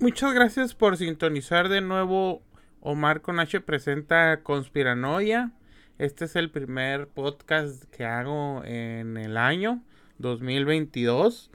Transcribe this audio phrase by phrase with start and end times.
[0.00, 2.42] Muchas gracias por sintonizar de nuevo.
[2.80, 5.50] Omar con presenta Conspiranoia.
[5.98, 9.82] Este es el primer podcast que hago en el año
[10.16, 11.50] 2022.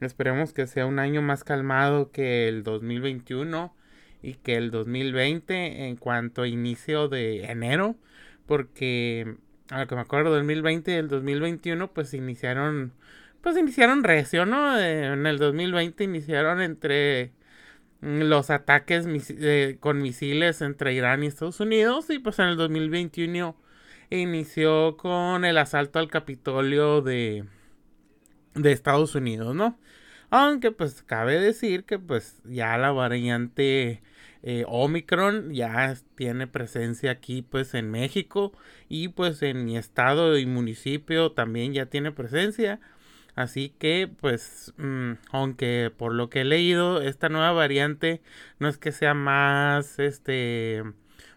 [0.00, 3.74] Esperemos que sea un año más calmado que el 2021
[4.22, 7.96] y que el 2020 en cuanto a inicio de enero.
[8.46, 9.38] Porque
[9.70, 12.92] a lo que me acuerdo, 2020 y el 2021 pues iniciaron,
[13.40, 14.78] pues iniciaron recio, ¿no?
[14.78, 17.32] En el 2020 iniciaron entre
[18.00, 19.06] los ataques
[19.80, 23.56] con misiles entre Irán y Estados Unidos y pues en el 2021
[24.10, 27.44] inició con el asalto al Capitolio de,
[28.54, 29.78] de Estados Unidos, ¿no?
[30.30, 34.02] Aunque pues cabe decir que pues ya la variante
[34.42, 38.52] eh, Omicron ya tiene presencia aquí pues en México
[38.88, 42.80] y pues en mi estado y municipio también ya tiene presencia.
[43.38, 48.20] Así que, pues, mm, aunque por lo que he leído, esta nueva variante
[48.58, 50.82] no es que sea más, este,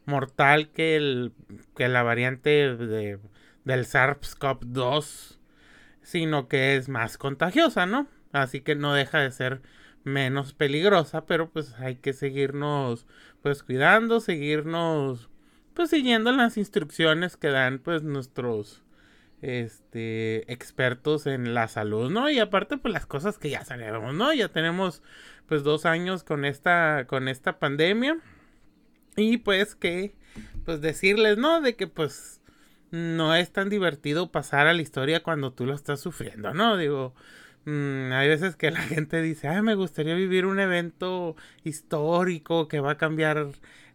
[0.06, 1.32] mortal que, el,
[1.76, 3.20] que la variante de,
[3.66, 5.38] del SARS-CoV-2,
[6.02, 8.08] sino que es más contagiosa, ¿no?
[8.32, 9.62] Así que no deja de ser
[10.04, 13.06] menos peligrosa, pero pues hay que seguirnos,
[13.44, 15.30] pues, cuidando, seguirnos,
[15.76, 18.82] pues, siguiendo las instrucciones que dan, pues, nuestros
[19.42, 22.30] este expertos en la salud, ¿no?
[22.30, 24.34] Y aparte pues las cosas que ya sabemos, ¿no?
[24.34, 25.04] Ya tenemos
[25.48, 28.18] pues dos años con esta con esta pandemia
[29.18, 30.16] y pues que
[30.66, 31.62] pues decirles, ¿no?
[31.62, 32.42] De que pues
[32.92, 36.78] no es tan divertido pasar a la historia cuando tú lo estás sufriendo, ¿no?
[36.78, 37.16] Digo,
[37.66, 42.80] Mm, hay veces que la gente dice, ay, me gustaría vivir un evento histórico que
[42.80, 43.50] va a cambiar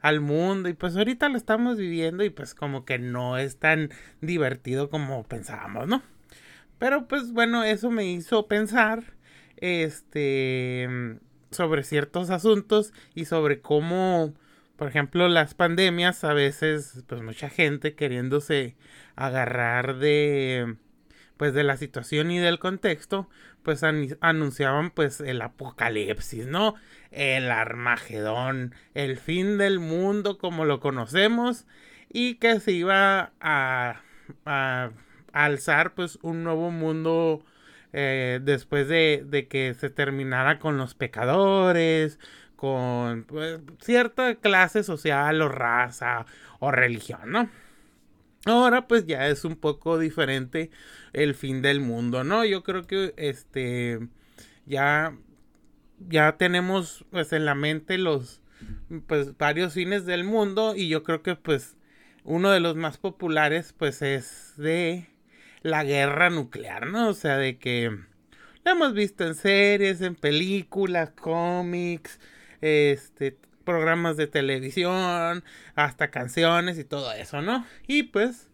[0.07, 3.91] al mundo y pues ahorita lo estamos viviendo y pues como que no es tan
[4.21, 6.03] divertido como pensábamos, ¿no?
[6.79, 9.03] Pero pues bueno, eso me hizo pensar
[9.57, 10.89] este
[11.51, 14.35] sobre ciertos asuntos y sobre cómo
[14.77, 18.77] por ejemplo las pandemias a veces pues mucha gente queriéndose
[19.17, 20.77] agarrar de
[21.37, 23.29] pues de la situación y del contexto,
[23.63, 26.77] pues anunciaban pues el apocalipsis, ¿no?
[27.17, 31.67] El Armagedón, el fin del mundo como lo conocemos
[32.13, 34.03] y que se iba a,
[35.33, 37.43] alzar pues un nuevo mundo
[37.95, 42.19] eh, después de, de, que se terminara con los pecadores,
[42.57, 46.27] con pues, cierta clase social o raza
[46.59, 47.49] o religión, ¿no?
[48.47, 50.71] Ahora pues ya es un poco diferente
[51.13, 52.45] el fin del mundo, ¿no?
[52.45, 54.01] Yo creo que este
[54.67, 55.17] ya
[55.99, 58.43] ya tenemos pues en la mente los
[59.07, 61.77] pues varios fines del mundo y yo creo que pues
[62.25, 65.09] uno de los más populares pues es de
[65.63, 67.09] la guerra nuclear, ¿no?
[67.09, 67.91] O sea, de que
[68.65, 72.21] lo hemos visto en series, en películas, cómics,
[72.61, 77.67] este programas de televisión, hasta canciones y todo eso, ¿no?
[77.87, 78.49] Y pues,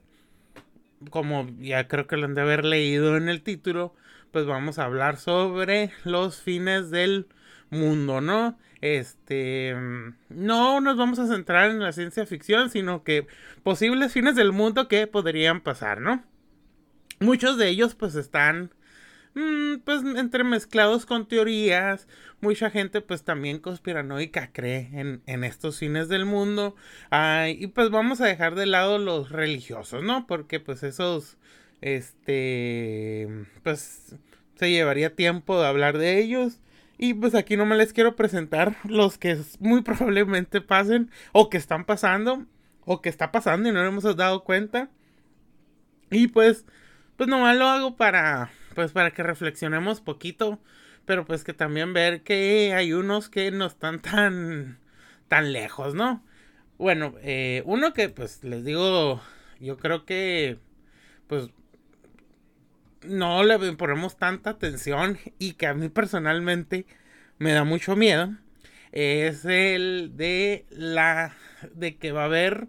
[1.10, 3.94] como ya creo que lo han de haber leído en el título,
[4.32, 7.28] pues vamos a hablar sobre los fines del
[7.70, 8.58] mundo, ¿no?
[8.80, 9.76] Este,
[10.28, 13.26] no nos vamos a centrar en la ciencia ficción, sino que
[13.62, 16.24] posibles fines del mundo que podrían pasar, ¿no?
[17.20, 18.72] Muchos de ellos pues están
[19.34, 22.06] Mm, pues entremezclados con teorías.
[22.40, 24.90] Mucha gente pues también conspiranoica cree
[25.26, 26.76] en, estos fines del mundo.
[27.48, 30.26] y pues vamos a dejar de lado los religiosos, ¿no?
[30.26, 31.38] Porque pues esos,
[31.82, 33.28] este,
[33.62, 34.16] pues
[34.54, 36.58] se llevaría tiempo de hablar de ellos.
[36.98, 41.58] Y pues aquí no me les quiero presentar los que muy probablemente pasen o que
[41.58, 42.46] están pasando
[42.84, 44.88] o que está pasando y no hemos dado cuenta.
[46.10, 46.64] Y pues,
[47.16, 50.58] pues nomás lo hago para pues para que reflexionemos poquito,
[51.04, 54.78] pero pues que también ver que hay unos que no están tan,
[55.28, 56.24] tan lejos, ¿no?
[56.78, 59.20] Bueno, eh, uno que pues les digo,
[59.60, 60.58] yo creo que
[61.26, 61.50] pues
[63.04, 66.86] no le ponemos tanta atención y que a mí personalmente
[67.38, 68.30] me da mucho miedo
[68.92, 71.34] es el de la
[71.74, 72.68] de que va a haber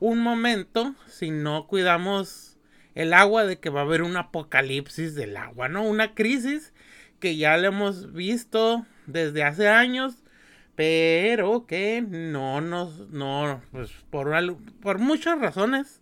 [0.00, 2.58] un momento si no cuidamos
[2.94, 5.84] el agua de que va a haber un apocalipsis del agua, ¿no?
[5.84, 6.74] Una crisis
[7.20, 10.16] que ya la hemos visto desde hace años,
[10.74, 14.34] pero que no nos, no, pues por,
[14.80, 16.01] por muchas razones.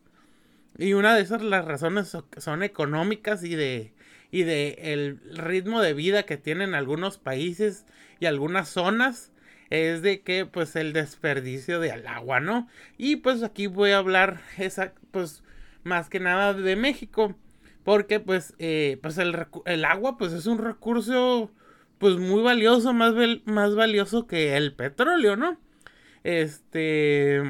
[0.80, 3.92] Y una de esas las razones son económicas y de,
[4.30, 7.84] y de el ritmo de vida que tienen algunos países
[8.18, 9.30] y algunas zonas
[9.68, 12.66] es de que pues el desperdicio del agua, ¿no?
[12.96, 15.44] Y pues aquí voy a hablar esa pues
[15.84, 17.36] más que nada de México.
[17.84, 21.50] Porque pues, eh, pues el, agua pues es un recurso
[21.98, 23.12] pues muy valioso, más,
[23.44, 25.58] más valioso que el petróleo, ¿no?
[26.24, 27.42] Este,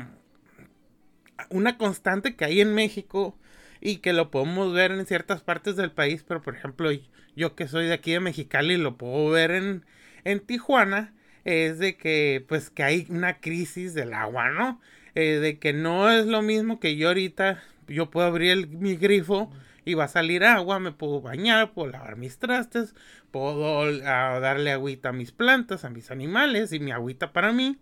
[1.51, 3.37] una constante que hay en México
[3.81, 6.91] y que lo podemos ver en ciertas partes del país, pero por ejemplo,
[7.37, 9.85] yo que soy de aquí de Mexicali lo puedo ver en,
[10.25, 11.15] en Tijuana,
[11.45, 14.81] es de que pues que hay una crisis del agua, ¿no?
[15.15, 19.51] Eh, de que no es lo mismo que yo ahorita, yo puedo abrir mi grifo
[19.85, 22.95] y va a salir agua, me puedo bañar, puedo lavar mis trastes,
[23.31, 27.79] puedo ah, darle agüita a mis plantas, a mis animales y mi agüita para mí.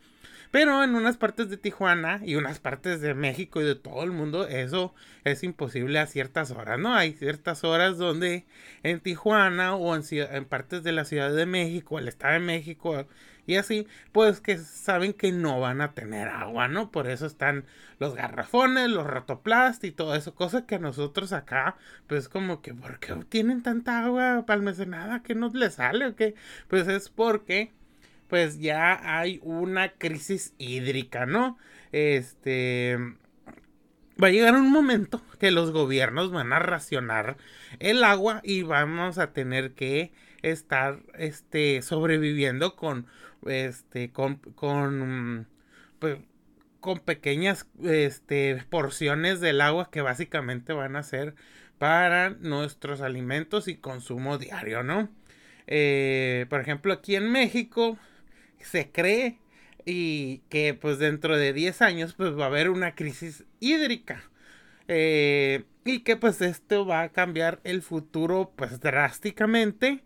[0.50, 4.12] Pero en unas partes de Tijuana y unas partes de México y de todo el
[4.12, 6.94] mundo, eso es imposible a ciertas horas, ¿no?
[6.94, 8.46] Hay ciertas horas donde
[8.82, 13.06] en Tijuana o en, en partes de la Ciudad de México, el Estado de México,
[13.48, 16.90] y así, pues que saben que no van a tener agua, ¿no?
[16.90, 17.64] Por eso están
[17.98, 22.74] los garrafones, los rotoplast y todo eso, cosa que a nosotros acá, pues como que,
[22.74, 26.34] ¿por qué tienen tanta agua almacenada que no les sale o qué?
[26.68, 27.72] Pues es porque,
[28.28, 31.58] pues ya hay una crisis hídrica, ¿no?
[31.92, 32.98] Este
[34.22, 37.36] va a llegar un momento que los gobiernos van a racionar
[37.78, 43.06] el agua y vamos a tener que estar este sobreviviendo con
[43.46, 45.46] este, con, con,
[45.98, 46.18] pues,
[46.80, 51.34] con pequeñas este, porciones del agua que básicamente van a ser
[51.78, 55.08] para nuestros alimentos y consumo diario, ¿no?
[55.66, 57.98] Eh, por ejemplo, aquí en México
[58.60, 59.38] se cree
[59.84, 64.22] y que pues dentro de 10 años pues va a haber una crisis hídrica.
[64.88, 70.02] Eh, y que pues esto va a cambiar el futuro pues drásticamente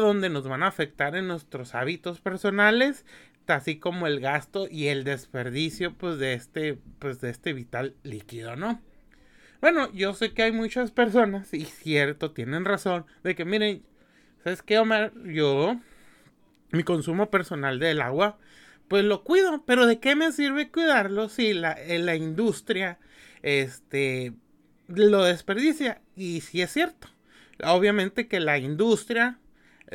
[0.00, 3.04] donde nos van a afectar en nuestros hábitos personales,
[3.46, 8.56] así como el gasto y el desperdicio pues de este pues de este vital líquido,
[8.56, 8.80] ¿no?
[9.60, 13.82] Bueno, yo sé que hay muchas personas y cierto, tienen razón de que miren,
[14.42, 15.12] ¿sabes qué, Omar?
[15.24, 15.80] Yo
[16.70, 18.38] mi consumo personal del agua
[18.88, 22.98] pues lo cuido, pero ¿de qué me sirve cuidarlo si la, la industria
[23.42, 24.32] este
[24.88, 26.02] lo desperdicia?
[26.16, 27.08] Y si es cierto.
[27.64, 29.38] Obviamente que la industria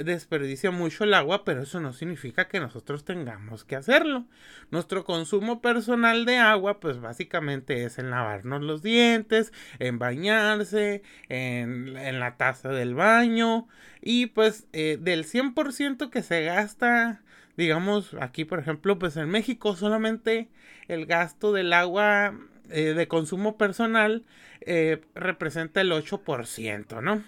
[0.03, 4.25] desperdicia mucho el agua, pero eso no significa que nosotros tengamos que hacerlo.
[4.71, 12.19] Nuestro consumo personal de agua, pues básicamente es en lavarnos los dientes, en bañarse, en,
[12.19, 13.67] la taza del baño
[14.01, 17.21] y pues eh, del 100% que se gasta,
[17.57, 20.49] digamos aquí por ejemplo, pues en México solamente
[20.87, 22.33] el gasto del agua
[22.69, 24.23] eh, de consumo personal
[24.61, 27.23] eh, representa el 8%, ¿no?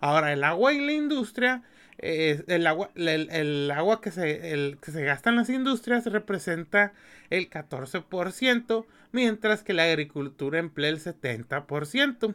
[0.00, 1.62] Ahora, el agua y la industria
[1.98, 6.92] el agua, el, agua que, se, el, que se gasta en las industrias representa
[7.30, 12.34] el 14%, mientras que la agricultura emplea el 70%.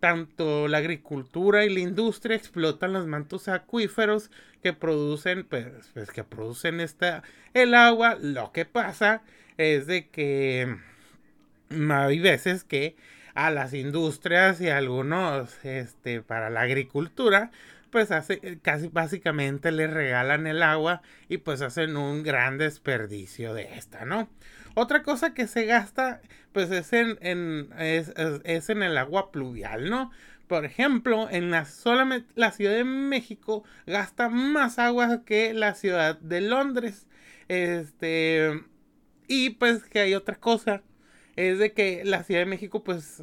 [0.00, 4.30] Tanto la agricultura y la industria explotan los mantos acuíferos
[4.62, 7.22] que producen, pues, pues que producen esta,
[7.52, 8.16] el agua.
[8.18, 9.22] Lo que pasa
[9.58, 10.74] es de que
[11.90, 12.96] hay veces que
[13.34, 17.50] a las industrias y algunos, este, para la agricultura,
[17.90, 23.54] pues hace, eh, casi básicamente le regalan el agua y pues hacen un gran desperdicio
[23.54, 24.28] de esta, ¿no?
[24.74, 26.20] Otra cosa que se gasta,
[26.52, 27.18] pues es en,
[27.78, 30.10] es, en el agua pluvial, ¿no?
[30.46, 36.18] Por ejemplo, en la, solamente la Ciudad de México gasta más agua que la ciudad
[36.18, 37.06] de Londres.
[37.48, 38.64] Este,
[39.28, 40.82] y pues que hay otra cosa,
[41.36, 43.22] es de que la Ciudad de México pues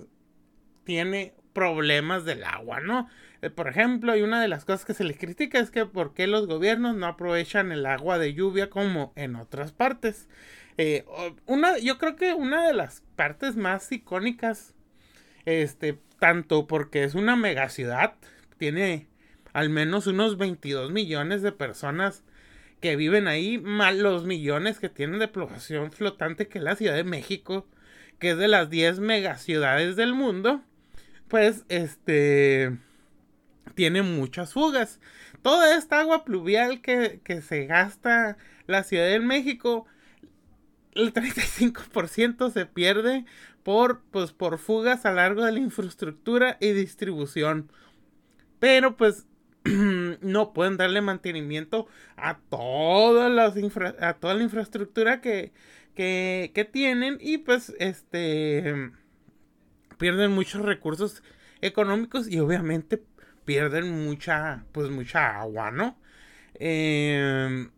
[0.83, 3.09] tiene problemas del agua, ¿no?
[3.41, 6.13] Eh, por ejemplo, y una de las cosas que se les critica es que por
[6.13, 10.27] qué los gobiernos no aprovechan el agua de lluvia como en otras partes.
[10.77, 11.05] Eh,
[11.45, 14.73] una, yo creo que una de las partes más icónicas,
[15.45, 18.15] este, tanto porque es una megaciudad,
[18.57, 19.07] tiene
[19.53, 22.23] al menos unos 22 millones de personas
[22.79, 27.03] que viven ahí, más los millones que tienen de población flotante que la Ciudad de
[27.03, 27.67] México,
[28.19, 30.61] que es de las 10 megaciudades del mundo,
[31.27, 32.77] pues este
[33.77, 34.99] tiene muchas fugas.
[35.43, 39.85] Toda esta agua pluvial que, se gasta la Ciudad de México,
[40.93, 43.23] el 35% se pierde
[43.61, 47.71] por, pues, por fugas a lo largo de la infraestructura y distribución.
[48.57, 49.27] Pero pues
[50.21, 53.53] no pueden darle mantenimiento a, todas las
[54.01, 55.53] a toda la infraestructura que,
[55.93, 58.91] que, que tienen y pues este
[59.99, 61.21] pierden muchos recursos
[61.61, 63.03] económicos y obviamente
[63.47, 65.97] pierden mucha, pues mucha agua, ¿no?
[66.55, 67.71] Em,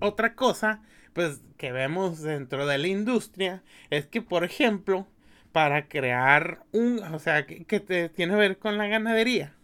[0.00, 5.06] otra cosa, pues que vemos dentro de la industria es que, por ejemplo,
[5.52, 9.54] para crear un, o sea, que, te, tiene que ver con la ganadería.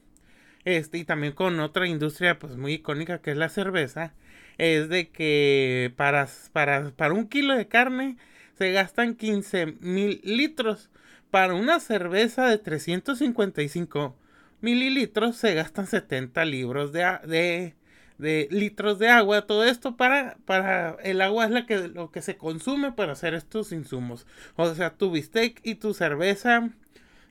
[0.65, 4.15] este, y también con otra industria pues muy icónica que es la cerveza,
[4.59, 8.17] es de que para, para, para un kilo de carne
[8.59, 10.91] se gastan 15 mil litros.
[11.31, 14.17] Para una cerveza de 355
[14.61, 17.75] mililitros se gastan 70 libros de,
[18.19, 19.47] litros de agua.
[19.47, 23.35] Todo esto para, para el agua es la que, lo que se consume para hacer
[23.35, 24.27] estos insumos.
[24.57, 26.71] O sea, tu bistec y tu cerveza,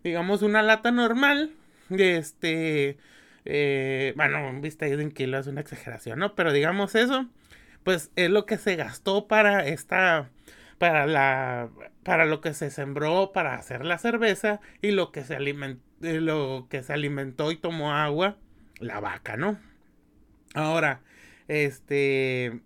[0.03, 1.51] digamos una lata normal,
[1.89, 2.98] este
[3.45, 6.36] eh, bueno, un bistec de un kilo es una exageración, ¿no?
[6.36, 7.27] Pero digamos eso,
[7.83, 10.29] pues es lo que se gastó para esta,
[10.77, 11.69] para la,
[12.03, 16.21] para lo que se sembró para hacer la cerveza y lo que se alimentó, eh,
[16.21, 18.37] lo que se alimentó y tomó agua,
[18.79, 19.59] la vaca, ¿no?
[20.53, 21.01] Ahora,
[21.47, 22.61] este,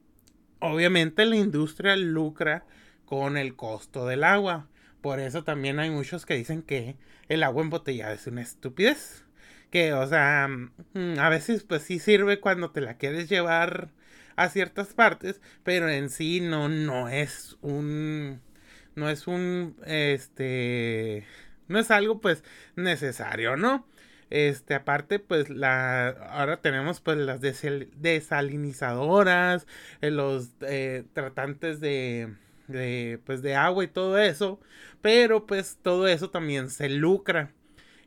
[0.60, 2.66] obviamente la industria lucra
[3.06, 4.68] con el costo del agua.
[5.02, 6.96] Por eso también hay muchos que dicen que
[7.28, 9.24] el agua embotellada es una estupidez
[9.74, 10.48] que, o sea,
[10.94, 13.90] mm, a veces pues sí sirve cuando te la quieres llevar
[14.36, 18.40] a ciertas partes, pero en sí no, no es un,
[18.96, 21.26] no es un, este,
[21.68, 22.44] no es algo pues
[22.76, 23.88] necesario, ¿no?
[24.30, 29.68] Este, aparte, pues la, ahora tenemos pues las desalinizadoras,
[30.02, 32.34] eh, los eh, tratantes de,
[32.68, 34.60] de, pues de agua y todo eso,
[35.02, 37.52] pero pues todo eso también se lucra.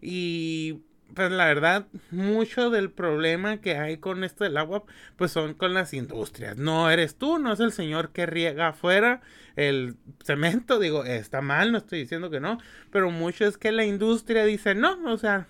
[0.00, 0.82] Y
[1.14, 4.84] pues la verdad, mucho del problema que hay con esto del agua,
[5.16, 6.56] pues son con las industrias.
[6.56, 9.22] No eres tú, no es el señor que riega afuera
[9.56, 10.78] el cemento.
[10.80, 12.58] Digo, está mal, no estoy diciendo que no,
[12.90, 15.48] pero mucho es que la industria dice, no, o sea,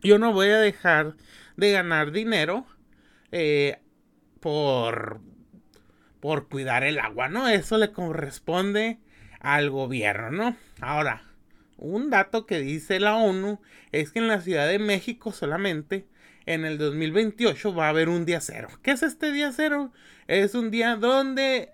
[0.00, 1.16] yo no voy a dejar
[1.56, 2.66] de ganar dinero
[3.32, 3.78] eh,
[4.40, 5.20] por,
[6.20, 7.48] por cuidar el agua, ¿no?
[7.48, 9.00] Eso le corresponde
[9.40, 10.56] al gobierno, ¿no?
[10.80, 11.27] Ahora,
[11.78, 13.60] un dato que dice la ONU
[13.92, 16.06] es que en la Ciudad de México solamente
[16.46, 18.68] en el 2028 va a haber un día cero.
[18.82, 19.92] ¿Qué es este día cero?
[20.26, 21.70] Es un día donde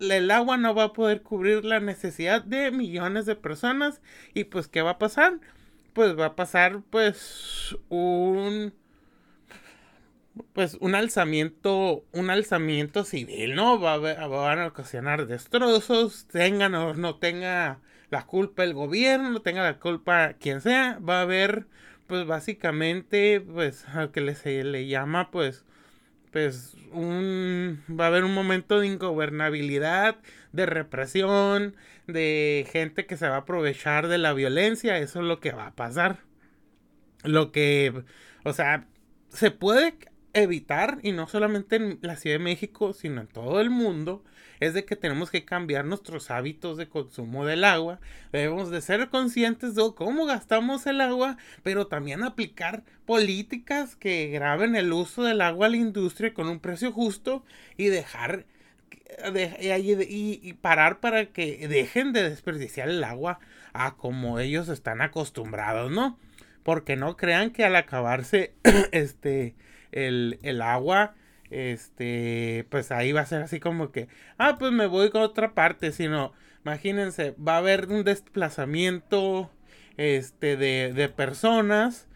[0.00, 4.00] el agua no va a poder cubrir la necesidad de millones de personas
[4.32, 5.40] y pues ¿qué va a pasar?
[5.92, 8.72] Pues va a pasar pues un
[10.52, 13.78] pues un alzamiento un alzamiento civil, ¿no?
[13.80, 17.80] Va a, van a ocasionar destrozos, tengan o no tenga
[18.14, 21.66] la culpa el gobierno, tenga la culpa quien sea, va a haber
[22.06, 25.64] pues básicamente pues al que le, se le llama pues
[26.30, 30.16] pues un va a haber un momento de ingobernabilidad,
[30.52, 31.74] de represión,
[32.06, 35.68] de gente que se va a aprovechar de la violencia, eso es lo que va
[35.68, 36.18] a pasar.
[37.24, 38.04] Lo que,
[38.44, 38.86] o sea,
[39.28, 39.96] se puede
[40.34, 44.22] evitar, y no solamente en la Ciudad de México, sino en todo el mundo,
[44.60, 48.00] es de que tenemos que cambiar nuestros hábitos de consumo del agua.
[48.32, 54.76] Debemos de ser conscientes de cómo gastamos el agua, pero también aplicar políticas que graben
[54.76, 57.44] el uso del agua a la industria con un precio justo
[57.76, 58.46] y dejar
[59.70, 63.38] y, y, parar para que dejen de desperdiciar el agua
[63.72, 66.18] a como ellos están acostumbrados, ¿no?
[66.62, 68.54] Porque no crean que al acabarse
[68.92, 69.54] este
[69.94, 71.14] el, el agua
[71.50, 74.08] este, pues ahí va a ser así como que,
[74.38, 76.32] ah, pues me voy con otra parte, sino,
[76.64, 79.50] imagínense, va a haber un desplazamiento,
[79.96, 82.08] este, de, de personas,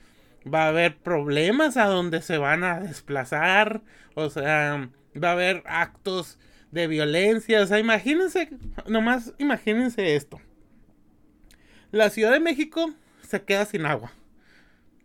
[0.52, 3.82] va a haber problemas a donde se van a desplazar,
[4.14, 4.90] o sea,
[5.23, 6.38] va a haber actos
[6.73, 8.50] de violencia, o sea, imagínense,
[8.87, 10.40] nomás imagínense esto.
[11.90, 12.92] La Ciudad de México
[13.23, 14.12] se queda sin agua.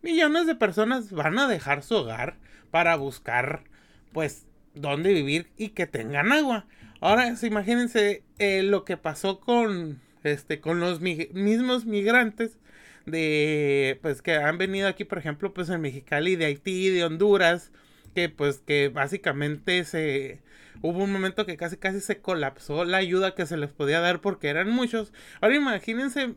[0.02, 2.38] Millones de personas van a dejar su hogar
[2.74, 3.66] para buscar
[4.14, 6.66] pues dónde vivir y que tengan agua.
[7.02, 12.58] Ahora, imagínense eh, lo que pasó con este con los mismos migrantes
[13.06, 17.72] de pues que han venido aquí, por ejemplo, pues en Mexicali de Haití, de Honduras,
[18.16, 20.42] que pues que básicamente se
[20.82, 24.20] hubo un momento que casi casi se colapsó la ayuda que se les podía dar
[24.20, 25.14] porque eran muchos.
[25.42, 26.34] Ahora imagínense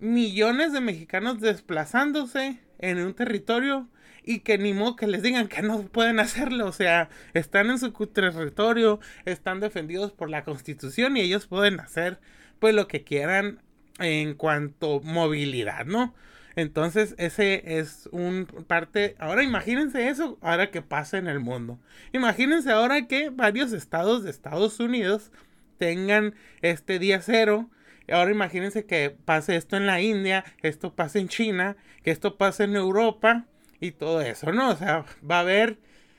[0.00, 3.88] millones de mexicanos desplazándose en un territorio
[4.26, 6.66] y que ni modo que les digan que no pueden hacerlo.
[6.66, 12.18] O sea, están en su territorio, están defendidos por la constitución y ellos pueden hacer
[12.58, 13.62] pues lo que quieran
[13.98, 16.14] en cuanto movilidad, ¿no?
[16.56, 19.14] Entonces, ese es un parte.
[19.18, 21.78] Ahora imagínense eso, ahora que pasa en el mundo.
[22.12, 25.30] Imagínense ahora que varios estados de Estados Unidos
[25.78, 27.70] tengan este día cero.
[28.10, 32.64] Ahora imagínense que pase esto en la India, esto pase en China, que esto pase
[32.64, 33.46] en Europa
[33.80, 34.70] y todo eso, ¿no?
[34.70, 35.78] O sea, va a haber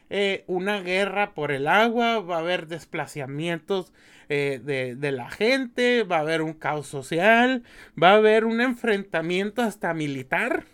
[0.09, 3.93] eh, una guerra por el agua, va a haber desplazamientos
[4.29, 7.63] eh, de, de, la gente, va a haber un caos social,
[8.01, 10.65] va a haber un enfrentamiento hasta militar.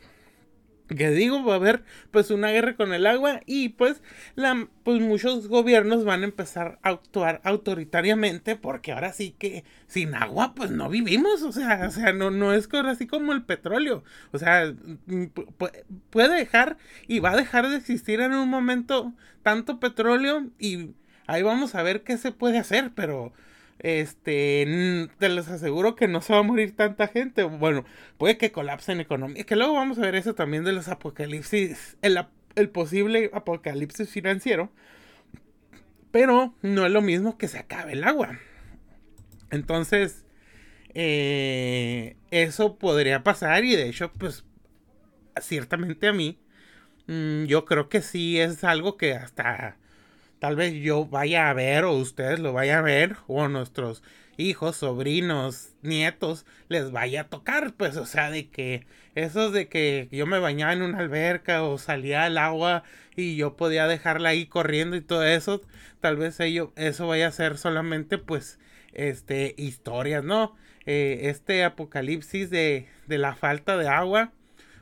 [0.96, 4.02] Que digo, va a haber pues una guerra con el agua y pues,
[4.36, 10.16] la, pues muchos gobiernos van a empezar a actuar autoritariamente porque ahora sí que sin
[10.16, 14.04] agua pues no vivimos, o sea, o sea, no, no es así como el petróleo,
[14.32, 14.74] o sea,
[15.06, 15.26] mm,
[16.10, 20.92] puede dejar y va a dejar de existir en un momento tanto petróleo y
[21.28, 23.34] ahí vamos a ver qué se puede hacer, pero
[23.80, 27.44] este, te les aseguro que no se va a morir tanta gente.
[27.44, 27.86] Bueno,
[28.18, 29.44] puede que colapse en economía.
[29.44, 32.20] Que luego vamos a ver eso también de los apocalipsis, el,
[32.56, 34.72] el posible apocalipsis financiero.
[36.12, 38.40] Pero no es lo mismo que se acabe el agua.
[39.50, 40.26] Entonces,
[40.94, 44.46] eh, eso podría pasar y de hecho, pues,
[45.42, 46.40] ciertamente a mí,
[47.08, 49.78] mm, yo creo que sí es algo que hasta
[50.44, 54.04] tal vez yo vaya a ver o ustedes lo vayan a ver o nuestros
[54.36, 58.86] hijos, sobrinos, nietos les vaya a tocar, pues, o sea, de que
[59.16, 62.84] esos de que yo me bañaba en una alberca o salía al agua
[63.16, 65.62] y yo podía dejarla ahí corriendo y todo eso,
[66.02, 68.60] tal vez ello, eso vaya a ser solamente, pues,
[68.92, 70.58] este, historias, ¿no?
[70.86, 74.34] Eh, este apocalipsis de, de la falta de agua,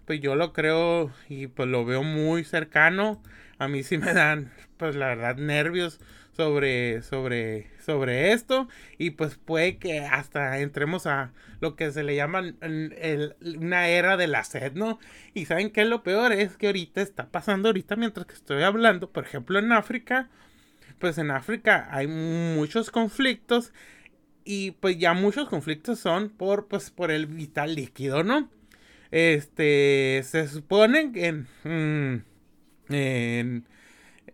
[0.05, 3.21] pues yo lo creo y pues lo veo muy cercano
[3.61, 4.51] a mí sí me dan,
[4.81, 5.99] pues la verdad, nervios
[6.35, 8.67] sobre, sobre, sobre esto.
[8.97, 12.41] Y pues puede que hasta entremos a lo que se le llama
[13.43, 14.97] una era de la sed, ¿no?
[15.35, 18.63] Y saben qué es lo peor, es que ahorita está pasando, ahorita mientras que estoy
[18.63, 20.29] hablando, por ejemplo en África,
[20.97, 23.73] pues en África hay muchos conflictos
[24.43, 28.49] y pues ya muchos conflictos son por, pues, por el vital líquido, ¿no?
[29.11, 31.33] Este, se supone que...
[31.65, 32.23] Mm,
[32.89, 33.65] en,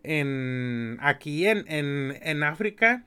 [0.07, 3.03] en aquí en, en, en África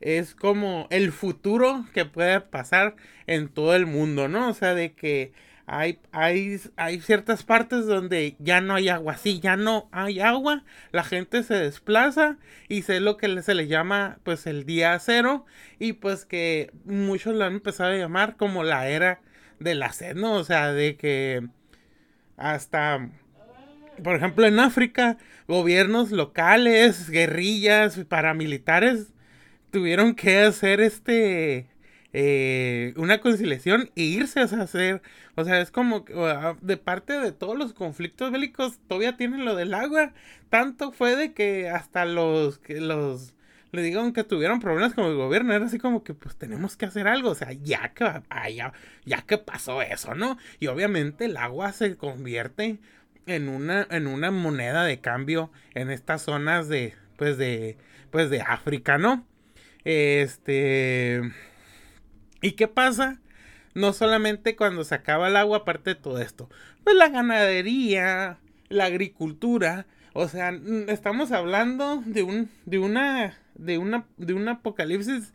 [0.00, 2.96] es como el futuro que puede pasar
[3.26, 4.48] en todo el mundo, ¿no?
[4.50, 5.32] O sea, de que
[5.66, 9.16] hay, hay, hay ciertas partes donde ya no hay agua.
[9.16, 12.36] Sí, ya no hay agua, la gente se desplaza
[12.68, 15.46] y sé lo que se le llama pues el día cero
[15.78, 19.20] y pues que muchos lo han empezado a llamar como la era
[19.58, 19.92] de la.
[20.22, 21.48] O sea, de que
[22.36, 23.10] hasta
[24.02, 29.12] por ejemplo, en África, gobiernos locales, guerrillas, paramilitares,
[29.70, 31.68] tuvieron que hacer este
[32.12, 35.02] eh, una conciliación e irse a hacer.
[35.34, 36.04] O sea, es como
[36.60, 40.12] de parte de todos los conflictos bélicos todavía tienen lo del agua.
[40.48, 43.34] Tanto fue de que hasta los que los
[43.72, 46.86] le digan que tuvieron problemas con el gobierno, era así como que pues tenemos que
[46.86, 48.04] hacer algo, o sea, ya que
[48.54, 48.72] ya,
[49.04, 50.38] ya que pasó eso, ¿no?
[50.60, 52.78] Y obviamente el agua se convierte
[53.26, 57.76] en una, en una moneda de cambio en estas zonas de, pues de,
[58.10, 59.26] pues de África, ¿no?
[59.84, 61.20] Este,
[62.40, 63.20] ¿y qué pasa?
[63.74, 66.48] No solamente cuando se acaba el agua, aparte de todo esto,
[66.84, 70.52] pues la ganadería, la agricultura, o sea,
[70.88, 75.32] estamos hablando de un, de una, de una, de un apocalipsis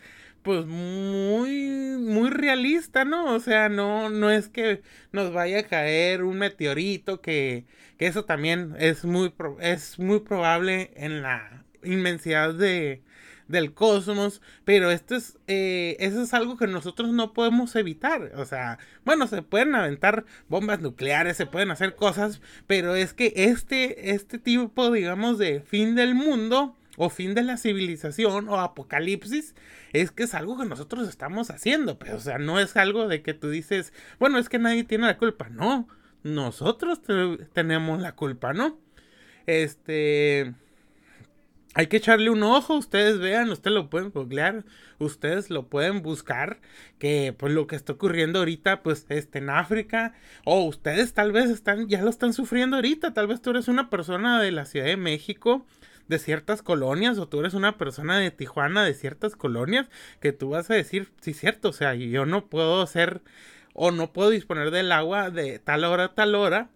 [0.49, 3.35] pues muy muy realista, ¿no?
[3.35, 4.81] O sea, no no es que
[5.12, 7.65] nos vaya a caer un meteorito que,
[7.99, 13.03] que eso también es muy es muy probable en la inmensidad de
[13.47, 18.31] del cosmos, pero esto es, eh, eso es algo que nosotros no podemos evitar.
[18.35, 23.33] O sea, bueno, se pueden aventar bombas nucleares, se pueden hacer cosas, pero es que
[23.35, 29.55] este, este tipo, digamos, de fin del mundo, o fin de la civilización o apocalipsis,
[29.93, 33.21] es que es algo que nosotros estamos haciendo, pero o sea, no es algo de
[33.21, 35.88] que tú dices, bueno, es que nadie tiene la culpa, no,
[36.23, 36.99] nosotros
[37.53, 38.77] tenemos la culpa, ¿no?
[39.45, 40.53] Este,
[41.73, 44.65] hay que echarle un ojo, ustedes vean, ustedes lo pueden googlear,
[44.97, 46.59] ustedes lo pueden buscar,
[46.97, 51.49] que pues lo que está ocurriendo ahorita, pues este, en África, o ustedes tal vez
[51.49, 54.88] están, ya lo están sufriendo ahorita, tal vez tú eres una persona de la Ciudad
[54.88, 55.65] de México,
[56.09, 59.87] de ciertas colonias o tú eres una persona de Tijuana de ciertas colonias
[60.19, 63.21] que tú vas a decir, sí, cierto, o sea, yo no puedo hacer
[63.73, 66.69] o no puedo disponer del agua de tal hora a tal hora.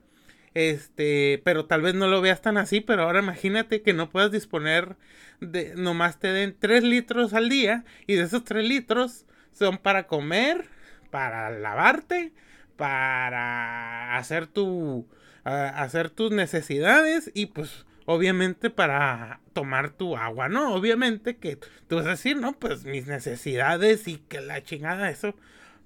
[0.54, 4.32] Este, pero tal vez no lo veas tan así, pero ahora imagínate que no puedas
[4.32, 4.98] disponer
[5.40, 10.06] de, nomás te den 3 litros al día y de esos 3 litros son para
[10.06, 10.66] comer,
[11.10, 12.34] para lavarte,
[12.78, 15.08] para hacer tu,
[15.44, 20.74] hacer tus necesidades y pues obviamente para tomar tu agua, ¿no?
[20.74, 25.36] Obviamente que tú vas a decir, no, pues mis necesidades y que la chingada eso,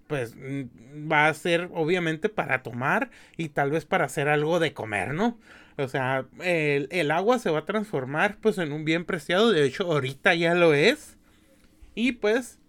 [0.07, 4.73] pues mm, va a ser obviamente para tomar y tal vez para hacer algo de
[4.73, 5.39] comer, ¿no?
[5.77, 9.65] O sea, el, el agua se va a transformar pues en un bien preciado, de
[9.65, 11.17] hecho ahorita ya lo es.
[11.93, 12.59] Y pues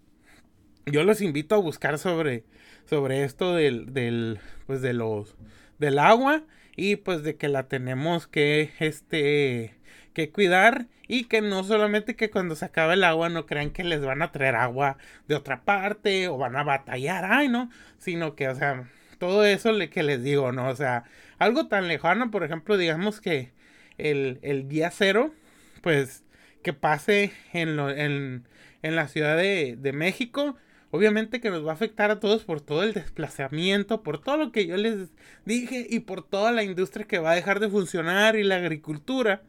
[0.85, 2.43] yo los invito a buscar sobre,
[2.85, 5.35] sobre esto del, del, pues de los,
[5.79, 6.43] del agua
[6.79, 9.75] y pues de que la tenemos que este
[10.13, 13.83] que cuidar y que no solamente que cuando se acabe el agua no crean que
[13.83, 18.35] les van a traer agua de otra parte o van a batallar, ay no, sino
[18.35, 18.89] que o sea,
[19.19, 20.69] todo eso le, que les digo, ¿no?
[20.69, 21.03] O sea,
[21.37, 23.51] algo tan lejano, por ejemplo, digamos que
[23.97, 25.33] el, el día cero,
[25.81, 26.23] pues
[26.63, 28.47] que pase en, lo, en,
[28.81, 30.55] en la Ciudad de, de México,
[30.91, 34.51] obviamente que nos va a afectar a todos por todo el desplazamiento, por todo lo
[34.51, 35.09] que yo les
[35.45, 39.43] dije y por toda la industria que va a dejar de funcionar y la agricultura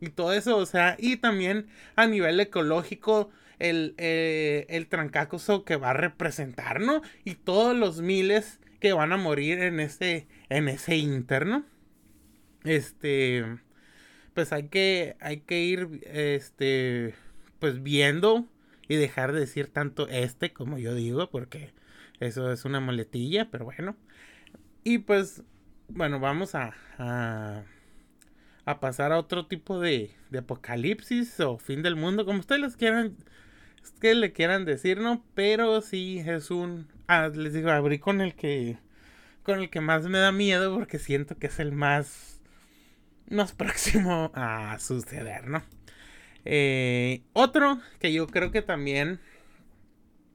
[0.00, 5.76] y todo eso, o sea, y también a nivel ecológico el, eh, el trancacoso que
[5.76, 7.02] va a representar, ¿no?
[7.24, 11.64] Y todos los miles que van a morir en ese, en ese interno.
[12.64, 13.44] Este,
[14.34, 17.14] pues hay que, hay que ir, este,
[17.58, 18.46] pues viendo
[18.88, 21.72] y dejar de decir tanto este como yo digo, porque
[22.20, 23.96] eso es una moletilla, pero bueno.
[24.84, 25.42] Y pues,
[25.88, 32.24] bueno, vamos a, a, pasar a otro tipo de, de, apocalipsis o fin del mundo,
[32.24, 33.16] como ustedes les quieran,
[34.00, 35.24] que le quieran decir, ¿no?
[35.34, 38.78] Pero sí es un, ah, les digo, abrí con el que,
[39.42, 42.40] con el que más me da miedo porque siento que es el más,
[43.28, 45.62] más próximo a suceder, ¿no?
[46.48, 49.20] Eh, otro que yo creo que también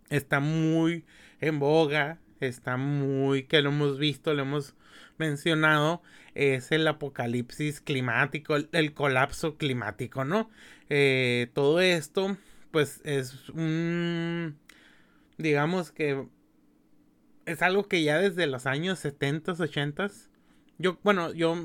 [0.10, 1.06] está muy
[1.40, 4.76] en boga, está muy, que lo hemos visto, lo hemos
[5.18, 6.02] mencionado,
[6.36, 10.50] es el apocalipsis climático, el, colapso climático, ¿no?
[10.90, 12.38] Eh, todo esto,
[12.72, 14.58] pues es un,
[15.38, 16.28] digamos que
[17.46, 20.12] es algo que ya desde los años 70, 80
[20.82, 21.56] yo, bueno, yo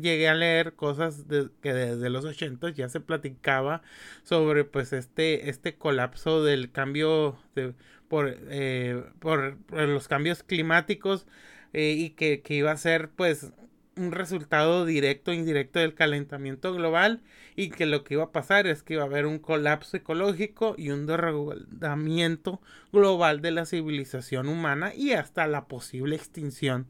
[0.00, 1.24] llegué a leer cosas
[1.60, 3.82] que desde los 80 ya se platicaba
[4.22, 7.74] sobre pues este, este colapso del cambio de,
[8.08, 11.26] por, eh, por, los cambios climáticos
[11.72, 13.52] eh, y que, que, iba a ser pues
[13.96, 17.22] un resultado directo e indirecto del calentamiento global
[17.56, 20.74] y que lo que iba a pasar es que iba a haber un colapso ecológico
[20.78, 22.60] y un derrotamiento
[22.92, 26.86] global de la civilización humana y hasta la posible extinción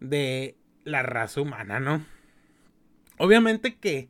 [0.00, 0.56] de
[0.90, 2.04] la raza humana, ¿no?
[3.18, 4.08] Obviamente que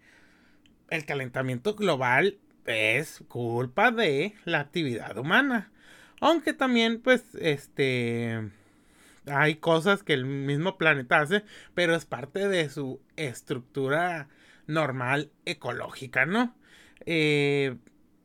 [0.89, 5.71] el calentamiento global es culpa de la actividad humana.
[6.21, 8.51] Aunque también, pues, este,
[9.27, 14.29] hay cosas que el mismo planeta hace, pero es parte de su estructura
[14.67, 16.55] normal ecológica, ¿no?
[17.07, 17.77] Eh,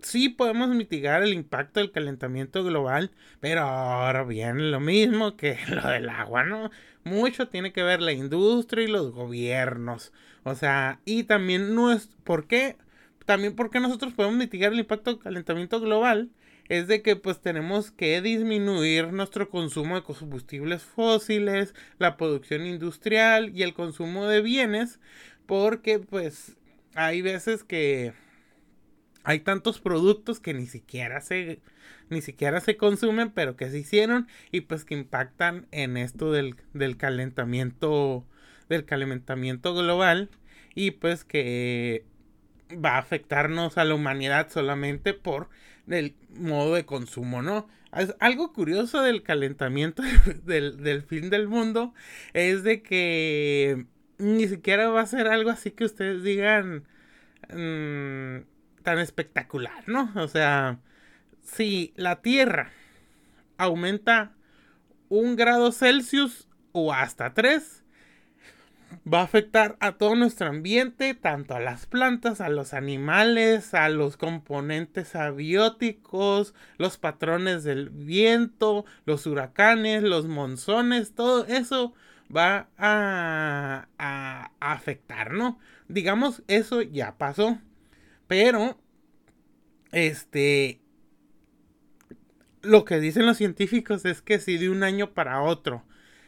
[0.05, 5.87] sí podemos mitigar el impacto del calentamiento global, pero ahora viene lo mismo que lo
[5.89, 6.69] del agua, ¿no?
[7.03, 10.13] Mucho tiene que ver la industria y los gobiernos.
[10.43, 12.77] O sea, y también no ¿por qué?
[13.25, 16.29] También porque nosotros podemos mitigar el impacto del calentamiento global
[16.69, 23.51] es de que pues tenemos que disminuir nuestro consumo de combustibles fósiles, la producción industrial
[23.55, 24.99] y el consumo de bienes
[25.45, 26.55] porque pues
[26.95, 28.13] hay veces que
[29.25, 31.59] hay tantos productos que ni siquiera se
[32.09, 36.55] ni siquiera se consumen pero que se hicieron y pues que impactan en esto del,
[36.73, 38.25] del calentamiento
[38.69, 40.29] del calentamiento global
[40.75, 42.05] y pues que
[42.71, 45.49] va a afectarnos a la humanidad solamente por
[45.87, 47.67] el modo de consumo, ¿no?
[48.19, 50.03] algo curioso del calentamiento
[50.43, 51.93] del, del fin del mundo
[52.33, 53.85] es de que
[54.17, 56.83] ni siquiera va a ser algo así que ustedes digan
[57.53, 58.54] mmm,
[58.85, 60.13] tan espectacular, ¿no?
[60.15, 60.79] O sea,
[61.43, 62.71] si la Tierra
[63.57, 64.31] aumenta
[65.09, 67.83] un grado Celsius o hasta tres,
[69.11, 73.89] va a afectar a todo nuestro ambiente, tanto a las plantas, a los animales, a
[73.89, 81.93] los componentes abióticos, los patrones del viento, los huracanes, los monzones, todo eso
[82.35, 85.59] va a, a, a afectar, ¿no?
[85.87, 87.59] Digamos, eso ya pasó.
[88.27, 88.77] Pero,
[89.91, 90.79] este,
[92.61, 95.83] lo que dicen los científicos es que si de un año para otro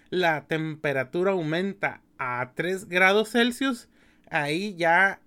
[0.10, 3.90] la temperatura aumenta a 3 grados Celsius,
[4.30, 5.20] ahí ya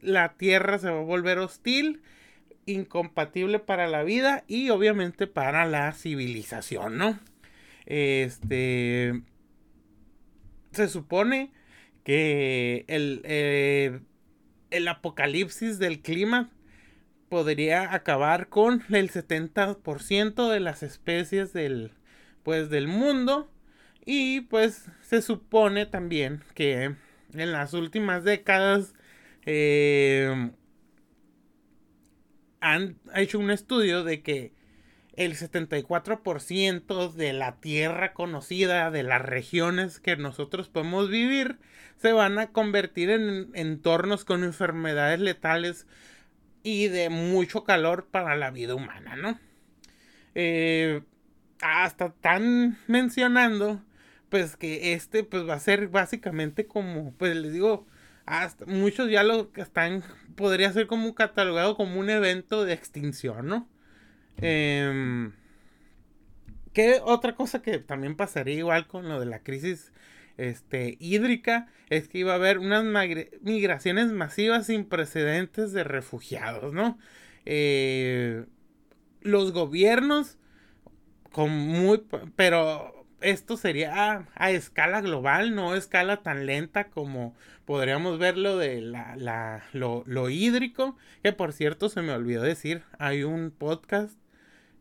[0.00, 2.02] la Tierra se va a volver hostil,
[2.66, 7.18] incompatible para la vida y obviamente para la civilización, ¿no?
[7.86, 9.22] Este,
[10.72, 11.52] se supone
[12.02, 14.00] que el, eh,
[14.76, 16.50] el apocalipsis del clima
[17.28, 21.92] podría acabar con el 70% de las especies del
[22.42, 23.50] pues del mundo.
[24.04, 26.94] Y pues se supone también que
[27.34, 28.94] en las últimas décadas
[29.44, 30.50] eh,
[32.60, 34.52] han hecho un estudio de que
[35.16, 41.58] el 74% de la tierra conocida, de las regiones que nosotros podemos vivir,
[41.96, 45.86] se van a convertir en entornos con enfermedades letales
[46.62, 49.38] y de mucho calor para la vida humana, ¿no?
[50.34, 51.02] Eh,
[51.62, 53.82] hasta están mencionando,
[54.28, 57.86] pues que este, pues va a ser básicamente como, pues les digo,
[58.26, 60.02] hasta muchos ya lo están,
[60.34, 63.68] podría ser como catalogado como un evento de extinción, ¿no?
[64.42, 65.30] Eh,
[66.76, 69.94] ¿Qué otra cosa que también pasaría igual con lo de la crisis
[70.36, 71.68] este, hídrica?
[71.88, 72.84] Es que iba a haber unas
[73.40, 76.98] migraciones masivas sin precedentes de refugiados, ¿no?
[77.46, 78.44] Eh,
[79.22, 80.36] los gobiernos
[81.32, 82.04] con muy...
[82.36, 88.82] pero esto sería a, escala global, no a escala tan lenta como podríamos verlo de
[88.82, 94.18] la, la, lo, lo hídrico, que por cierto se me olvidó decir, hay un podcast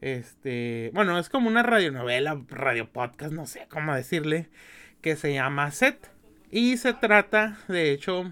[0.05, 4.49] este, bueno, es como una radionovela, radio podcast, no sé cómo decirle,
[5.01, 6.11] que se llama Set.
[6.51, 8.31] Y se trata, de hecho,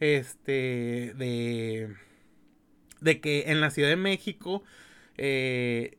[0.00, 1.94] este, de,
[3.00, 4.64] de que en la Ciudad de México,
[5.18, 5.98] eh,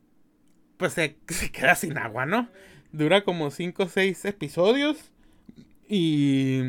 [0.76, 1.16] pues se,
[1.52, 2.50] queda sin agua, ¿no?
[2.92, 5.12] Dura como 5 o 6 episodios
[5.88, 6.60] y,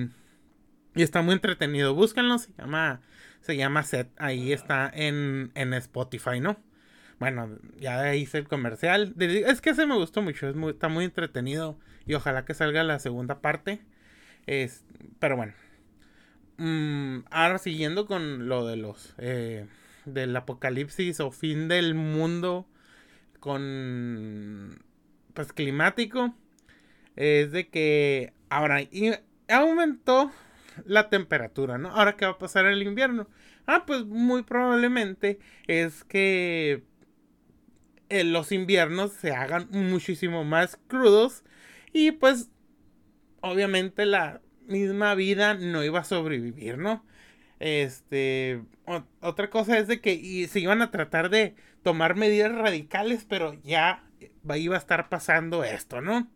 [0.96, 1.96] y está muy entretenido.
[1.96, 3.02] Búscanlo, se llama,
[3.42, 4.10] se llama Set.
[4.16, 6.58] Ahí está en, en Spotify, ¿no?
[7.22, 9.14] Bueno, ya hice el comercial.
[9.20, 12.98] Es que ese me gustó mucho, es está muy entretenido y ojalá que salga la
[12.98, 13.80] segunda parte.
[14.48, 14.84] Es,
[15.20, 15.54] pero bueno.
[16.58, 19.14] Mm, ahora siguiendo con lo de los...
[19.20, 19.68] Eh,
[20.06, 22.68] del apocalipsis o fin del mundo
[23.40, 24.84] con...
[25.36, 26.34] Pues climático.
[27.16, 28.80] Es de que ahora
[29.48, 30.32] aumentó
[30.86, 31.90] la temperatura, ¿no?
[31.90, 33.28] Ahora qué va a pasar el invierno.
[33.68, 36.90] Ah, pues muy probablemente es que
[38.24, 41.44] los inviernos se hagan muchísimo más crudos
[41.94, 42.50] y pues
[43.42, 47.06] obviamente la misma vida no iba a sobrevivir, ¿no?
[47.60, 48.64] Este,
[49.22, 54.04] otra cosa es de que se iban a tratar de tomar medidas radicales, pero ya
[54.56, 56.28] iba a estar pasando esto, ¿no?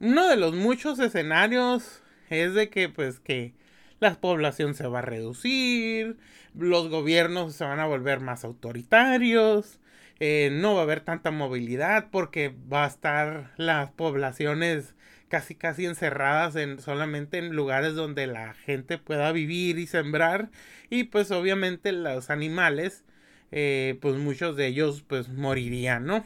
[0.00, 3.54] Uno de los muchos escenarios es de que pues que
[4.00, 6.16] la población se va a reducir,
[6.54, 9.78] los gobiernos se van a volver más autoritarios,
[10.24, 14.94] eh, no va a haber tanta movilidad porque va a estar las poblaciones
[15.28, 20.50] casi casi encerradas en solamente en lugares donde la gente pueda vivir y sembrar.
[20.90, 23.04] Y pues obviamente los animales
[23.50, 26.24] eh, pues muchos de ellos pues morirían no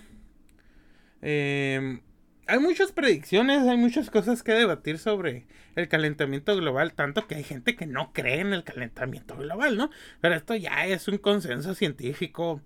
[1.23, 2.01] em,
[2.47, 7.43] hay muchas predicciones hay muchas cosas que debatir sobre el calentamiento global tanto que hay
[7.43, 11.75] gente que no cree en el calentamiento global no pero esto ya es un consenso
[11.75, 12.63] científico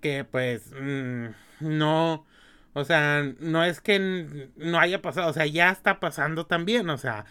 [0.00, 1.26] que pues mm,
[1.60, 2.26] no,
[2.72, 6.98] o sea, no es que no haya pasado, o sea, ya está pasando también, o
[6.98, 7.24] sea,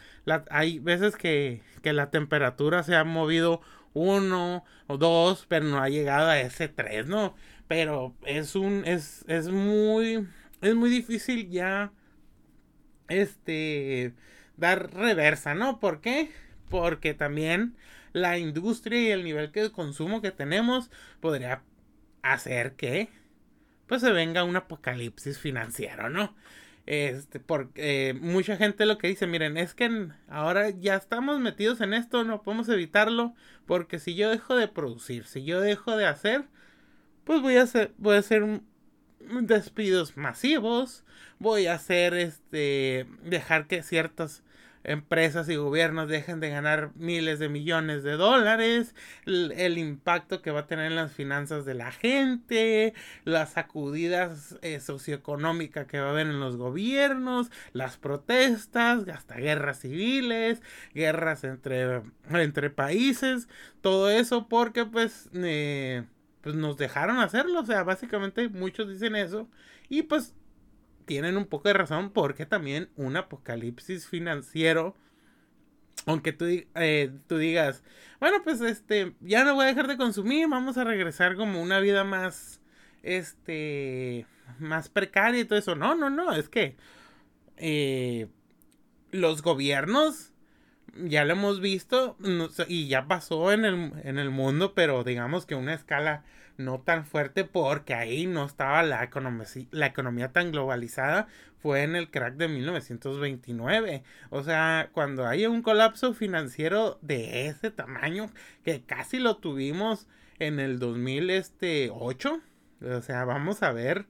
[0.50, 3.62] hay veces que, que la temperatura se ha movido
[3.94, 7.36] uno o dos, pero no ha llegado a ese tres, ¿no?
[7.68, 10.28] Pero es un, es, es muy,
[10.62, 11.92] es muy difícil ya,
[13.08, 14.14] este,
[14.58, 15.80] dar reversa, ¿no?
[15.80, 16.32] ¿Por qué?
[16.70, 17.76] Porque también
[18.14, 21.64] la industria y el nivel de consumo que tenemos podría
[22.22, 23.10] hacer que
[23.88, 26.36] pues se venga un apocalipsis financiero, ¿no?
[26.86, 31.82] Este, porque eh, mucha gente lo que dice, miren, es que ahora ya estamos metidos
[31.82, 36.08] en esto, no podemos evitarlo, porque si yo dejo de producir, si yo dejo de
[36.08, 36.46] hacer,
[37.26, 38.62] pues voy a hacer, voy a hacer
[39.20, 41.04] despidos masivos,
[41.38, 44.44] voy a hacer este, dejar que ciertas
[44.90, 48.96] empresas y gobiernos dejen de ganar miles de millones de dólares,
[49.28, 54.80] el, impacto que va a tener en las finanzas de la gente, las sacudidas eh,
[54.80, 60.60] socioeconómicas que va a haber en los gobiernos, las protestas, hasta guerras civiles,
[60.96, 63.48] guerras entre, entre países,
[63.82, 66.04] todo eso porque pues, eh,
[66.42, 69.48] pues nos dejaron hacerlo, o sea, básicamente muchos dicen eso
[69.88, 70.34] y pues
[71.10, 74.96] tienen un poco de razón porque también un apocalipsis financiero,
[76.06, 77.84] aunque tú, eh, tú digas,
[78.20, 81.80] bueno, pues este, ya no voy a dejar de consumir, vamos a regresar como una
[81.80, 82.62] vida más,
[83.02, 84.28] este,
[84.60, 85.74] más precaria y todo eso.
[85.74, 86.76] No, no, no, es que
[87.58, 88.28] eh,
[89.10, 90.32] los gobiernos
[90.96, 92.18] ya lo hemos visto
[92.68, 96.24] y ya pasó en el, en el mundo, pero digamos que una escala
[96.60, 101.96] no tan fuerte porque ahí no estaba la economía, la economía tan globalizada, fue en
[101.96, 104.04] el crack de 1929.
[104.30, 108.30] O sea, cuando hay un colapso financiero de ese tamaño,
[108.64, 110.08] que casi lo tuvimos
[110.40, 112.42] en el 2008,
[112.82, 114.06] O sea, vamos a ver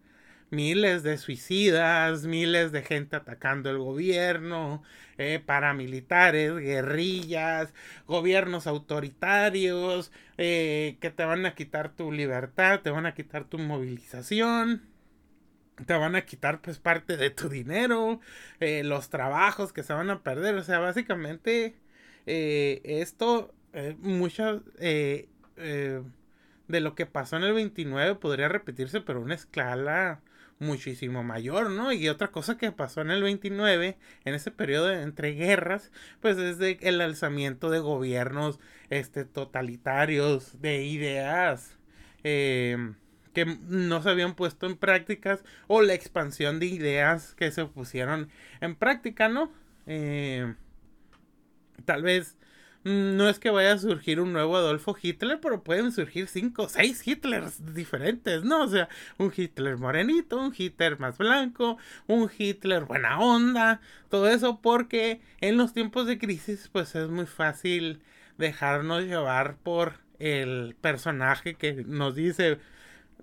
[0.52, 4.84] miles de suicidas, miles de gente atacando el gobierno,
[5.18, 7.74] eh, paramilitares, guerrillas,
[8.08, 13.58] gobiernos autoritarios, eh, que te van a quitar tu libertad, te van a quitar tu
[13.58, 14.84] movilización.
[15.86, 18.20] Te van a quitar pues parte de tu dinero,
[18.60, 20.56] eh, los trabajos que se van a perder.
[20.56, 21.76] O sea, básicamente
[22.26, 23.54] esto,
[24.00, 24.62] muchas
[26.70, 30.22] de lo que pasó en el 29 podría repetirse, pero una escala
[30.60, 31.92] muchísimo mayor, ¿no?
[31.94, 35.92] Y otra cosa que pasó en el 29, en ese periodo entre guerras,
[36.22, 41.78] pues es el alzamiento de gobiernos este, totalitarios, de ideas
[42.24, 42.96] em,
[43.34, 48.30] que no se habían puesto en prácticas, o la expansión de ideas que se pusieron
[48.62, 49.52] en práctica, ¿no?
[49.86, 50.56] Em,
[51.86, 52.38] tal vez
[52.84, 56.70] no es que vaya a surgir un nuevo Adolfo Hitler, pero pueden surgir cinco o
[56.70, 58.64] seis Hitlers diferentes, ¿no?
[58.64, 58.88] O sea,
[59.18, 65.58] un Hitler morenito, un Hitler más blanco, un Hitler buena onda, todo eso porque en
[65.58, 68.02] los tiempos de crisis pues es muy fácil
[68.38, 72.60] dejarnos llevar por el personaje que nos dice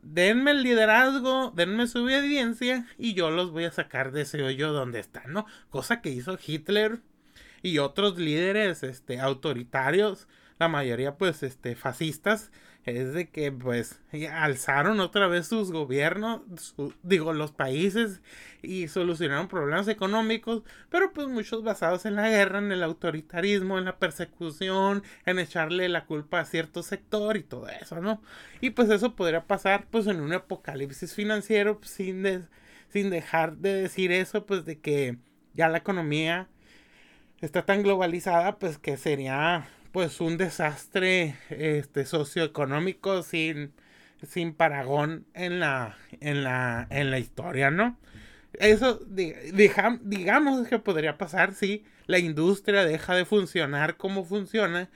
[0.03, 4.73] denme el liderazgo, denme su obediencia y yo los voy a sacar de ese hoyo
[4.73, 5.47] donde están, ¿no?
[5.71, 7.01] Cosa que hizo Hitler
[7.67, 10.29] y otros líderes este, autoritarios,
[10.61, 12.53] la mayoría pues este, fascistas,
[12.85, 14.01] es de que pues
[14.33, 16.43] alzaron otra vez sus gobiernos,
[17.03, 18.21] digo los países
[18.63, 23.87] y solucionaron problemas económicos, pero pues muchos basados en la guerra, en el autoritarismo, en
[23.87, 28.23] la persecución, en echarle la culpa a cierto sector y todo eso, ¿no?
[28.61, 32.47] Y pues eso podría pasar pues en un apocalipsis financiero pues, sin,
[32.91, 35.19] sin dejar de decir eso pues de que
[35.55, 36.49] ya la economía
[37.47, 43.73] está tan globalizada pues que sería pues un desastre este socioeconómico sin
[44.27, 47.99] sin paragón en la en la en la historia, ¿no?
[48.55, 54.91] Eso digamos que podría pasar si la industria deja de funcionar como funciona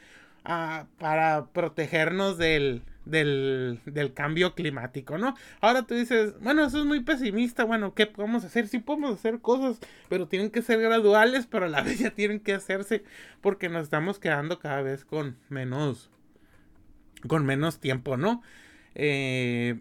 [0.45, 5.35] ah, para protegernos del del, del, cambio climático, ¿no?
[5.61, 8.69] Ahora tú dices, bueno, eso es muy pesimista, bueno, ¿qué podemos hacer?
[8.69, 12.41] Sí podemos hacer cosas, pero tienen que ser graduales, pero a la vez ya tienen
[12.41, 13.05] que hacerse
[13.41, 16.11] porque nos estamos quedando cada vez con menos,
[17.27, 18.43] con menos tiempo, ¿no?
[18.95, 19.81] Eh,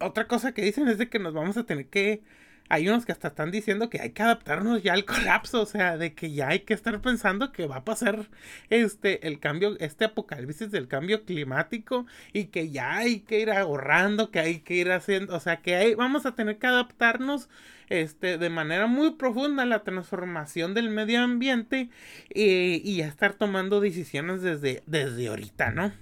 [0.00, 2.22] otra cosa que dicen es de que nos vamos a tener que
[2.70, 5.96] hay unos que hasta están diciendo que hay que adaptarnos ya al colapso, o sea,
[5.98, 8.28] de que ya hay que estar pensando que va a pasar
[8.70, 14.30] este el cambio, este apocalipsis del cambio climático y que ya hay que ir ahorrando,
[14.30, 17.48] que hay que ir haciendo, o sea, que hay, vamos a tener que adaptarnos
[17.88, 21.90] este de manera muy profunda a la transformación del medio ambiente
[22.32, 25.92] y, y estar tomando decisiones desde, desde ahorita, ¿no?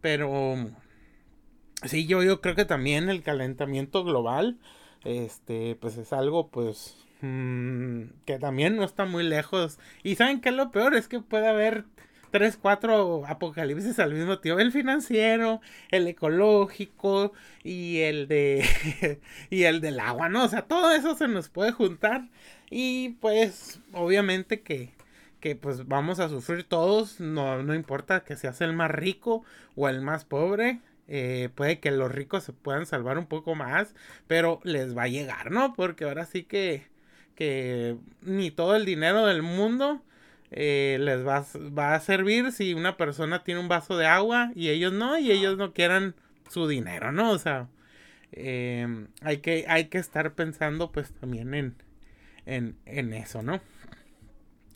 [0.00, 0.70] Pero
[1.82, 4.58] sí, yo, yo creo que también el calentamiento global
[5.04, 9.78] este, pues es algo, pues, mm, que también no está muy lejos.
[10.02, 11.84] Y saben que lo peor es que puede haber
[12.34, 14.60] tres, cuatro apocalipsis al mismo tiempo.
[14.60, 15.60] El financiero,
[15.92, 20.44] el ecológico y el de y el del agua, ¿no?
[20.44, 22.28] O sea, todo eso se nos puede juntar.
[22.70, 24.90] Y pues, obviamente que,
[25.38, 27.20] que pues vamos a sufrir todos.
[27.20, 29.44] No, no importa que seas el más rico
[29.76, 30.80] o el más pobre.
[31.06, 33.94] Eh, puede que los ricos se puedan salvar un poco más,
[34.26, 35.74] pero les va a llegar, ¿no?
[35.74, 36.86] Porque ahora sí que,
[37.34, 40.02] que ni todo el dinero del mundo
[40.50, 41.44] eh, les va,
[41.76, 45.30] va, a servir si una persona tiene un vaso de agua y ellos no, y
[45.30, 46.14] ellos no quieran
[46.48, 47.32] su dinero, ¿no?
[47.32, 47.68] O sea,
[48.32, 51.74] em, hay, que, hay que estar pensando pues también en,
[52.46, 53.60] en, en eso, ¿no?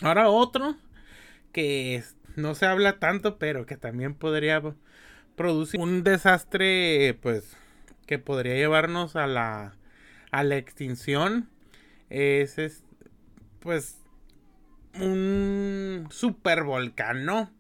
[0.02, 0.76] Ahora otro
[1.52, 2.02] que
[2.36, 4.62] no se habla tanto, pero que también podría
[5.38, 7.56] producir un desastre, pues,
[8.06, 9.74] que podría llevarnos a la,
[10.30, 11.48] a la extinción.
[12.10, 12.84] Es, es
[13.60, 13.98] pues,
[14.94, 17.50] un super volcán, ¿no?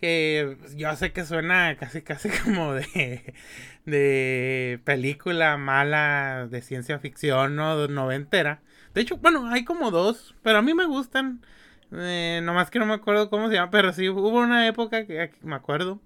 [0.00, 3.34] Que yo sé que suena casi, casi como de,
[3.86, 7.88] de película mala de ciencia ficción, ¿no?
[7.88, 8.60] Noventera.
[8.94, 11.42] De hecho, bueno, hay como dos, pero a mí me gustan.
[11.92, 15.32] Eh, nomás que no me acuerdo cómo se llama, pero sí hubo una época que
[15.42, 16.00] me acuerdo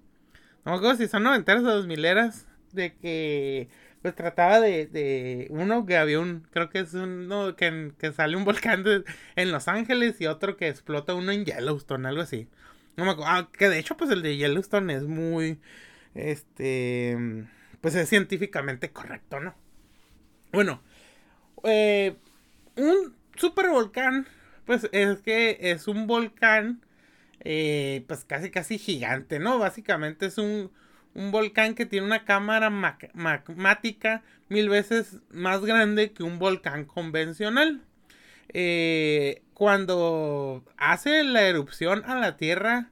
[0.69, 3.69] no me acuerdo si son noventeras o dos mileras, de que
[4.03, 8.37] pues trataba de, de uno que había un, creo que es uno que, que sale
[8.37, 8.85] un volcán
[9.35, 12.47] en Los Ángeles y otro que explota uno en Yellowstone, algo así.
[12.97, 15.59] No me acuerdo, ah, que de hecho pues el de Yellowstone es muy,
[16.13, 17.17] este,
[17.81, 19.55] pues es científicamente correcto, ¿no?
[20.51, 20.83] Bueno,
[21.63, 22.15] eh,
[22.75, 24.27] un super volcán,
[24.65, 26.85] pues es que es un volcán
[27.41, 29.59] eh, pues casi casi gigante, ¿no?
[29.59, 30.71] Básicamente es un,
[31.13, 37.81] un volcán que tiene una cámara magmática mil veces más grande que un volcán convencional.
[38.53, 42.89] Eh, cuando hace la erupción a la Tierra,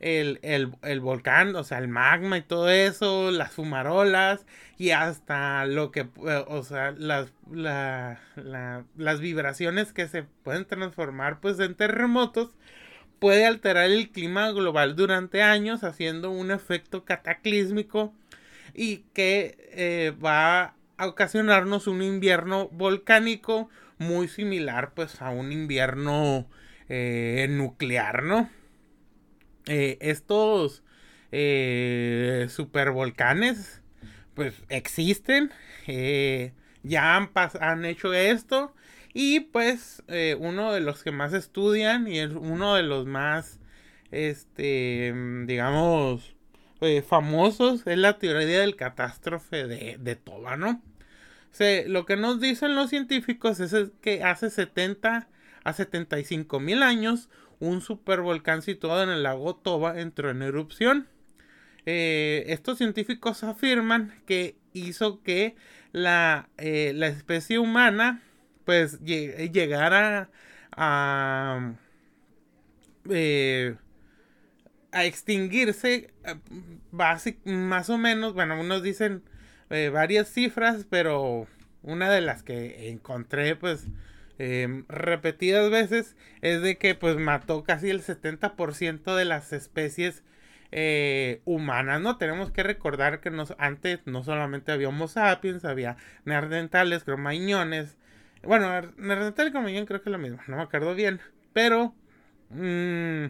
[0.00, 4.46] el, volcán, o sea, el magma y todo eso, las fumarolas
[4.76, 11.58] y hasta lo que, eh, o sea, las, las vibraciones que se pueden transformar pues
[11.58, 12.50] en terremotos,
[13.18, 18.14] puede alterar el clima global durante años, haciendo un efecto cataclísmico
[18.74, 26.48] y que eh, va a ocasionarnos un invierno volcánico muy similar pues a un invierno
[26.88, 28.48] eh, nuclear, ¿no?
[29.66, 30.82] Eh, estos
[32.50, 33.82] supervolcanes
[34.34, 35.50] pues existen,
[36.82, 38.74] ya han, han hecho esto
[39.14, 43.58] y pues eh, uno de los que más estudian y es uno de los más,
[44.10, 45.14] este,
[45.46, 46.36] digamos,
[46.80, 50.82] eh, famosos es la teoría del catástrofe de, de Toba, ¿no?
[51.86, 55.28] lo que nos dicen los científicos es que hace 70
[55.64, 57.28] a 75 mil años
[57.58, 61.08] un supervolcán situado en el lago Toba entró en erupción.
[61.84, 65.56] Eh, estos científicos afirman que hizo que
[65.90, 68.22] la, la especie humana
[68.68, 69.94] pues llegar
[70.76, 71.74] a,
[73.08, 73.76] eh,
[74.92, 76.34] a, extinguirse eh,
[77.46, 79.22] más o menos, bueno, unos dicen
[79.70, 81.46] eh, varias cifras, pero
[81.82, 83.86] una de las que encontré pues
[84.38, 90.24] em, repetidas veces es de que pues mató casi el 70% de las especies
[91.46, 92.18] humanas, ¿no?
[92.18, 95.96] Tenemos que recordar que antes no solamente había Homo sapiens, había
[96.26, 97.96] neandertales, cromañones,
[98.42, 98.68] bueno,
[99.68, 101.20] y yo creo que es lo mismo, no me acuerdo bien.
[101.52, 101.94] Pero
[102.50, 103.26] mm,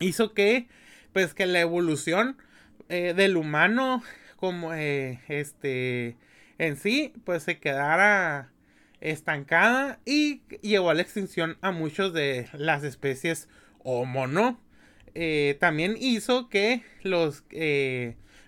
[0.00, 0.68] hizo que,
[1.12, 2.36] pues, que la evolución
[2.88, 4.02] eh, del humano,
[4.36, 6.16] como eh, este,
[6.58, 8.50] en sí, pues se quedara
[9.00, 13.48] estancada y llevó a la extinción a muchos de las especies
[13.84, 14.60] Homo, ¿no?
[15.14, 17.44] Eh, también hizo que los,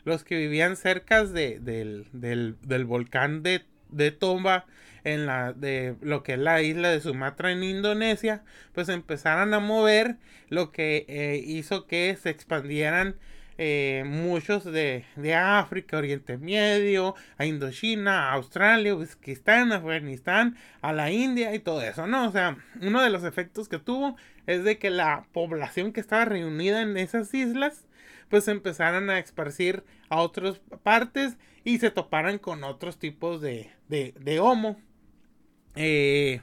[0.05, 4.67] los que vivían cerca de, del, del, del volcán de, de Tomba
[5.05, 8.43] en la de lo que es la isla de Sumatra en Indonesia,
[8.73, 10.17] pues empezaran a mover,
[10.49, 13.17] lo que eh, hizo que se expandieran
[13.63, 21.11] eh, muchos de, de, África, Oriente Medio, a Indochina, a Australia, Uzbekistán, Afganistán, a la
[21.11, 22.27] India y todo eso, ¿no?
[22.27, 26.25] O sea, uno de los efectos que tuvo es de que la población que estaba
[26.25, 27.85] reunida en esas islas,
[28.31, 34.15] pues empezaran a esparcir a otras partes y se toparan con otros tipos de, de,
[34.19, 34.81] de homo.
[35.77, 36.41] Eh,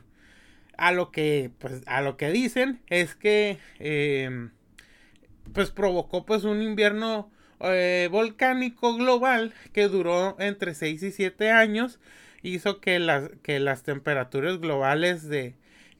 [0.78, 4.52] a lo que pues a lo que dicen es que em,
[5.54, 12.00] pues provocó pues un invierno eh, volcánico global que duró entre 6 y 7 años
[12.44, 15.56] hizo que las que las temperaturas globales de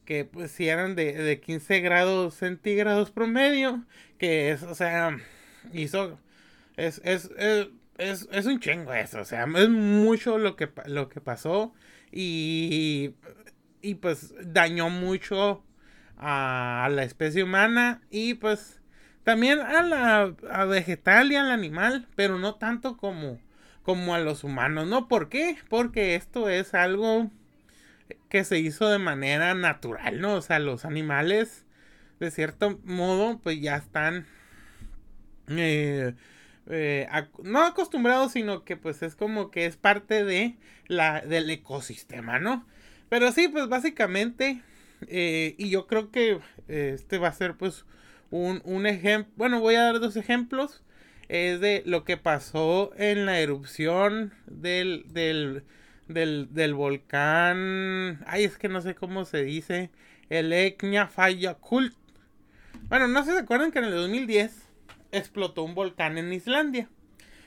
[0.06, 3.84] que pues si eran de, de 15 grados centígrados promedio
[4.20, 5.18] que es o sea
[5.74, 6.20] hizo
[6.78, 7.32] es, es,
[7.98, 11.74] es, es, un chingo eso o sea es mucho lo que lo que pasó
[12.12, 13.14] y,
[13.82, 15.64] y pues dañó mucho
[16.18, 18.82] a la especie humana y pues
[19.24, 23.40] también a la vegetal y al animal, pero no tanto como,
[23.84, 25.08] como a los humanos, ¿no?
[25.10, 25.58] ¿Por qué?
[25.70, 27.30] Porque esto es algo
[28.30, 30.36] que se hizo de manera natural, ¿no?
[30.36, 31.66] O sea, los animales,
[32.20, 34.26] de cierto modo, pues ya están
[35.50, 36.14] eh,
[36.70, 37.08] eh,
[37.44, 40.56] no acostumbrado, sino que pues es como que es parte de
[40.88, 42.66] la, del ecosistema, ¿no?
[43.10, 44.62] Pero sí, pues básicamente,
[45.08, 47.86] eh, y yo creo que eh, este va a ser pues
[48.32, 50.84] un, un ejemplo, bueno, voy a dar dos ejemplos,
[51.30, 55.64] es de lo que pasó en la erupción del, del,
[56.08, 59.90] del, del volcán, ay, es que no sé cómo se dice,
[60.30, 61.96] el Eknya Fayakult.
[62.90, 64.67] Bueno, no sé si se acuerdan que en el 2010
[65.12, 66.90] explotó un volcán en Islandia.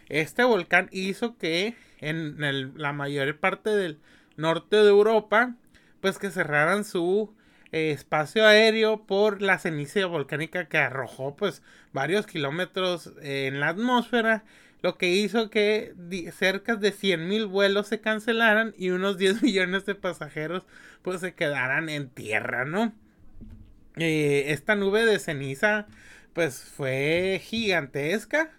[0.09, 2.37] Este volcán hizo que en
[2.77, 3.99] la mayor parte del
[4.37, 5.55] norte de Europa,
[6.01, 7.35] pues que cerraran su
[7.73, 14.45] eh, espacio aéreo por la ceniza volcánica que arrojó pues varios kilómetros en la atmósfera,
[14.83, 15.95] lo que hizo que
[16.33, 20.65] cerca de 100 mil vuelos se cancelaran y unos 10 millones de pasajeros
[21.03, 22.93] pues se quedaran en tierra, ¿no?
[23.97, 25.87] Eh, esta nube de ceniza
[26.33, 28.51] pues fue gigantesca.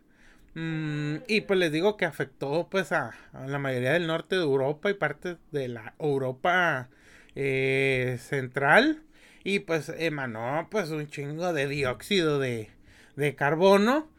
[0.53, 3.15] Mm, y pues les digo que afectó pues a,
[3.47, 6.89] la mayoría del norte de Europa y parte de la Europa
[7.35, 9.03] eh, central.
[9.43, 12.69] Y pues emanó pues un chingo de dióxido de,
[13.15, 14.09] de carbono.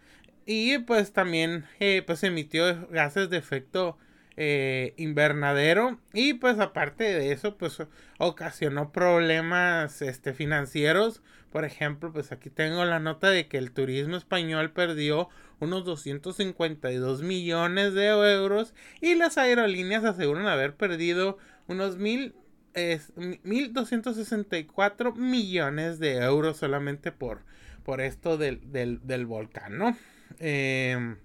[0.46, 3.98] y pues también eh, pues emitió gases de efecto
[4.36, 7.78] eh, invernadero y pues aparte de eso pues
[8.18, 11.22] ocasionó problemas este financieros
[11.52, 15.28] por ejemplo pues aquí tengo la nota de que el turismo español perdió
[15.60, 21.38] unos 252 millones de euros y las aerolíneas aseguran haber perdido
[21.68, 22.34] unos mil
[22.74, 27.42] es 1.264 millones de euros solamente por,
[27.84, 29.96] por esto del, del, volcán, ¿no?
[30.38, 31.16] Eh,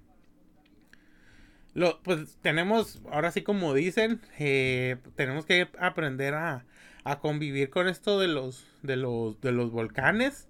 [1.73, 6.65] lo, pues tenemos, ahora sí como dicen, eh, tenemos que aprender a,
[7.16, 10.47] convivir con esto de los, de los, de los volcanes.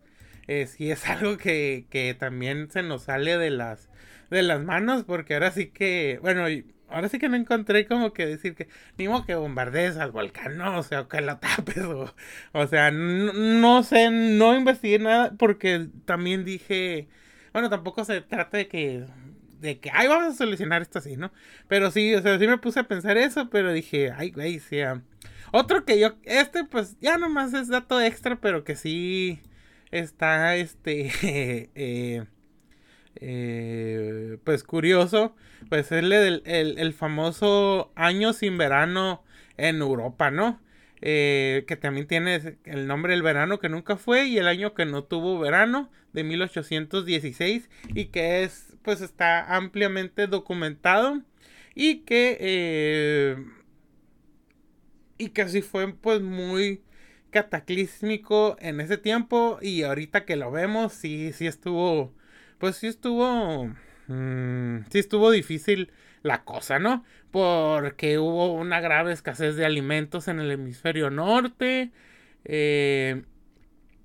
[0.48, 3.90] Eh, si es algo que, que, también se nos sale de las,
[4.30, 6.46] de las manos, porque ahora sí que, bueno,
[6.90, 10.58] ahora sí que no encontré como que decir que, ni modo que bombardees al volcán,
[10.58, 12.14] no, o sea, que lo tapes, o,
[12.54, 17.08] o sea, no, sé, no investigué nada, porque también dije,
[17.54, 19.06] bueno, tampoco se trata de que
[19.60, 21.32] de que, ay, vamos a solucionar esto así, ¿no?
[21.68, 25.02] Pero sí, o sea, sí me puse a pensar eso, pero dije, ay, güey, sea.
[25.52, 29.42] Otro que yo, este, pues, ya nomás es dato extra, pero que sí
[29.92, 31.12] está, este,
[31.76, 32.26] eh,
[33.16, 35.36] eh, pues curioso,
[35.70, 39.24] pues es el, el, el famoso año sin verano
[39.58, 40.60] en Europa, ¿no?
[41.02, 44.86] Eh, que también tiene el nombre del verano que nunca fue y el año que
[44.86, 51.22] no tuvo verano de 1816 y que es pues está ampliamente documentado
[51.76, 53.46] y que eh,
[55.18, 56.82] y que así fue pues muy
[57.32, 62.14] cataclísmico en ese tiempo y ahorita que lo vemos sí sí estuvo
[62.58, 63.66] pues sí estuvo
[64.08, 65.92] mm, sí estuvo difícil
[66.28, 67.04] la cosa, ¿no?
[67.32, 71.92] Porque hubo una grave escasez de alimentos en el hemisferio norte.
[72.46, 73.24] Eh,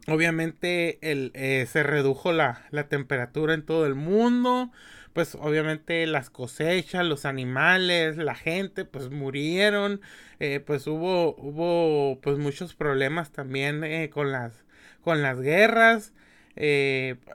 [0.06, 4.70] obviamente el, eh, se redujo la, la, temperatura en todo el mundo.
[5.12, 10.00] Pues obviamente las cosechas, los animales, la gente, pues murieron.
[10.40, 14.64] Eh, pues hubo, hubo pues muchos problemas también con las
[15.02, 16.12] con las guerras.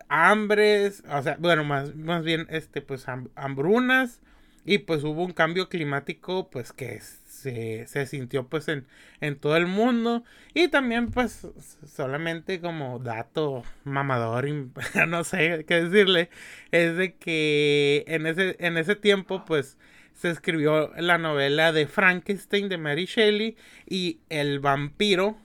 [0.09, 3.05] hambres, o sea, bueno, más, más bien, este, pues
[3.35, 4.21] hambrunas,
[4.67, 8.85] y pues hubo un cambio climático pues que se, se sintió pues en,
[9.21, 10.25] en, todo el mundo.
[10.53, 11.47] Y también pues
[11.85, 14.45] solamente como dato mamador
[15.07, 16.29] no sé qué decirle
[16.71, 19.77] es de que en ese en ese tiempo pues
[20.13, 23.55] se escribió la novela de Frankenstein de Mary Shelley
[23.87, 25.37] y El vampiro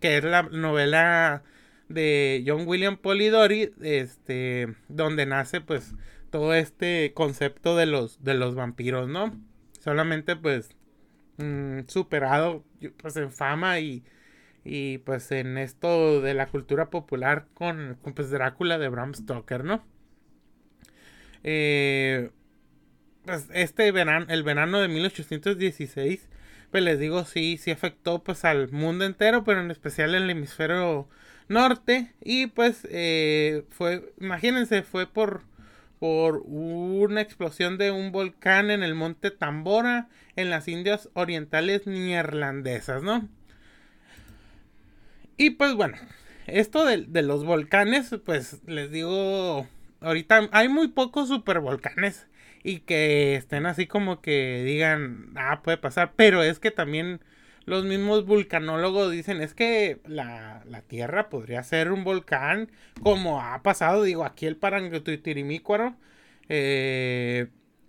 [0.00, 1.42] que es la novela
[1.90, 5.92] de John William Polidori este donde nace pues
[6.30, 9.32] todo este concepto de los, de los vampiros, ¿no?
[9.80, 10.70] Solamente pues
[11.38, 12.64] mm, superado
[12.98, 14.04] pues en fama y,
[14.64, 19.84] y pues en esto de la cultura popular con, pues Drácula de Bram Stoker, ¿no?
[21.42, 22.30] Eh,
[23.24, 26.28] pues este verano, el verano de 1816,
[26.70, 30.30] pues les digo, sí, sí afectó pues al mundo entero, pero en especial en el
[30.30, 31.08] hemisferio
[31.48, 35.42] norte y pues eh, fue, imagínense, fue por
[36.00, 43.02] por una explosión de un volcán en el monte Tambora, en las Indias Orientales Neerlandesas,
[43.02, 43.28] ¿no?
[45.36, 45.98] Y pues bueno,
[46.46, 49.68] esto de, los volcanes, pues les digo,
[50.00, 52.26] ahorita hay muy pocos supervolcanes
[52.62, 57.20] y que estén así como que digan, ah, puede pasar, pero es que también
[57.70, 64.02] los mismos vulcanólogos dicen es que la, Tierra podría ser un volcán, como ha pasado,
[64.02, 65.94] digo, aquí el Parangotirimícuaro,
[66.48, 67.46] eh,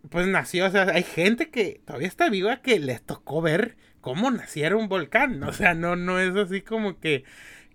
[0.10, 4.30] pues nació, o sea, hay gente que todavía está viva que les tocó ver cómo
[4.30, 7.24] naciera un volcán, o sea, no, no es así como que,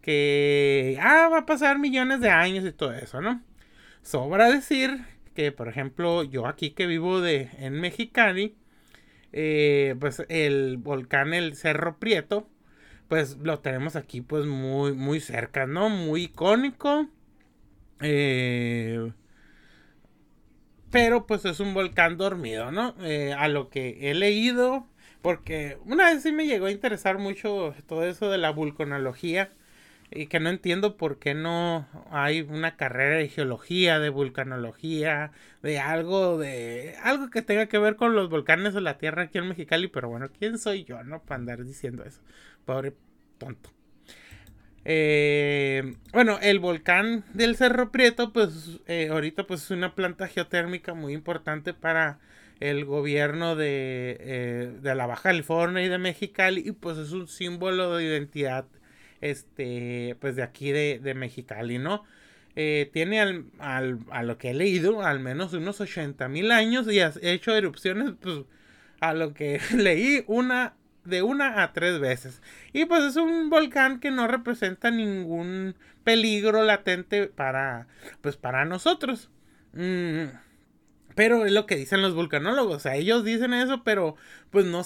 [0.00, 3.42] que, ah, va a pasar millones de años y todo eso, ¿no?
[4.02, 5.00] Sobra decir
[5.34, 8.54] que, por ejemplo, yo aquí que vivo de, en Mexicali,
[9.38, 12.48] eh, pues el volcán, el Cerro Prieto,
[13.08, 15.90] pues lo tenemos aquí pues muy, muy cerca, ¿no?
[15.90, 17.08] Muy icónico.
[18.00, 19.12] Eh,
[20.90, 22.94] pero pues es un volcán dormido, ¿no?
[23.02, 24.86] Eh, a lo que he leído,
[25.22, 29.52] porque una vez sí me llegó a interesar mucho todo eso de la vulcanología
[30.10, 35.32] y que no entiendo por qué no hay una carrera de geología, de vulcanología,
[35.62, 39.38] de algo de algo que tenga que ver con los volcanes de la Tierra aquí
[39.38, 41.22] en Mexicali, pero bueno, ¿quién soy yo, no?
[41.22, 42.20] Para andar diciendo eso.
[42.64, 42.94] Pobre
[43.38, 43.70] tonto.
[44.84, 50.94] Eh, bueno, el volcán del Cerro Prieto, pues eh, ahorita pues es una planta geotérmica
[50.94, 52.20] muy importante para
[52.60, 57.26] el gobierno de, eh, de la Baja California y de Mexicali y pues es un
[57.26, 58.66] símbolo de identidad
[59.20, 62.04] este, pues de aquí de, de Mexicali, ¿no?
[62.56, 67.00] eh, tiene al, a lo que he leído al menos unos 80 mil años y
[67.00, 68.40] ha hecho erupciones pues
[69.00, 72.42] a lo que leí una de una a tres veces.
[72.72, 77.86] Y pues es un volcán que no representa ningún peligro latente para,
[78.22, 79.30] pues para nosotros.
[79.74, 80.24] Mm,
[81.16, 84.16] pero es lo que dicen los vulcanólogos, o sea, ellos dicen eso, pero
[84.50, 84.82] pues no,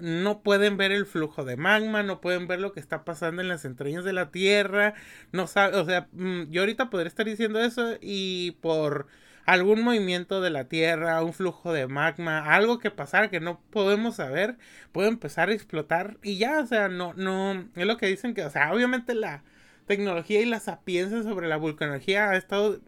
[0.00, 3.48] no pueden ver el flujo de magma, no pueden ver lo que está pasando en
[3.48, 4.94] las entrañas de la Tierra,
[5.32, 9.08] no sabe, o sea, mm, yo ahorita podría estar diciendo eso y por
[9.44, 14.16] algún movimiento de la Tierra, un flujo de magma, algo que pasara que no podemos
[14.16, 14.56] saber,
[14.90, 18.42] puede empezar a explotar y ya, o sea, no, no, es lo que dicen que,
[18.44, 19.44] o sea, obviamente la
[19.86, 22.80] tecnología y la sapiencia sobre la vulcanología ha estado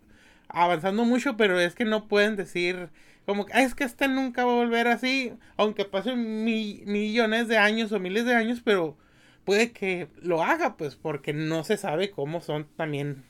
[0.48, 2.90] avanzando mucho, pero es que no pueden decir
[3.26, 7.90] como que es que este nunca va a volver así, aunque pasen millones de años
[7.92, 8.96] o miles de años, pero
[9.44, 13.24] puede que lo haga, pues, porque no se sabe cómo son también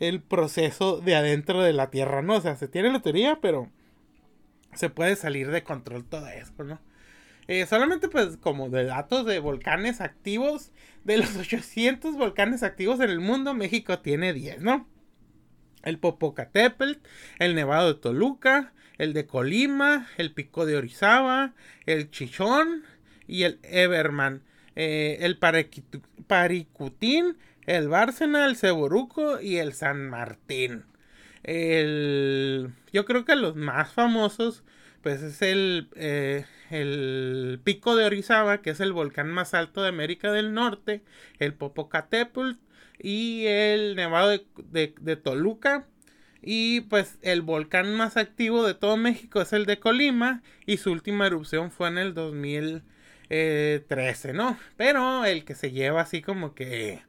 [0.00, 2.36] el proceso de adentro de la Tierra, ¿no?
[2.36, 3.70] O sea, se tiene la teoría, pero
[4.74, 6.80] se puede salir de control todo eso, ¿no?
[7.48, 10.72] Eh, solamente pues como de datos de volcanes activos,
[11.04, 14.86] de los 800 volcanes activos en el mundo, México tiene 10, ¿no?
[15.82, 16.98] El Popocatépetl,
[17.38, 21.54] el Nevado de Toluca, el de Colima, el Pico de Orizaba,
[21.86, 22.82] el Chichón
[23.26, 24.42] y el Everman,
[24.76, 25.38] eh, el
[26.26, 30.84] Paricutín, el Bárcena, el Ceboruco y el San Martín.
[31.44, 34.64] El, yo creo que los más famosos,
[35.02, 39.88] pues es el, eh, el Pico de Orizaba, que es el volcán más alto de
[39.88, 41.02] América del Norte,
[41.38, 42.52] el Popocatépetl
[42.98, 45.86] y el Nevado de, Toluca.
[46.40, 50.92] Y pues el volcán más activo de todo México es el de Colima y su
[50.92, 54.56] última erupción fue en el 2013, ¿no?
[54.76, 57.02] Pero el que se lleva así como que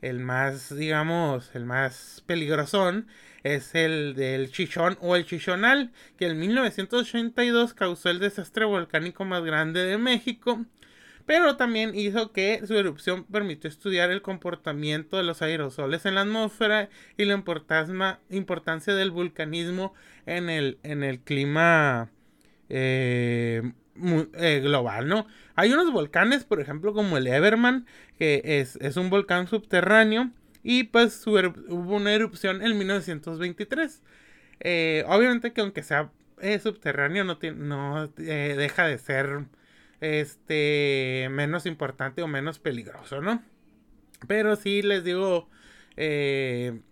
[0.00, 3.08] el más, digamos, el más peligrosón
[3.42, 9.44] es el del Chichón o el Chichonal, que en 1982 causó el desastre volcánico más
[9.44, 10.64] grande de México,
[11.28, 16.22] pero también hizo que su erupción permitió estudiar el comportamiento de los aerosoles en la
[16.22, 19.92] atmósfera y la importancia del vulcanismo
[20.24, 22.08] en el, clima
[22.70, 23.60] eh,
[24.38, 25.26] eh, global, ¿no?
[25.54, 27.84] Hay unos volcanes, por ejemplo, como el Everman,
[28.18, 28.40] que
[28.80, 30.30] es, un volcán subterráneo
[30.62, 34.02] y pues hubo una erupción en 1923.
[34.60, 36.10] Eh, obviamente que aunque sea
[36.62, 39.44] subterráneo no deja de ser
[40.00, 43.42] este menos importante o menos peligroso, ¿no?
[44.26, 45.48] Pero sí les digo,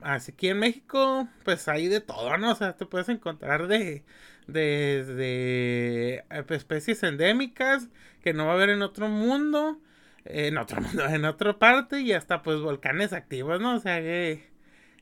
[0.01, 2.53] así aquí en México, pues hay de todo, ¿no?
[2.53, 4.05] O sea, te puedes encontrar de
[4.47, 7.89] desde eh, especies endémicas
[8.23, 9.81] que no va a haber en otro mundo,
[10.25, 13.77] en otro mundo, en otra parte y hasta pues volcanes activos, ¿no?
[13.77, 14.51] O sea que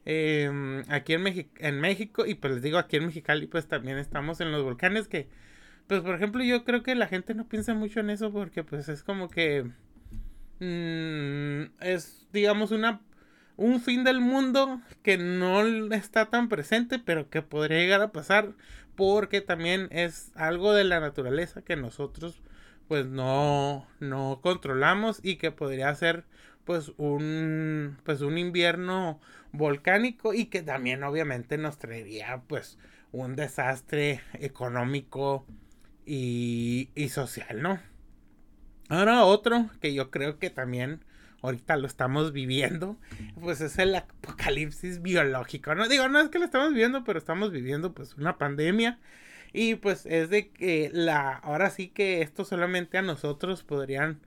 [0.05, 4.41] em, aquí en, en México y pues les digo aquí en Mexicali pues también estamos
[4.41, 5.29] en los volcanes que
[5.87, 8.89] pues por ejemplo yo creo que la gente no piensa mucho en eso porque pues
[8.89, 9.65] es como que
[10.61, 13.01] mm, es digamos una
[13.57, 15.63] un fin del mundo que no
[15.93, 18.53] está tan presente, pero que podría llegar a pasar
[18.97, 22.41] porque también es algo de la naturaleza que nosotros
[22.89, 26.25] pues no, no controlamos y que podría ser
[26.65, 29.21] pues un pues un invierno
[29.53, 32.79] volcánico y que también obviamente nos traería pues
[33.13, 35.47] un desastre económico
[36.07, 37.81] y, y social, ¿no?
[38.89, 41.01] Ahora otro que yo creo que también
[41.45, 42.97] ahorita lo estamos viviendo,
[43.41, 45.89] pues es el apocalipsis biológico, ¿no?
[45.89, 48.99] Digo, no es que lo estamos viviendo, pero estamos viviendo pues una pandemia
[49.53, 54.21] y pues es de que la, ahora sí que esto solamente a nosotros podrían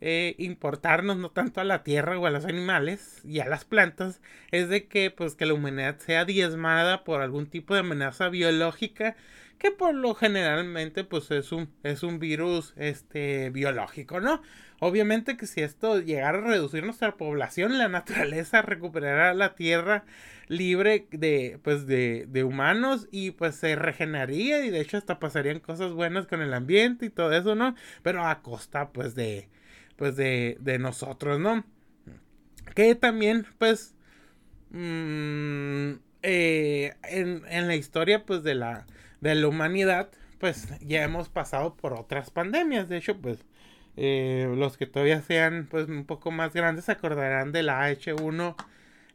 [0.00, 4.20] eh, importarnos, no tanto a la tierra o a los animales y a las plantas,
[4.52, 9.16] es de que pues que la humanidad sea diezmada por algún tipo de amenaza biológica
[9.58, 14.40] que por lo generalmente pues es un, es un virus este, biológico, ¿no?
[14.80, 20.04] Obviamente que si esto llegara a reducir nuestra población, la naturaleza recuperará la tierra
[20.46, 25.60] libre de, pues, de, de humanos y pues se regeneraría y de hecho hasta pasarían
[25.60, 27.74] cosas buenas con el ambiente y todo eso, ¿no?
[28.02, 29.48] Pero a costa pues de,
[29.96, 31.64] pues de, de nosotros, ¿no?
[32.74, 33.94] Que también pues
[34.70, 35.92] mm,
[36.22, 38.86] eh, en, en la historia pues de la
[39.20, 42.88] de la humanidad, pues ya hemos pasado por otras pandemias.
[42.88, 43.44] De hecho, pues
[43.96, 48.54] eh, los que todavía sean pues un poco más grandes se acordarán de la H1,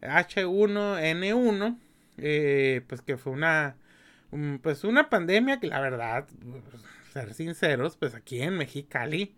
[0.01, 1.77] H1N1,
[2.17, 3.77] eh, pues que fue una,
[4.61, 6.27] pues una pandemia que la verdad,
[6.69, 6.83] pues,
[7.13, 9.35] ser sinceros, pues aquí en Mexicali,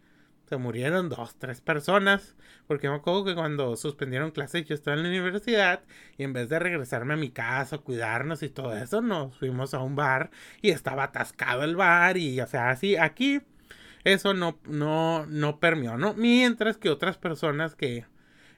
[0.47, 2.35] se murieron dos, tres personas.
[2.67, 5.81] Porque me acuerdo que cuando suspendieron clases yo estaba en la universidad
[6.17, 9.79] y en vez de regresarme a mi casa, cuidarnos y todo eso, nos fuimos a
[9.79, 10.31] un bar
[10.61, 13.41] y estaba atascado el bar y o sea, así aquí
[14.03, 16.13] eso no, no, no permeó, ¿no?
[16.13, 18.05] Mientras que otras personas que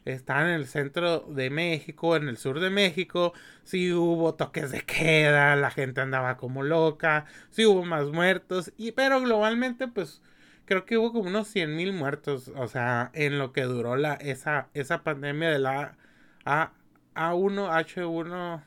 [0.06, 3.34] están en el centro de México, en el sur de México,
[3.64, 8.92] sí hubo toques de queda, la gente andaba como loca, sí hubo más muertos, y
[8.92, 10.22] pero globalmente pues
[10.68, 14.14] creo que hubo como unos 100 mil muertos, o sea, en lo que duró la,
[14.16, 15.98] esa, esa pandemia de la
[16.46, 16.74] A,
[17.16, 18.64] A1, H1,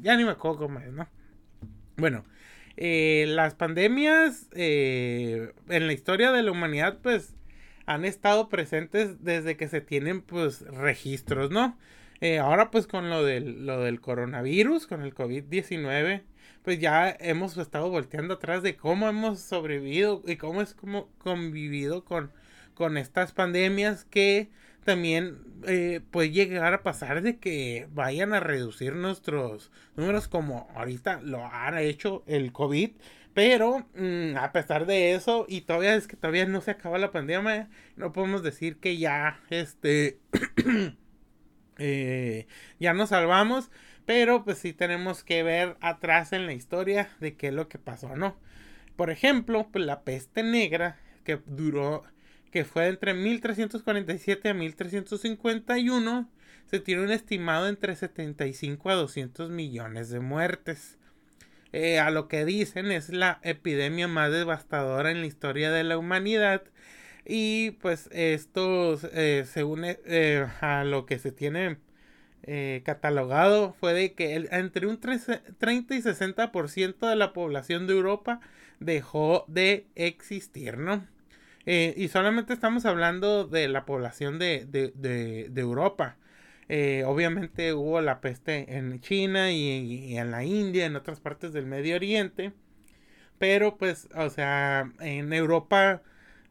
[0.00, 1.06] ya ni me acuerdo cómo es, ¿no?
[1.96, 2.24] Bueno,
[2.76, 7.34] eh, las pandemias eh, en la historia de la humanidad, pues,
[7.84, 11.78] han estado presentes desde que se tienen, pues, registros, ¿no?
[12.22, 16.22] Eh, ahora, pues, con lo del, lo del coronavirus, con el COVID-19,
[16.62, 22.04] pues ya hemos estado volteando atrás de cómo hemos sobrevivido y cómo es como convivido
[22.04, 22.32] con,
[22.74, 24.50] con estas pandemias que
[24.84, 31.20] también eh, puede llegar a pasar de que vayan a reducir nuestros números como ahorita
[31.22, 32.90] lo ha hecho el COVID.
[33.34, 37.12] Pero mm, a pesar de eso, y todavía es que todavía no se acaba la
[37.12, 40.18] pandemia, no podemos decir que ya este
[41.78, 42.46] eh,
[42.78, 43.70] ya nos salvamos.
[44.06, 47.78] Pero pues sí tenemos que ver atrás en la historia de qué es lo que
[47.78, 48.36] pasó, ¿no?
[48.96, 52.04] Por ejemplo, pues la peste negra que duró,
[52.50, 56.28] que fue entre 1347 a 1351,
[56.66, 60.98] se tiene un estimado entre 75 a 200 millones de muertes.
[61.72, 65.96] Eh, a lo que dicen es la epidemia más devastadora en la historia de la
[65.96, 66.64] humanidad.
[67.24, 71.78] Y pues esto, eh, según eh, a lo que se tiene
[72.44, 75.42] eh, catalogado fue de que entre un 30
[75.94, 78.40] y 60% de la población de Europa
[78.80, 81.06] dejó de existir, ¿no?
[81.66, 84.66] Eh, y solamente estamos hablando de la población de,
[85.54, 86.16] Europa.
[86.68, 91.66] Eh, obviamente hubo la peste en China y, en la India, en otras partes del
[91.66, 92.52] Medio Oriente.
[93.38, 96.02] Pero pues, o sea, en Europa,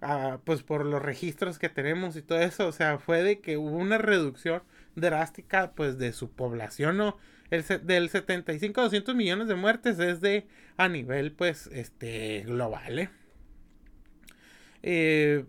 [0.02, 3.58] ah, pues por los registros que tenemos y todo eso, o sea, fue de que
[3.58, 4.64] hubo una reducción
[4.96, 7.18] drástica pues de su población, ¿no?
[7.50, 13.00] El, del 75 a 200 millones de muertes es de a nivel pues este global,
[13.00, 13.10] ¿eh?
[14.84, 15.46] Eh,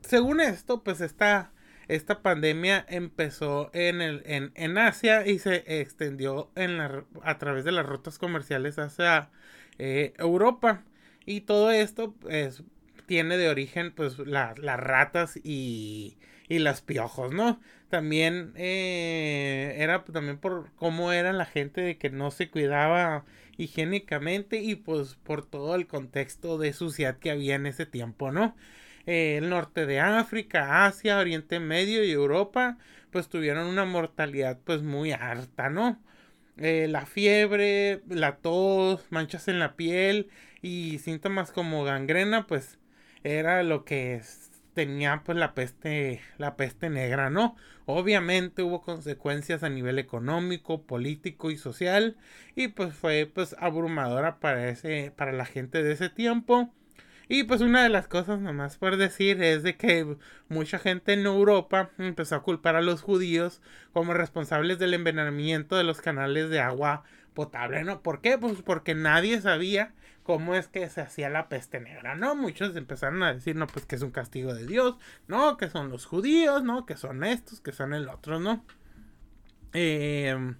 [0.00, 1.52] según esto, pues esta,
[1.88, 7.72] esta pandemia empezó en, el, en, Asia y se extendió en la, a través de
[7.72, 9.30] las rutas comerciales hacia
[9.78, 10.84] eh, Europa.
[11.24, 12.62] Y todo esto pues,
[13.06, 16.18] tiene de origen pues las ratas y,
[16.48, 17.60] y las piojos, ¿no?
[17.88, 23.24] También eh, era también por cómo era la gente de que no se cuidaba
[23.56, 28.56] higiénicamente y pues por todo el contexto de suciedad que había en ese tiempo, ¿no?
[29.06, 32.78] Eh, el norte de África, Asia, Oriente Medio y Europa
[33.10, 36.02] pues tuvieron una mortalidad pues muy alta, ¿no?
[36.58, 40.30] Eh, la fiebre, la tos, manchas en la piel
[40.62, 42.78] y síntomas como gangrena pues
[43.22, 44.20] era lo que
[44.76, 47.56] tenía pues la peste, la peste negra, ¿no?
[47.86, 52.18] Obviamente hubo consecuencias a nivel económico, político y social
[52.54, 56.74] y pues fue pues abrumadora para ese, para la gente de ese tiempo.
[57.26, 60.16] Y pues una de las cosas nomás por decir es de que
[60.50, 63.62] mucha gente en Europa empezó a culpar a los judíos
[63.94, 67.02] como responsables del envenenamiento de los canales de agua
[67.36, 68.02] potable, ¿no?
[68.02, 68.38] ¿Por qué?
[68.38, 72.34] Pues porque nadie sabía cómo es que se hacía la peste negra, ¿no?
[72.34, 74.96] Muchos empezaron a decir, no, pues que es un castigo de Dios,
[75.28, 78.64] no, que son los judíos, no, que son estos, que son el otro, ¿no?
[79.72, 80.56] Em,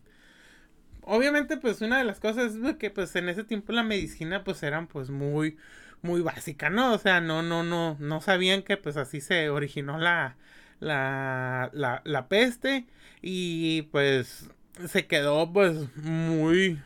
[1.03, 4.63] obviamente, pues una de las cosas es que pues en ese tiempo la medicina pues
[4.63, 5.57] eran pues muy,
[6.03, 6.93] muy básica, ¿no?
[6.95, 10.37] O sea, no, no, no, no sabían que pues así se originó la,
[10.81, 11.71] la,
[12.05, 12.87] la peste
[13.23, 14.51] y pues
[14.89, 16.81] se quedó pues muy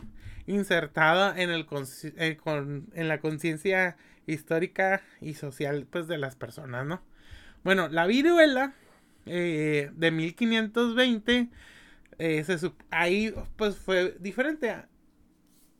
[0.46, 1.66] insertada en, el
[2.16, 7.02] en, la conciencia histórica y social pues de las personas, ¿no?
[7.62, 8.74] Bueno, la viruela
[9.26, 11.48] eh, de 1520
[12.18, 12.44] eh,
[12.90, 14.74] ahí pues fue diferente.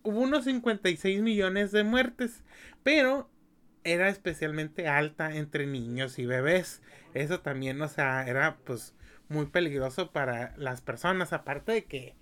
[0.03, 2.43] Hubo unos 56 millones de muertes,
[2.83, 3.30] pero
[3.85, 6.83] era especialmente alta entre niños y bebés.
[7.15, 8.95] Eso también, o sea, era pues
[9.29, 12.15] muy peligroso para las personas, aparte de que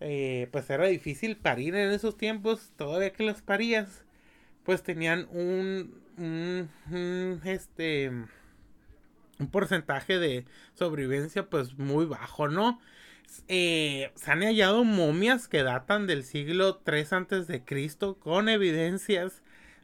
[0.00, 4.04] eh, pues era difícil parir en esos tiempos, todavía que los parías,
[4.64, 8.10] pues tenían un, un, este,
[9.38, 10.44] un porcentaje de
[10.74, 12.80] sobrevivencia pues muy bajo, ¿no?
[13.48, 19.42] Eh, se han hallado momias que datan del siglo 3 antes de Cristo con evidencias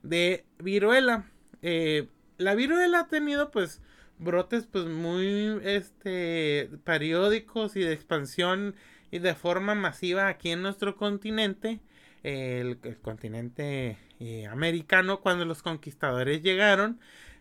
[0.09, 1.31] de viruela.
[1.63, 3.81] Eh, la viruela ha tenido pues
[4.19, 8.75] brotes pues muy este periódicos y de expansión
[9.11, 11.81] y de forma masiva aquí en nuestro continente
[12.23, 16.99] el, continente eh, americano cuando los conquistadores llegaron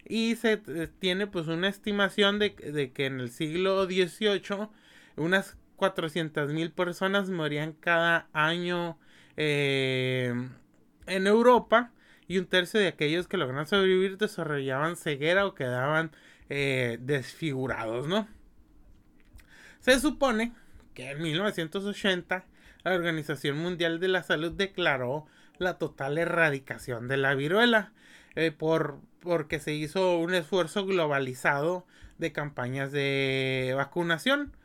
[0.07, 2.55] y se eh, tiene pues una estimación de,
[2.93, 4.68] que en el siglo XVIII
[5.16, 8.97] unas 400 mil personas morían cada año
[9.38, 10.47] en
[11.07, 11.91] Europa
[12.28, 16.12] y un tercio de aquellos que lograron sobrevivir desarrollaban ceguera o quedaban
[16.48, 18.28] desfigurados, ¿no?
[19.80, 20.54] Se supone
[20.94, 22.46] que en 1980
[22.84, 27.92] la Organización Mundial de la Salud declaró la total erradicación de la viruela
[28.36, 31.86] eh, por, porque se hizo un esfuerzo globalizado
[32.18, 34.56] de campañas de vacunación.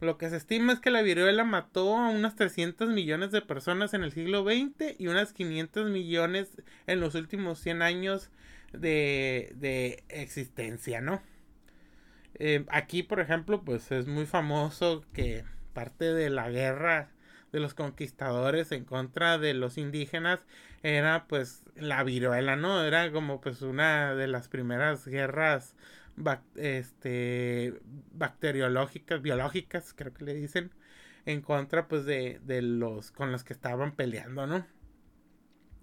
[0.00, 3.94] Lo que se estima es que la viruela mató a unas 300 millones de personas
[3.94, 8.30] en el siglo XX y unas 500 millones en los últimos 100 años
[8.72, 11.20] de, de existencia, ¿no?
[12.34, 17.10] Eh, aquí, por ejemplo, pues es muy famoso que parte de la guerra
[17.52, 20.40] de los conquistadores en contra de los indígenas
[20.82, 22.84] era pues la viruela, ¿no?
[22.84, 25.74] Era como pues una de las primeras guerras
[26.56, 27.80] este
[28.12, 30.72] bacteriológicas, biológicas, creo que le dicen,
[31.26, 34.66] en contra pues de, de los con los que estaban peleando, ¿no?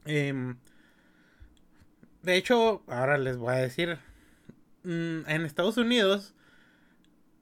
[0.05, 0.57] Em,
[2.23, 3.97] de hecho, ahora les voy a decir,
[4.83, 6.33] mm, en Estados Unidos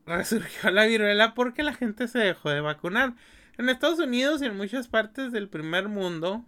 [0.06, 3.16] resurgió la viruela porque la gente se dejó de vacunar.
[3.58, 6.44] En Estados Unidos y en muchas partes del primer mundo,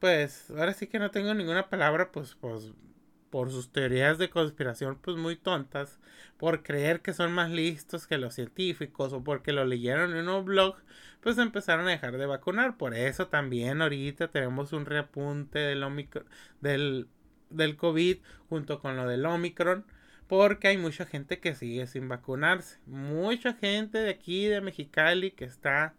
[0.00, 2.72] pues ahora sí que no tengo ninguna palabra, pues, pues
[3.32, 5.98] por sus teorías de conspiración, pues muy tontas,
[6.36, 10.44] por creer que son más listos que los científicos o porque lo leyeron en un
[10.44, 10.76] blog,
[11.22, 12.76] pues empezaron a dejar de vacunar.
[12.76, 16.26] Por eso también ahorita tenemos un reapunte del, Omicron,
[16.60, 17.08] del,
[17.48, 18.18] del COVID
[18.50, 19.86] junto con lo del Omicron
[20.26, 22.80] porque hay mucha gente que sigue sin vacunarse.
[22.84, 25.94] Mucha gente de aquí, de Mexicali, que está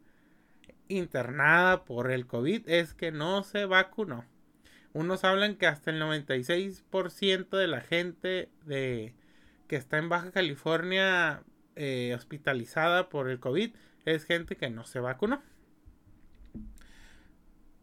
[0.88, 4.24] internada por el COVID, es que no se vacunó.
[4.94, 9.16] Unos hablan que hasta el 96% de la gente de,
[9.68, 11.44] que está en Baja California
[11.76, 13.72] eh, hospitalizada por el COVID
[14.06, 15.42] es gente que no se vacunó.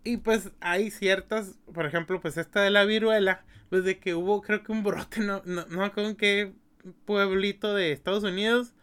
[0.04, 4.40] Y pues hay ciertas, por ejemplo, pues esta de la viruela, pues de que hubo
[4.40, 6.52] creo que un brote, no, no, no con qué
[7.04, 8.74] pueblito de Estados Unidos,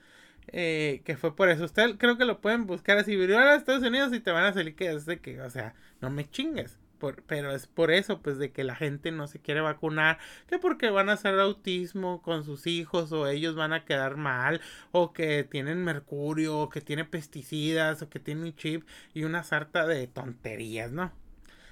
[0.48, 1.66] eh, que fue por eso.
[1.66, 4.54] Usted creo que lo pueden buscar así, viruela de Estados Unidos y te van a
[4.54, 6.78] salir que es de que, o sea, no me chingues.
[6.98, 10.18] Por, pero es por eso, pues, de que la gente no se quiere vacunar,
[10.48, 14.62] que porque van a hacer autismo con sus hijos, o ellos van a quedar mal,
[14.91, 19.86] o que tienen mercurio, o que tienen pesticidas, o que tienen chip, y una sarta
[19.86, 21.12] de tonterías, ¿no?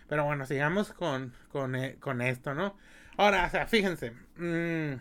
[0.07, 2.77] Pero bueno, sigamos con, con, eh, con esto, ¿no?
[3.17, 4.95] Ahora, o sea, fíjense, mmm,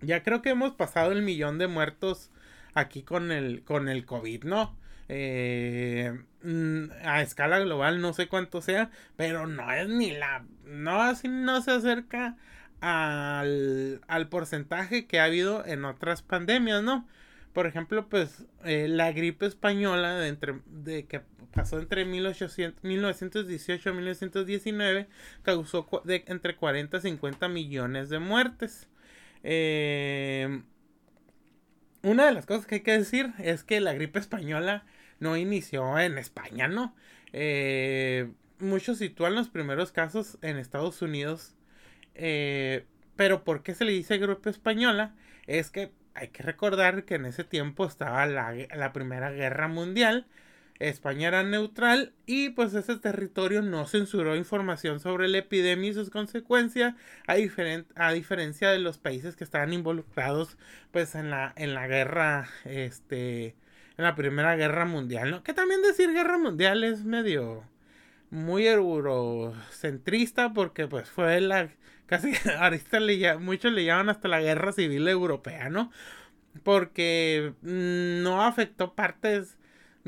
[0.00, 2.30] ya creo que hemos pasado el millón de muertos
[2.74, 4.76] aquí con el, con el COVID, ¿no?
[5.08, 6.22] Eh,
[7.04, 11.60] a escala global no sé cuánto sea, pero no es ni la, no así no
[11.62, 12.36] se acerca
[12.80, 17.06] al, al porcentaje que ha habido en otras pandemias, ¿no?
[17.52, 21.22] Por ejemplo, pues eh, la gripe española de, entre, de que
[21.52, 25.08] pasó entre 1800, 1918 y 1919
[25.42, 28.88] causó de, entre 40 y 50 millones de muertes.
[29.42, 30.62] Eh,
[32.02, 34.84] una de las cosas que hay que decir es que la gripe española
[35.20, 36.94] no inició en España, ¿no?
[37.32, 41.54] Eh, muchos sitúan los primeros casos en Estados Unidos.
[42.14, 45.14] Eh, pero ¿por qué se le dice gripe española?
[45.46, 50.26] Es que hay que recordar que en ese tiempo estaba la, la Primera Guerra Mundial
[50.78, 56.10] España era neutral y pues ese territorio no censuró información sobre la epidemia y sus
[56.10, 56.94] consecuencias
[57.26, 57.34] a,
[57.96, 60.56] a diferencia de los países que estaban involucrados
[60.92, 63.56] pues en la, en la guerra, este,
[63.98, 65.42] en la primera guerra mundial, ¿no?
[65.42, 67.64] Que también decir guerra mundial es medio
[68.30, 71.70] muy eurocentrista porque pues fue la,
[72.06, 75.90] casi, ahorita le, muchos le llaman hasta la guerra civil europea, ¿no?
[76.62, 79.58] Porque mm, no afectó partes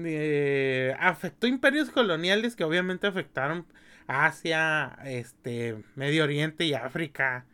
[0.07, 3.67] eh, afectó imperios coloniales que obviamente afectaron
[4.07, 7.47] Asia, este, Medio Oriente y África.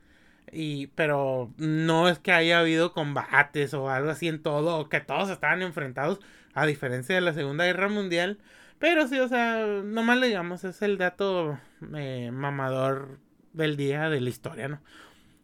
[0.52, 5.00] Y, pero no es que haya habido combates o algo así en todo, o que
[5.00, 6.20] todos estaban enfrentados,
[6.54, 8.38] a diferencia de la Segunda Guerra Mundial.
[8.78, 11.58] Pero sí, o sea, nomás le digamos, es el dato
[11.94, 13.18] eh, mamador
[13.52, 14.80] del día de la historia, ¿no?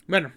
[0.07, 0.33] Bueno,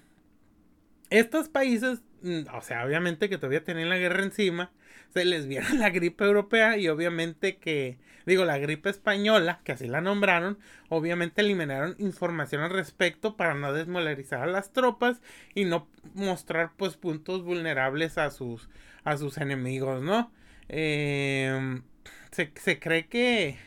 [1.09, 4.72] estos países mm, o sea, obviamente que todavía tenían la guerra encima,
[5.13, 9.87] se les viera la gripe europea y obviamente que, digo, la gripe española, que así
[9.87, 10.57] la nombraron,
[10.89, 15.21] obviamente eliminaron información al respecto para no desmolarizar a las tropas
[15.53, 18.69] y no mostrar pues puntos vulnerables a sus,
[19.03, 20.31] a sus enemigos, ¿no?
[20.67, 21.83] Em,
[22.31, 23.57] se, se, cree que,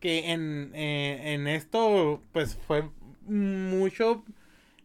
[0.00, 2.88] que en, eh, en esto pues fue
[3.26, 4.24] mucho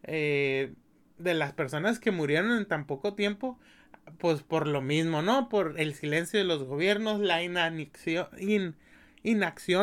[0.04, 0.72] eh,
[1.18, 3.58] de las personas que murieron en tan poco tiempo,
[4.18, 5.48] pues por lo mismo, ¿no?
[5.48, 8.30] Por el silencio de los gobiernos, la inacción,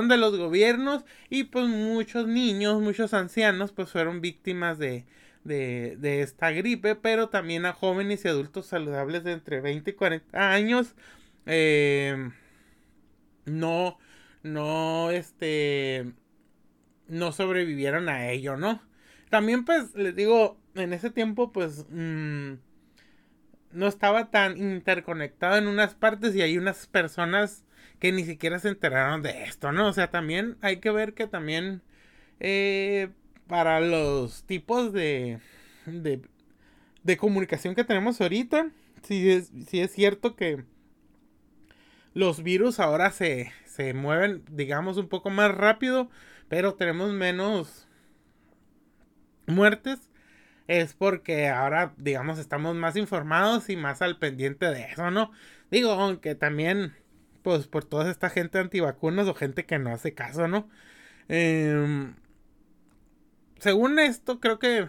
[0.08, 5.06] de los gobiernos y pues muchos niños, muchos ancianos pues fueron víctimas de,
[5.44, 9.94] de, de esta gripe, pero también a jóvenes y adultos saludables de entre 20 y
[9.94, 10.96] 40 años.
[11.46, 12.30] Eh,
[13.46, 13.98] no,
[14.44, 16.14] no, este,
[17.08, 18.82] no sobrevivieron a ello, ¿no?
[19.30, 22.54] También pues les digo, en ese tiempo pues mm,
[23.76, 27.66] no estaba tan interconectado en unas partes y hay unas personas
[28.00, 29.88] que ni siquiera se enteraron de esto, ¿no?
[29.88, 31.82] O sea, también hay que ver que también
[32.40, 33.10] eh,
[33.48, 35.40] para los tipos de,
[35.86, 36.22] de,
[37.04, 38.72] de comunicación que tenemos ahorita,
[39.04, 40.64] sí es, sí es cierto que
[42.14, 46.10] los virus ahora se, se mueven, digamos, un poco más rápido,
[46.48, 47.88] pero tenemos menos
[49.48, 50.10] muertes
[50.68, 55.32] es porque ahora, digamos, estamos más informados y más al pendiente de eso, ¿no?
[55.72, 56.96] Digo, aunque también,
[57.44, 60.70] pues por toda esta gente antivacunas o gente que no hace caso, ¿no?
[61.28, 62.16] Em,
[63.60, 64.88] según esto, creo que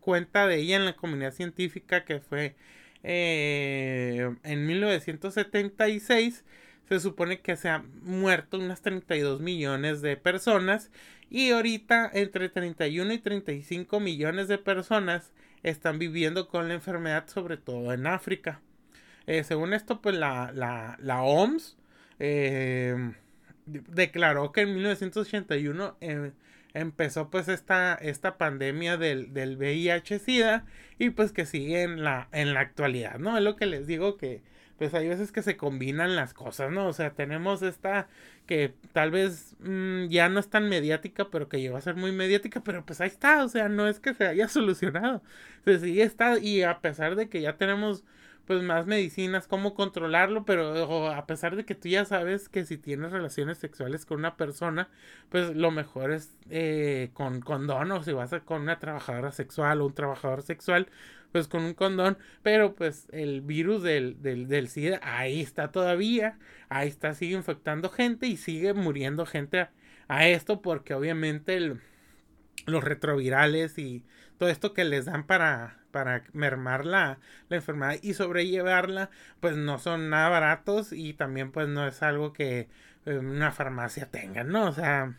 [0.00, 2.56] cuenta de ella en la comunidad científica, que fue
[3.02, 6.44] eh, en 1976,
[6.88, 10.90] se supone que se han muerto unas 32 millones de personas
[11.30, 15.32] y ahorita entre 31 y 35 millones de personas
[15.62, 18.60] están viviendo con la enfermedad, sobre todo en África.
[19.26, 21.76] Eh, según esto, pues la, la, la OMS
[22.18, 23.12] eh,
[23.66, 26.32] declaró que en 1981 eh,
[26.74, 30.64] empezó pues esta, esta pandemia del, del VIH-Sida
[30.98, 33.36] y pues que sigue en la, en la actualidad, ¿no?
[33.36, 34.42] Es lo que les digo que
[34.78, 36.86] pues hay veces que se combinan las cosas, ¿no?
[36.86, 38.08] O sea, tenemos esta
[38.46, 42.12] que tal vez mm, ya no es tan mediática, pero que llegó a ser muy
[42.12, 45.22] mediática, pero pues ahí está, o sea, no es que se haya solucionado,
[45.64, 48.04] se sigue está y a pesar de que ya tenemos
[48.46, 52.78] pues más medicinas, cómo controlarlo, pero a pesar de que tú ya sabes que si
[52.78, 54.88] tienes relaciones sexuales con una persona,
[55.28, 59.80] pues lo mejor es eh, con condón o si vas a, con una trabajadora sexual
[59.80, 60.88] o un trabajador sexual,
[61.32, 66.38] pues con un condón, pero pues el virus del, del, del SIDA ahí está todavía,
[66.68, 69.68] ahí está, sigue infectando gente y sigue muriendo gente
[70.08, 71.76] a, esto porque obviamente
[72.66, 74.04] los retrovirales y
[74.38, 77.18] todo esto que les dan para para mermar la,
[77.50, 79.10] enfermedad y sobrellevarla,
[79.40, 82.68] pues no son nada baratos y también pues no es algo que
[83.06, 84.68] eh, una farmacia tenga, ¿no?
[84.68, 85.16] O sea,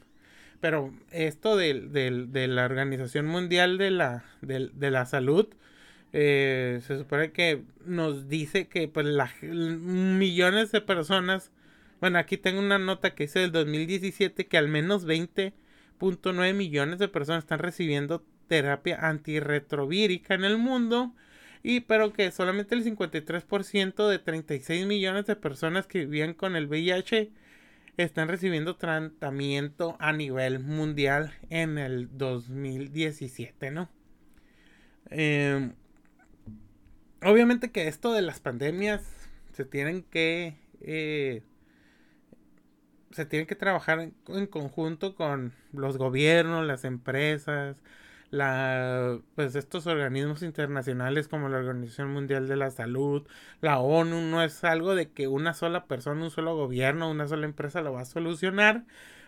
[0.61, 1.73] pero esto de,
[2.47, 5.47] la Organización Mundial de la, de, la Salud,
[6.13, 9.07] eh, se supone que nos dice que pues
[9.41, 11.51] millones de personas,
[11.99, 17.07] bueno, aquí tengo una nota que dice del 2017 que al menos 20.9 millones de
[17.07, 21.15] personas están recibiendo terapia antirretrovírica en el mundo
[21.63, 26.67] y pero que solamente el 53% de 36 millones de personas que vivían con el
[26.67, 27.31] VIH
[27.95, 33.89] están recibiendo tratamiento a nivel mundial en el 2017, ¿no?
[35.09, 35.71] Em,
[37.23, 39.01] obviamente que esto de las pandemias
[39.53, 41.43] se tienen que eh,
[43.11, 47.77] se tienen que trabajar en, conjunto con los gobiernos, las empresas,
[48.31, 53.27] la, pues estos organismos internacionales como la Organización Mundial de la Salud,
[53.61, 57.45] la ONU, no es algo de que una sola persona, un solo gobierno, una sola
[57.45, 58.85] empresa lo va a solucionar,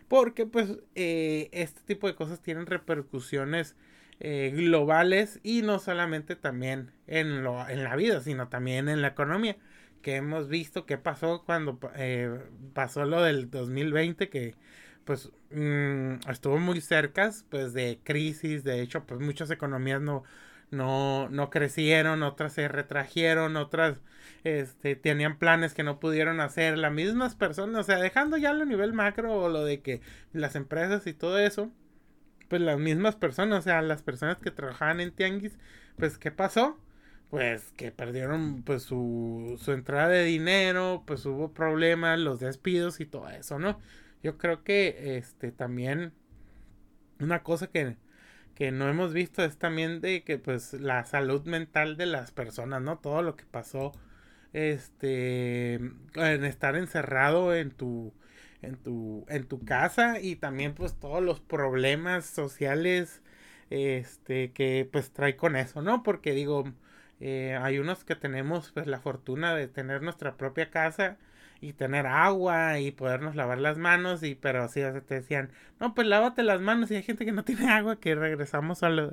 [0.08, 3.76] porque pues eh, este tipo de cosas tienen repercusiones
[4.20, 9.10] eh, globales y no solamente también en, lo, en la vida, sino también en la
[9.10, 9.58] economía
[10.02, 12.30] que hemos visto que pasó cuando eh,
[12.74, 14.56] pasó lo del 2020 que
[15.06, 20.24] pues mm, estuvo muy cerca pues de crisis de hecho pues muchas economías no
[20.72, 24.00] no no crecieron otras se retrajeron otras
[24.44, 28.66] este tenían planes que no pudieron hacer las mismas personas o sea dejando ya lo
[28.66, 30.02] nivel macro o lo de que
[30.34, 31.72] las empresas y todo eso
[32.50, 35.58] pues las mismas personas o sea las personas que trabajaban en tianguis
[35.98, 36.80] pues qué pasó
[37.30, 43.08] pues que perdieron pues su, su entrada de dinero, pues hubo problemas, los despidos y
[43.08, 43.80] todo eso, ¿no?
[44.24, 46.14] Yo creo que este también
[47.20, 47.98] una cosa que,
[48.56, 52.82] que no hemos visto es también de que pues la salud mental de las personas,
[52.82, 53.00] ¿no?
[53.00, 53.94] Todo lo que pasó
[54.54, 58.14] este en estar encerrado en tu
[58.62, 63.22] en tu en tu casa y también pues todos los problemas sociales
[63.70, 66.04] este que pues trae con eso, ¿no?
[66.04, 66.66] Porque digo,
[67.20, 71.18] eh, hay unos que tenemos pues la fortuna de tener nuestra propia casa
[71.64, 76.08] y tener agua y podernos lavar las manos y pero así te decían no pues
[76.08, 79.12] lávate las manos y hay gente que no tiene agua que regresamos a lo,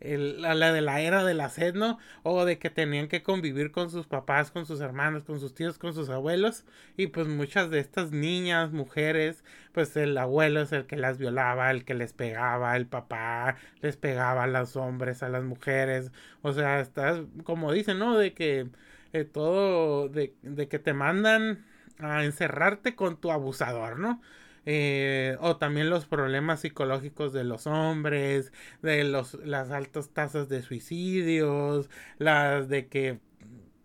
[0.00, 1.98] el, a la de la era de la sed, ¿no?
[2.22, 5.78] O de que tenían que convivir con sus papás, con sus hermanos, con sus tíos,
[5.78, 6.64] con sus abuelos.
[6.96, 11.70] Y pues muchas de estas niñas, mujeres, pues el abuelo es el que las violaba,
[11.70, 16.12] el que les pegaba, el papá les pegaba a los hombres, a las mujeres.
[16.42, 18.16] O sea, estás, como dicen, ¿no?
[18.16, 18.68] De que
[19.12, 21.66] eh, todo, de, de que te mandan
[21.98, 24.20] a encerrarte con tu abusador, ¿no?
[24.66, 28.52] Eh, o también los problemas psicológicos de los hombres,
[28.82, 31.88] de los, las altas tasas de suicidios,
[32.18, 33.18] las de que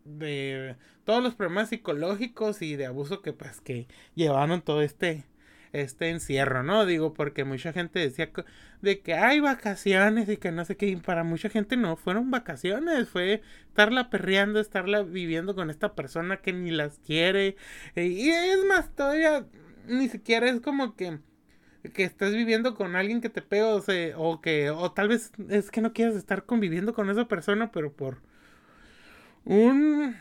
[0.05, 5.23] de todos los problemas psicológicos y de abuso que pues que llevaron todo este
[5.73, 6.85] este encierro, ¿no?
[6.85, 8.31] Digo, porque mucha gente decía
[8.81, 12.31] de que hay vacaciones y que no sé qué, y para mucha gente no fueron
[12.31, 17.57] vacaciones, fue estarla perreando, estarla viviendo con esta persona que ni las quiere.
[17.95, 19.45] y es más, todavía
[19.87, 21.19] ni siquiera es como que
[21.93, 23.83] que estás viviendo con alguien que te pega o,
[24.17, 27.91] o que o tal vez es que no quieres estar conviviendo con esa persona pero
[27.91, 28.21] por
[29.43, 30.15] un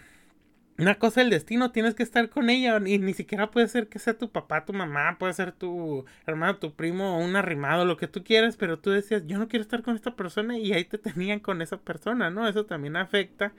[0.79, 3.99] una cosa del destino tienes que estar con ella y ni siquiera puede ser que
[3.99, 8.09] sea tu papá, tu mamá, puede ser tu hermano, tu primo un arrimado, lo que
[8.09, 10.99] tú quieras, pero tú decías, yo no quiero estar con esta persona y ahí te
[10.99, 12.49] tenían con esa persona, ¿no?
[12.49, 13.53] Eso también afecta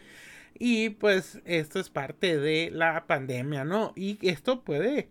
[0.58, 3.94] y pues esto es parte de la pandemia, ¿no?
[3.96, 5.10] Y esto puede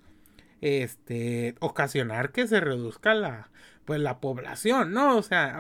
[0.61, 3.51] este, ocasionar que se reduzca la,
[3.85, 5.17] pues la población, ¿no?
[5.17, 5.59] O sea,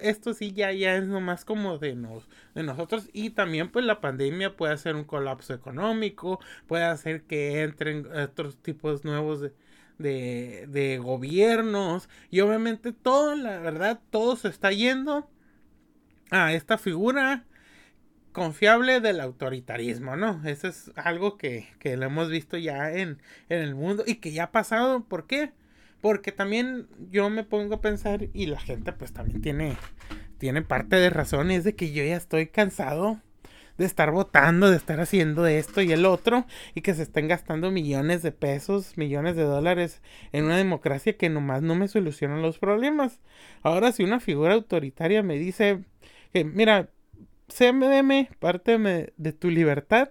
[0.00, 4.00] esto sí ya, ya es nomás como de, nos, de nosotros y también pues la
[4.00, 9.52] pandemia puede hacer un colapso económico, puede hacer que entren otros tipos nuevos de,
[9.98, 15.28] de, de gobiernos y obviamente todo, la verdad, todo se está yendo
[16.30, 17.44] a esta figura
[18.32, 20.40] confiable del autoritarismo, ¿no?
[20.44, 24.32] Eso es algo que, que lo hemos visto ya en, en, el mundo y que
[24.32, 25.04] ya ha pasado.
[25.04, 25.52] ¿Por qué?
[26.00, 29.76] Porque también yo me pongo a pensar y la gente pues también tiene,
[30.38, 33.20] tiene parte de razón, es de que yo ya estoy cansado
[33.80, 37.70] de estar votando, de estar haciendo esto y el otro, y que se estén gastando
[37.70, 42.58] millones de pesos, millones de dólares en una democracia que nomás no me soluciona los
[42.58, 43.20] problemas.
[43.62, 45.82] Ahora si una figura autoritaria me dice
[46.34, 46.90] que, mira,
[47.48, 50.10] CMDM, parte de tu libertad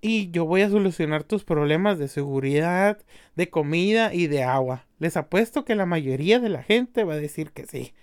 [0.00, 2.98] y yo voy a solucionar tus problemas de seguridad,
[3.36, 4.86] de comida y de agua.
[4.98, 7.94] Les apuesto que la mayoría de la gente va a decir que sí.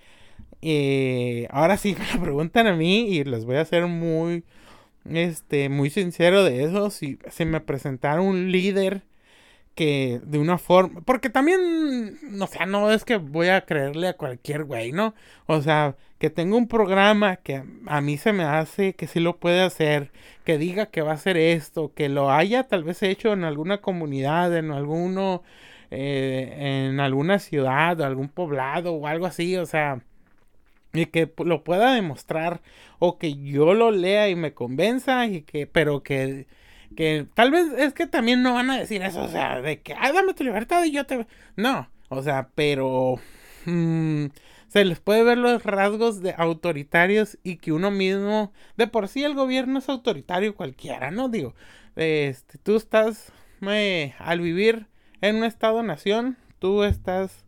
[0.62, 4.44] Eh, ahora sí me preguntan a mí y les voy a ser muy,
[5.06, 6.90] este, muy sincero de eso.
[6.90, 9.04] Si se me presentara un líder
[9.76, 14.18] que de una forma, porque también, o sea, no es que voy a creerle a
[14.18, 15.14] cualquier güey, ¿no?
[15.48, 19.38] O sea, que tenga un programa que a mí se me hace que sí lo
[19.38, 20.12] puede hacer,
[20.44, 23.78] que diga que va a hacer esto, que lo haya tal vez hecho en alguna
[23.78, 25.44] comunidad, en alguno,
[25.92, 30.02] eh, en alguna ciudad, algún poblado o algo así, o sea,
[30.94, 32.62] y que lo pueda demostrar
[32.98, 36.48] o que yo lo lea y me convenza y que, pero que
[36.96, 39.94] que tal vez es que también no van a decir eso, o sea, de que,
[39.94, 41.28] ah, dame tu libertad y yo te...
[41.56, 43.20] No, o sea, pero...
[43.66, 44.28] Mm,
[44.76, 49.24] se les puede ver los rasgos de autoritarios y que uno mismo, de por sí
[49.24, 51.30] el gobierno es autoritario cualquiera, ¿no?
[51.30, 51.56] Digo,
[51.96, 53.32] este, tú estás,
[53.62, 54.88] eh, al vivir
[55.22, 57.46] en un estado-nación, tú estás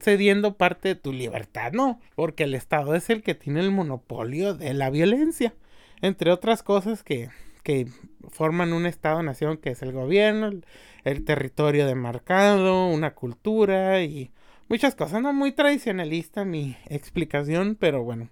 [0.00, 1.98] cediendo parte de tu libertad, ¿no?
[2.14, 5.54] Porque el Estado es el que tiene el monopolio de la violencia,
[6.02, 7.30] entre otras cosas que,
[7.62, 7.86] que
[8.28, 10.66] forman un Estado-nación que es el gobierno, el,
[11.04, 14.30] el territorio demarcado, una cultura y
[14.70, 18.30] muchas cosas, no muy tradicionalista mi explicación, pero bueno.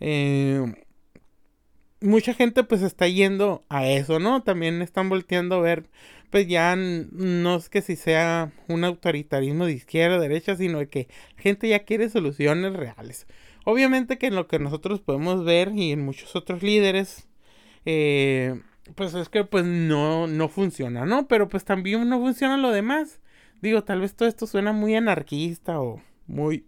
[0.00, 0.74] Eh,
[2.00, 4.42] mucha gente pues está yendo a eso, ¿no?
[4.42, 5.90] También están volteando a ver,
[6.30, 11.08] pues ya no es que si sea un autoritarismo de izquierda o derecha, sino que
[11.36, 13.26] la gente ya quiere soluciones reales.
[13.64, 17.28] Obviamente que en lo que nosotros podemos ver y en muchos otros líderes,
[17.84, 18.62] eh,
[18.94, 21.28] pues es que pues no, no funciona, ¿no?
[21.28, 23.19] Pero pues también no funciona lo demás.
[23.60, 26.66] Digo, tal vez todo esto suena muy anarquista o muy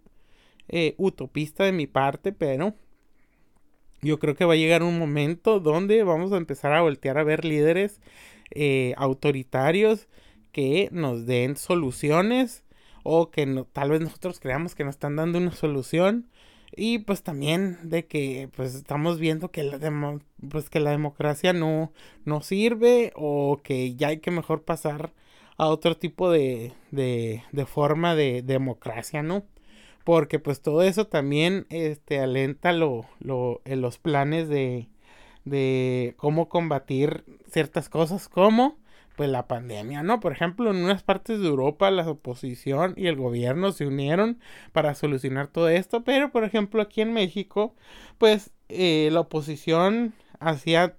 [0.67, 2.75] eh, utopista de mi parte, pero
[4.01, 7.23] yo creo que va a llegar un momento donde vamos a empezar a voltear a
[7.23, 8.01] ver líderes
[8.51, 10.07] eh, autoritarios
[10.51, 12.63] que nos den soluciones
[13.03, 16.29] o que no, tal vez nosotros creamos que nos están dando una solución
[16.75, 21.91] y pues también de que pues estamos viendo que la, pues, que la democracia no,
[22.25, 25.11] no sirve o que ya hay que mejor pasar
[25.57, 29.43] a otro tipo de, de, de forma de democracia, ¿no?
[30.03, 34.89] Porque pues todo eso también este, alenta lo, lo, en los planes de,
[35.45, 38.77] de cómo combatir ciertas cosas como
[39.15, 40.19] pues la pandemia, ¿no?
[40.19, 44.39] Por ejemplo, en unas partes de Europa la oposición y el gobierno se unieron
[44.71, 47.75] para solucionar todo esto, pero por ejemplo aquí en México,
[48.17, 50.95] pues eh, la oposición hacía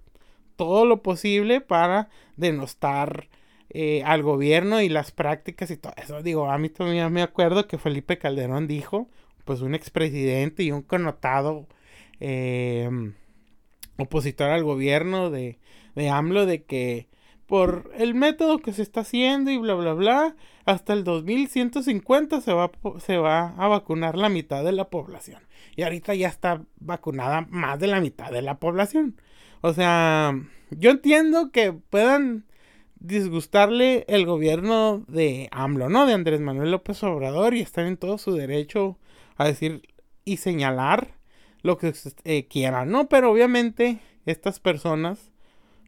[0.55, 3.27] todo lo posible para denostar
[3.77, 6.23] eh, al gobierno y las prácticas y todo eso.
[6.23, 9.09] Digo, a mí todavía me acuerdo que Felipe Calderón dijo,
[9.43, 11.67] pues un expresidente y un connotado
[12.21, 12.89] eh,
[13.97, 15.59] opositor al gobierno de,
[15.93, 17.09] de AMLO, de que
[17.47, 22.53] por el método que se está haciendo y bla bla bla, hasta el 2150 se
[22.53, 25.41] va, se va a vacunar la mitad de la población.
[25.75, 29.19] Y ahorita ya está vacunada más de la mitad de la población.
[29.59, 30.33] O sea,
[30.69, 32.45] yo entiendo que puedan
[33.05, 36.05] disgustarle el gobierno de AMLO, ¿no?
[36.05, 38.97] De Andrés Manuel López Obrador y están en todo su derecho
[39.37, 39.81] a decir
[40.23, 41.15] y señalar
[41.61, 43.07] lo que eh, quieran, ¿no?
[43.07, 45.31] Pero obviamente estas personas,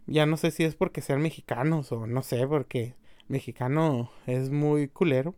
[0.05, 2.95] ya no sé si es porque sean mexicanos o no sé, porque
[3.27, 5.35] mexicano es muy culero.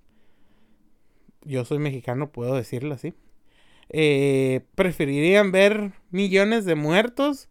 [1.44, 3.14] Yo soy mexicano, puedo decirlo así.
[3.90, 7.50] Eh, preferirían ver millones de muertos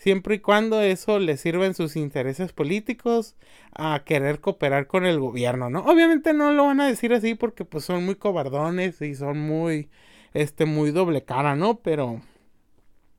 [0.00, 3.36] siempre y cuando eso les sirva en sus intereses políticos
[3.74, 5.80] a querer cooperar con el gobierno, ¿no?
[5.80, 9.90] Obviamente no lo van a decir así porque pues son muy cobardones y son muy,
[10.32, 11.80] este, muy doble cara, ¿no?
[11.80, 12.22] Pero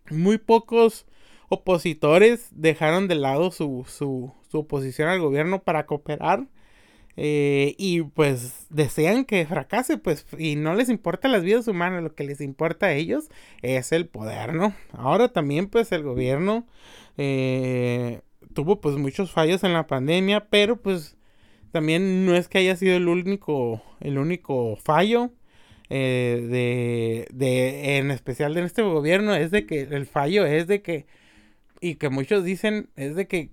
[0.10, 1.06] muy pocos
[1.50, 6.48] opositores dejaron de lado su, su, su oposición al gobierno para cooperar
[7.18, 12.16] eh, y pues desean que fracase, pues, y no les importa las vidas humanas, lo
[12.16, 13.30] que les importa a ellos
[13.62, 14.74] es el poder, ¿no?
[14.94, 16.66] Ahora también, pues, el gobierno
[17.18, 18.22] eh,
[18.54, 21.18] tuvo pues muchos fallos en la pandemia, pero pues
[21.72, 25.32] también no es que haya sido el único, el único fallo.
[25.94, 30.82] Eh, de, de, en especial en este gobierno, es de que el fallo es de
[30.82, 31.06] que,
[31.82, 33.50] y que muchos dicen, es de que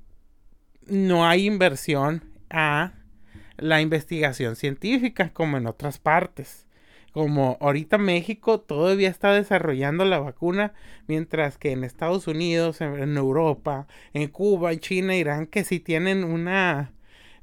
[0.86, 2.93] no hay inversión a
[3.59, 6.66] la investigación científica como en otras partes.
[7.12, 10.74] Como ahorita México todavía está desarrollando la vacuna,
[11.06, 16.22] mientras que en Estados Unidos, en Europa, en Cuba, en China, Irán, que sí tienen
[16.22, 16.93] una,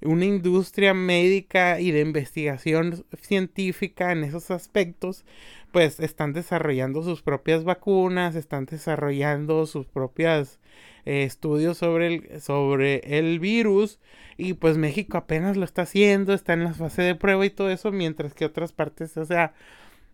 [0.02, 5.26] una industria médica y de investigación científica en esos aspectos,
[5.72, 10.60] pues están desarrollando sus propias vacunas, están desarrollando sus propias
[11.06, 14.00] eh, estudios sobre el, sobre el virus
[14.38, 17.70] y pues México apenas lo está haciendo, está en la fase de prueba y todo
[17.70, 19.54] eso, mientras que otras partes, o sea,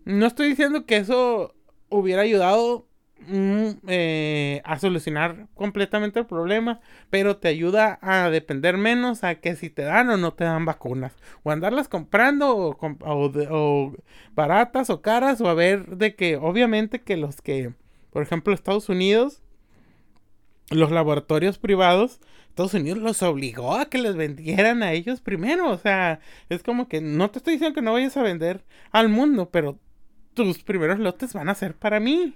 [0.05, 1.55] no estoy diciendo que eso
[1.89, 2.87] hubiera ayudado
[3.27, 9.55] mm, eh, a solucionar completamente el problema, pero te ayuda a depender menos a que
[9.55, 13.95] si te dan o no te dan vacunas, o andarlas comprando o, o
[14.35, 17.73] baratas o caras, o a ver de que obviamente que los que,
[18.11, 19.40] por ejemplo, Estados Unidos,
[20.71, 22.19] los laboratorios privados,
[22.49, 25.69] Estados Unidos los obligó a que les vendieran a ellos primero.
[25.69, 26.19] O sea,
[26.49, 29.79] es como que no te estoy diciendo que no vayas a vender al mundo, pero
[30.33, 32.35] tus primeros lotes van a ser para mí.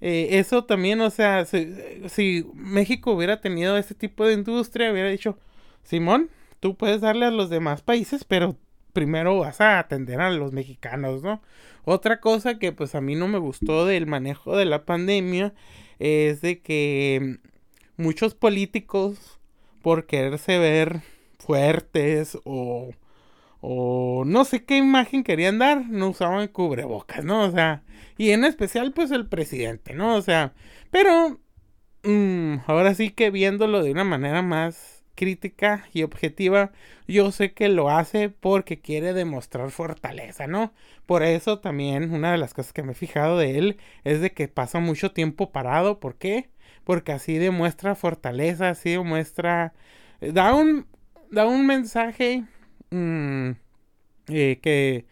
[0.00, 5.38] eh, eso también, o sea, si, México hubiera tenido ese tipo de industria, hubiera dicho,
[5.82, 8.56] Simón, tú puedes darle a los demás países, pero
[8.92, 11.42] primero vas a atender a los mexicanos, ¿no?
[11.84, 15.54] Otra cosa que pues a mí no me gustó del manejo de la pandemia
[15.98, 17.38] es de que
[17.96, 19.38] muchos políticos
[19.82, 21.02] por quererse ver
[21.38, 22.90] fuertes o
[23.60, 27.44] o no sé qué imagen querían dar, no usaban cubrebocas, ¿no?
[27.44, 27.82] O sea,
[28.16, 30.14] y en especial pues el presidente, ¿no?
[30.16, 30.54] O sea,
[30.90, 31.40] pero
[32.04, 36.72] mm, ahora sí que viéndolo de una manera más crítica y objetiva,
[37.08, 40.72] yo sé que lo hace porque quiere demostrar fortaleza, ¿no?
[41.06, 44.32] Por eso también una de las cosas que me he fijado de él es de
[44.32, 46.50] que pasa mucho tiempo parado, ¿por qué?
[46.84, 49.74] Porque así demuestra fortaleza, así demuestra
[50.20, 50.86] da un
[51.30, 52.44] da un mensaje
[52.90, 53.52] Mm,
[54.28, 55.06] eh, que,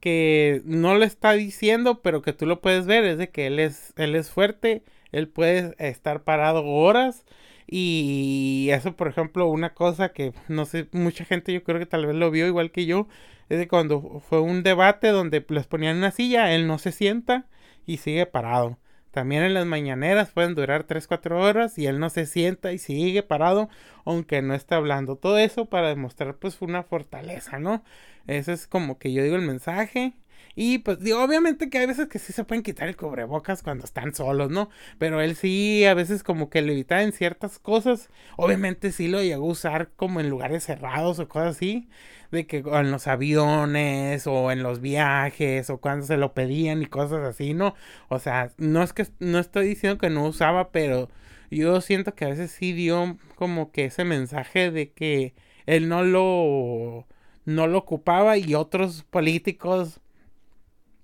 [0.00, 3.58] que no lo está diciendo, pero que tú lo puedes ver, es de que él
[3.60, 4.82] es, él es fuerte,
[5.12, 7.24] él puede estar parado horas.
[7.70, 12.06] Y eso, por ejemplo, una cosa que no sé, mucha gente yo creo que tal
[12.06, 13.08] vez lo vio igual que yo,
[13.50, 17.46] es de cuando fue un debate donde les ponían una silla, él no se sienta
[17.86, 18.78] y sigue parado.
[19.10, 23.22] También en las mañaneras pueden durar 3-4 horas y él no se sienta y sigue
[23.22, 23.68] parado
[24.04, 25.16] aunque no esté hablando.
[25.16, 27.84] Todo eso para demostrar pues una fortaleza, ¿no?
[28.26, 30.14] Ese es como que yo digo el mensaje.
[30.60, 34.12] Y pues obviamente que hay veces que sí se pueden quitar el cubrebocas cuando están
[34.12, 34.70] solos, ¿no?
[34.98, 38.10] Pero él sí, a veces como que le evita en ciertas cosas.
[38.36, 41.88] Obviamente sí lo llegó a usar como en lugares cerrados o cosas así.
[42.32, 46.86] De que en los aviones o en los viajes o cuando se lo pedían y
[46.86, 47.76] cosas así, ¿no?
[48.08, 51.08] O sea, no es que no estoy diciendo que no usaba, pero
[51.52, 55.34] yo siento que a veces sí dio como que ese mensaje de que
[55.66, 57.06] él no lo
[57.44, 60.00] no lo ocupaba y otros políticos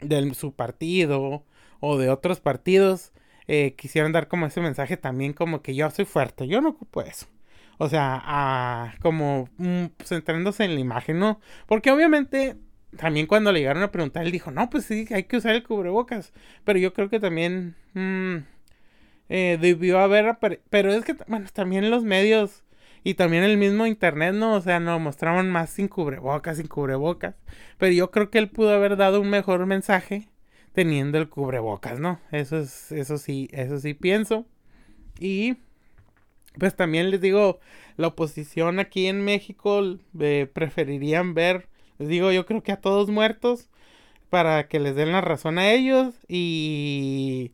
[0.05, 1.45] de su partido
[1.81, 3.13] o de otros partidos
[3.47, 7.03] eh, quisieron dar como ese mensaje también como que yo soy fuerte, yo no ocupo
[7.03, 7.27] eso.
[7.79, 11.41] O sea, como mm, centrándose en la imagen, ¿no?
[11.67, 12.57] Porque obviamente
[12.97, 15.65] también cuando le llegaron a preguntar, él dijo, no, pues sí, hay que usar el
[15.65, 16.33] cubrebocas.
[16.65, 18.37] Pero yo creo que también mm,
[19.29, 20.39] eh, debió haber,
[20.71, 22.64] pero es que, bueno, también los medios
[23.05, 24.55] y también el mismo internet, ¿no?
[24.55, 27.37] O sea, nos mostraban más sin cubrebocas, sin cubrebocas.
[27.79, 30.31] Pero yo creo que él pudo haber dado un mejor mensaje
[30.73, 32.19] teniendo el cubrebocas, ¿no?
[32.33, 34.47] Eso es, eso sí, eso sí pienso.
[35.21, 35.59] Y
[36.59, 37.61] pues también les digo,
[37.97, 39.83] la oposición aquí en México
[40.19, 41.69] eh, preferirían ver,
[41.99, 43.69] les digo, yo creo que a todos muertos
[44.31, 47.53] para que les den la razón a ellos y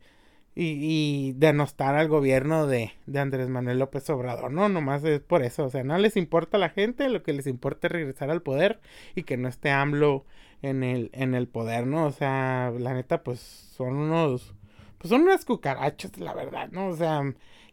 [0.55, 4.69] y, denostar al gobierno de, de, Andrés Manuel López Obrador, ¿no?
[4.69, 7.47] Nomás es por eso, o sea, no les importa a la gente, lo que les
[7.47, 8.81] importa es regresar al poder
[9.15, 10.25] y que no esté AMLO
[10.61, 12.05] en el, en el poder, ¿no?
[12.05, 14.53] O sea, la neta, pues son unos,
[14.97, 16.87] pues son unas cucarachas, la verdad, ¿no?
[16.87, 17.21] O sea,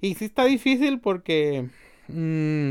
[0.00, 1.68] y sí está difícil porque
[2.08, 2.70] mm,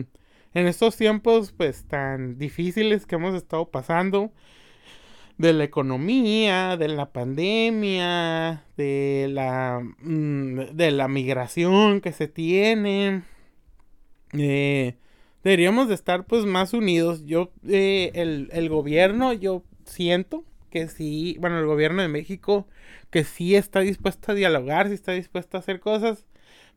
[0.54, 4.32] en estos tiempos, pues tan difíciles que hemos estado pasando,
[5.38, 13.24] de la economía, de la pandemia, de la, mm, de la migración que se tiene.
[14.34, 14.98] Eh,
[15.44, 17.24] deberíamos de estar pues más unidos.
[17.26, 22.68] Yo, eh, el, el gobierno, yo siento que sí, bueno, el gobierno de México,
[23.10, 26.26] que sí está dispuesto a dialogar, sí está dispuesto a hacer cosas.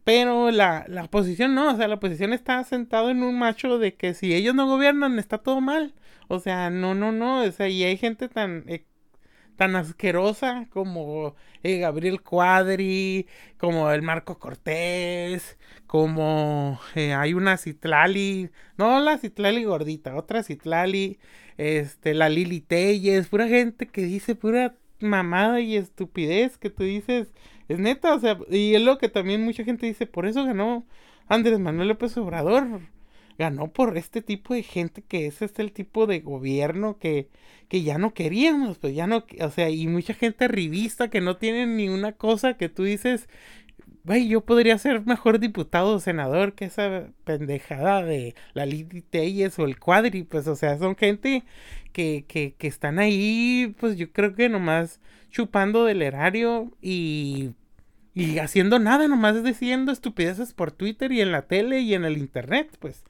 [0.05, 3.95] Pero la, la oposición no, o sea, la oposición está sentado en un macho de
[3.95, 5.95] que si ellos no gobiernan está todo mal.
[6.31, 7.43] O sea, no, no, no.
[7.43, 8.87] O sea, y hay gente tan, eh,
[9.57, 11.35] tan asquerosa como
[11.65, 13.27] eh, Gabriel Cuadri,
[13.59, 15.59] como el Marco Cortés,
[15.89, 21.19] como eh, hay una Citlali, no la Citlali gordita, otra Citlali,
[21.59, 27.33] este, la Lili Telles, pura gente que dice pura mamada y estupidez que tú dices,
[27.69, 30.87] es neta, o sea, y es lo que también mucha gente dice, por eso ganó
[31.29, 32.81] Andrés Manuel López Obrador
[33.39, 37.29] ganó por este tipo de gente que ese es el tipo de gobierno que,
[37.69, 41.37] que ya no queríamos, pues ya no, o sea, y mucha gente revista que no
[41.37, 43.29] tiene ni una cosa que tú dices,
[44.05, 49.59] güey, yo podría ser mejor diputado o senador que esa pendejada de la Lili Telles
[49.59, 51.45] o el Cuadri, pues, o sea, son gente
[51.93, 55.01] que, que, que están ahí, pues yo creo que nomás
[55.31, 57.51] chupando del erario y
[58.15, 62.19] y haciendo nada, nomás diciendo estupideces por Twitter y en la tele y en el
[62.19, 63.05] internet, pues.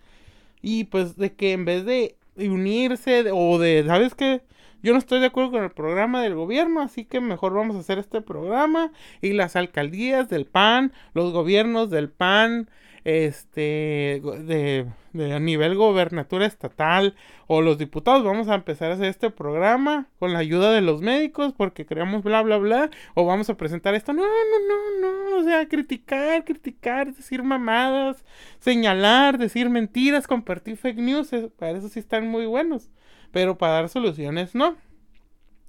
[0.62, 4.42] Y pues de que en vez de unirse o de, ¿sabes qué?
[4.82, 7.80] Yo no estoy de acuerdo con el programa del gobierno, así que mejor vamos a
[7.80, 8.92] hacer este programa.
[9.20, 12.70] Y las alcaldías del PAN, los gobiernos del PAN,
[13.04, 14.86] este, de,
[15.34, 17.14] a nivel gobernatura estatal
[17.46, 21.00] o los diputados, vamos a empezar a hacer este programa con la ayuda de los
[21.02, 24.12] médicos porque creamos bla, bla, bla, o vamos a presentar esto.
[24.12, 28.24] No, no, no, no, o sea, criticar, criticar, decir mamadas,
[28.58, 32.90] señalar, decir mentiras, compartir fake news, para eso sí están muy buenos,
[33.32, 34.76] pero para dar soluciones no.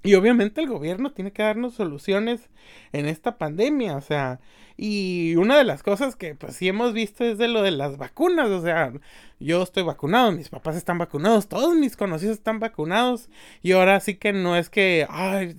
[0.02, 2.50] Y obviamente el gobierno tiene que darnos soluciones
[2.92, 4.40] en esta pandemia, o sea,
[4.76, 7.98] y una de las cosas que pues sí hemos visto es de lo de las
[7.98, 8.92] vacunas, o sea,
[9.38, 13.28] yo estoy vacunado, mis papás están vacunados, todos mis conocidos están vacunados,
[13.62, 15.54] y ahora sí que no es que, ay,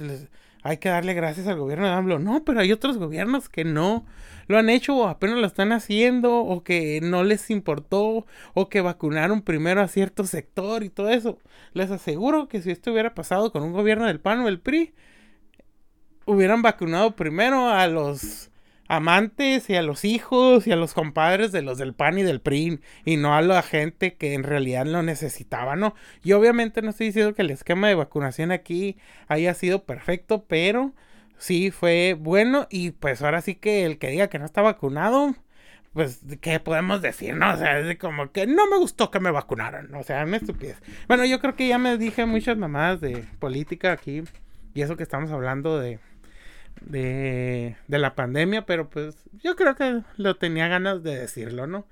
[0.63, 4.05] hay que darle gracias al gobierno de AMLO, no, pero hay otros gobiernos que no,
[4.47, 8.81] lo han hecho o apenas lo están haciendo o que no les importó o que
[8.81, 11.37] vacunaron primero a cierto sector y todo eso.
[11.73, 14.93] Les aseguro que si esto hubiera pasado con un gobierno del PAN o el PRI,
[16.25, 18.49] hubieran vacunado primero a los
[18.95, 22.41] amantes y a los hijos y a los compadres de los del PAN y del
[22.41, 25.95] PRI y no a la gente que en realidad lo necesitaba, ¿no?
[26.23, 28.97] Y obviamente no estoy diciendo que el esquema de vacunación aquí
[29.27, 30.93] haya sido perfecto, pero
[31.37, 35.35] sí fue bueno y pues ahora sí que el que diga que no está vacunado,
[35.93, 37.35] pues, ¿qué podemos decir?
[37.35, 40.37] No, o sea, es como que no me gustó que me vacunaran, o sea, me
[40.37, 40.81] estupidez.
[41.07, 44.23] Bueno, yo creo que ya me dije muchas mamadas de política aquí
[44.73, 45.99] y eso que estamos hablando de,
[46.83, 51.87] de, de la pandemia, pero pues yo creo que lo tenía ganas de decirlo, ¿no?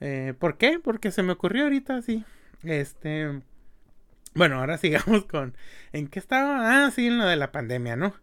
[0.00, 0.78] Eh, ¿Por qué?
[0.82, 2.24] Porque se me ocurrió ahorita así.
[2.62, 3.42] Este.
[4.34, 5.54] Bueno, ahora sigamos con.
[5.92, 6.86] ¿En qué estaba?
[6.86, 8.14] Ah, sí, en lo de la pandemia, ¿no?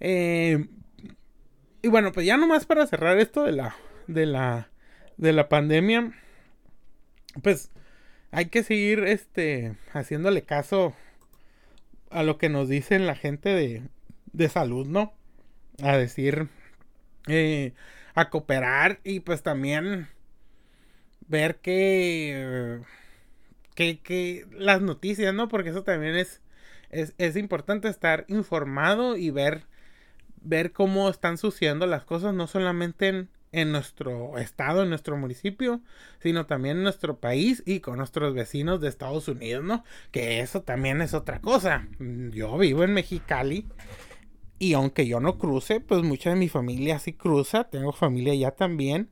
[0.00, 0.66] Eh,
[1.82, 3.76] y bueno, pues ya nomás para cerrar esto de la,
[4.06, 4.70] de la,
[5.16, 6.12] de la pandemia,
[7.42, 7.70] pues
[8.30, 10.94] hay que seguir, este, haciéndole caso
[12.10, 13.82] a lo que nos dicen la gente de,
[14.32, 15.14] de salud, ¿no?
[15.82, 16.48] A decir,
[17.28, 17.74] eh,
[18.14, 20.08] a cooperar y pues también
[21.28, 22.80] ver que,
[23.74, 25.48] que, que las noticias, ¿no?
[25.48, 26.40] Porque eso también es,
[26.90, 29.66] es, es importante estar informado y ver
[30.42, 35.80] ver cómo están sucediendo las cosas, no solamente en, en nuestro estado, en nuestro municipio,
[36.20, 39.84] sino también en nuestro país y con nuestros vecinos de Estados Unidos, ¿no?
[40.12, 41.88] Que eso también es otra cosa.
[41.98, 43.68] Yo vivo en Mexicali
[44.60, 48.52] y aunque yo no cruce, pues mucha de mi familia sí cruza, tengo familia allá
[48.52, 49.10] también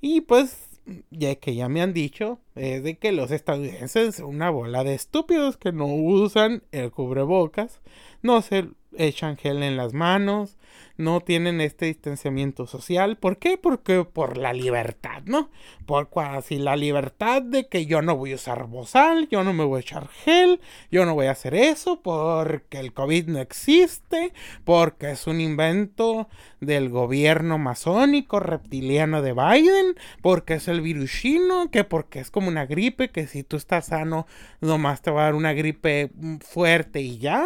[0.00, 0.68] y pues
[1.10, 4.94] ya que ya me han dicho es de que los estadounidenses son una bola de
[4.94, 7.80] estúpidos que no usan el cubrebocas,
[8.22, 10.58] no se echan gel en las manos,
[11.00, 13.16] no tienen este distanciamiento social.
[13.16, 13.58] ¿Por qué?
[13.58, 15.50] Porque por la libertad, ¿no?
[15.86, 19.64] Por casi la libertad de que yo no voy a usar bozal, yo no me
[19.64, 20.60] voy a echar gel,
[20.90, 24.32] yo no voy a hacer eso porque el COVID no existe,
[24.64, 26.28] porque es un invento
[26.60, 32.48] del gobierno masónico reptiliano de Biden, porque es el virus chino, que porque es como
[32.48, 34.26] una gripe, que si tú estás sano
[34.60, 36.10] nomás te va a dar una gripe
[36.40, 37.44] fuerte y ya,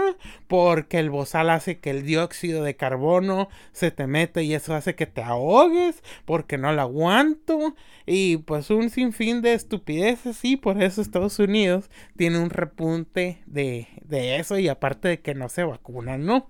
[0.48, 4.94] porque el bozal hace que el dióxido de carbono se te mete y eso hace
[4.94, 7.74] que te ahogues porque no lo aguanto
[8.06, 13.88] y pues un sinfín de estupideces y por eso Estados Unidos tiene un repunte de,
[14.02, 16.46] de eso y aparte de que no se vacunan, ¿no?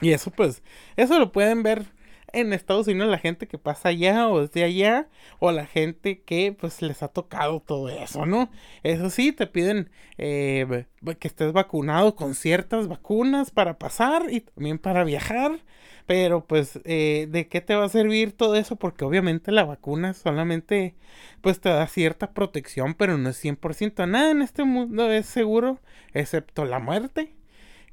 [0.00, 0.62] Y eso pues,
[0.96, 1.86] eso lo pueden ver
[2.32, 5.08] en Estados Unidos la gente que pasa allá o desde allá
[5.38, 8.50] o la gente que pues les ha tocado todo eso, ¿no?
[8.82, 10.86] Eso sí, te piden eh,
[11.18, 15.60] que estés vacunado con ciertas vacunas para pasar y también para viajar.
[16.06, 18.74] Pero pues, eh, ¿de qué te va a servir todo eso?
[18.76, 20.96] Porque obviamente la vacuna solamente
[21.40, 24.08] pues te da cierta protección, pero no es 100%.
[24.08, 25.80] Nada en este mundo es seguro,
[26.12, 27.34] excepto la muerte.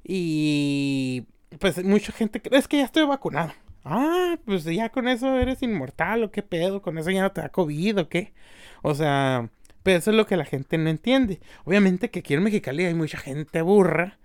[0.04, 1.26] Y
[1.60, 3.54] pues mucha gente cree, es que ya estoy vacunado.
[3.90, 7.42] Ah, pues ya con eso eres inmortal o qué pedo, con eso ya no te
[7.42, 8.34] da COVID o qué.
[8.82, 9.50] O sea,
[9.84, 11.40] pero eso es lo que la gente no entiende.
[11.66, 14.20] Obviamente que aquí en Mexicali hay mucha gente burra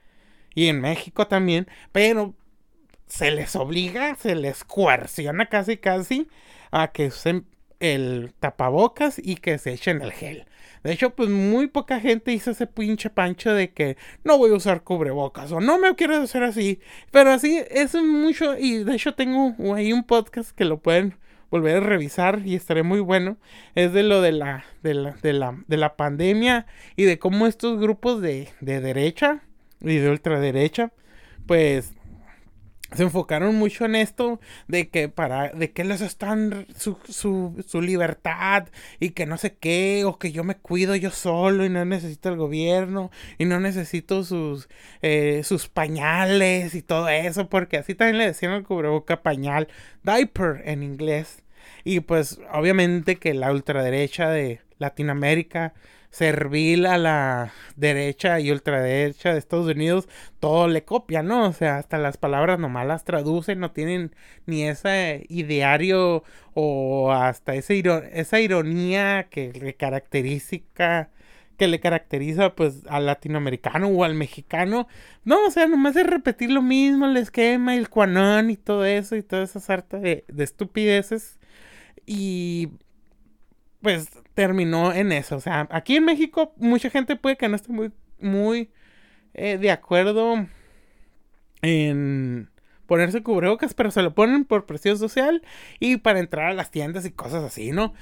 [0.55, 2.35] y en México también, pero
[3.07, 6.29] se les obliga, se les coerciona casi casi
[6.73, 7.47] a que usen
[7.83, 10.47] el tapabocas y que se echen el gel.
[10.85, 14.55] De hecho, pues muy poca gente hizo ese pinche pancho de que no voy a
[14.55, 16.81] usar cubrebocas o no me quiero hacer así.
[17.11, 21.17] Pero así es mucho y de hecho tengo ahí un podcast que lo pueden
[21.51, 23.37] volver a revisar y estaré muy bueno.
[23.75, 27.49] Es de lo de la, de la, de la, de la pandemia y de cómo
[27.49, 29.43] estos grupos de, de derecha
[29.81, 30.93] y de ultraderecha
[31.47, 31.95] pues
[32.95, 37.81] se enfocaron mucho en esto de que para de que les están su, su, su,
[37.81, 38.69] libertad
[39.01, 42.29] y que no sé qué o que yo me cuido yo solo y no necesito
[42.29, 44.69] el gobierno y no necesito sus
[45.03, 49.69] eh, sus pañales y todo eso porque así también le decían al cubreboca pañal
[50.03, 51.43] diaper en inglés.
[51.85, 55.75] Y pues obviamente que la ultraderecha de Latinoamérica
[56.13, 60.09] servil a la derecha y ultraderecha de Estados Unidos,
[60.41, 61.49] todo le copia, ¿no?
[61.49, 64.15] O sea, hasta las palabras nomás las traducen, no tienen
[64.47, 66.23] ni ese ideario
[66.55, 67.83] o hasta ese
[68.13, 70.59] esa ironía que le caracteriza
[71.57, 74.89] que le caracteriza pues al latinoamericano o al mexicano.
[75.25, 79.17] No, o sea, nomás es repetir lo mismo, el esquema, el cuanón y todo eso
[79.17, 81.39] y toda esa sarta de, de estupideces.
[82.07, 82.71] Y
[83.83, 85.37] pues terminó en eso.
[85.37, 88.71] O sea, aquí en México mucha gente puede que no esté muy, muy
[89.35, 90.47] eh, de acuerdo
[91.63, 92.51] en
[92.87, 95.43] ponerse cubrebocas, pero se lo ponen por presión social
[95.81, 97.95] y para entrar a las tiendas y cosas así, ¿no?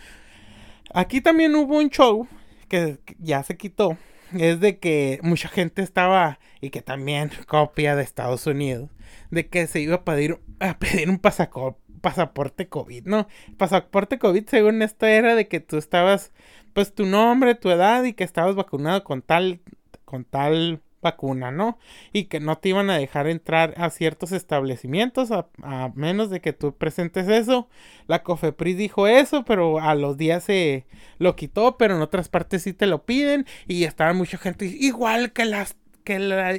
[0.93, 2.27] Aquí también hubo un show
[2.69, 3.97] que ya se quitó.
[4.33, 8.91] Es de que mucha gente estaba, y que también copia de Estados Unidos,
[9.31, 13.29] de que se iba a pedir, a pedir un pasaporte pasaporte COVID, ¿no?
[13.57, 16.33] Pasaporte COVID, según esto, era de que tú estabas,
[16.73, 19.61] pues tu nombre, tu edad y que estabas vacunado con tal,
[20.05, 21.79] con tal vacuna, ¿no?
[22.13, 25.49] Y que no te iban a dejar entrar a ciertos establecimientos a,
[25.95, 27.69] menos de que tú presentes eso.
[28.07, 30.87] La COFEPRIS dijo eso, pero a los días se
[31.19, 35.33] lo quitó, pero en otras partes sí te lo piden y estaba mucha gente igual
[35.33, 36.57] que las que la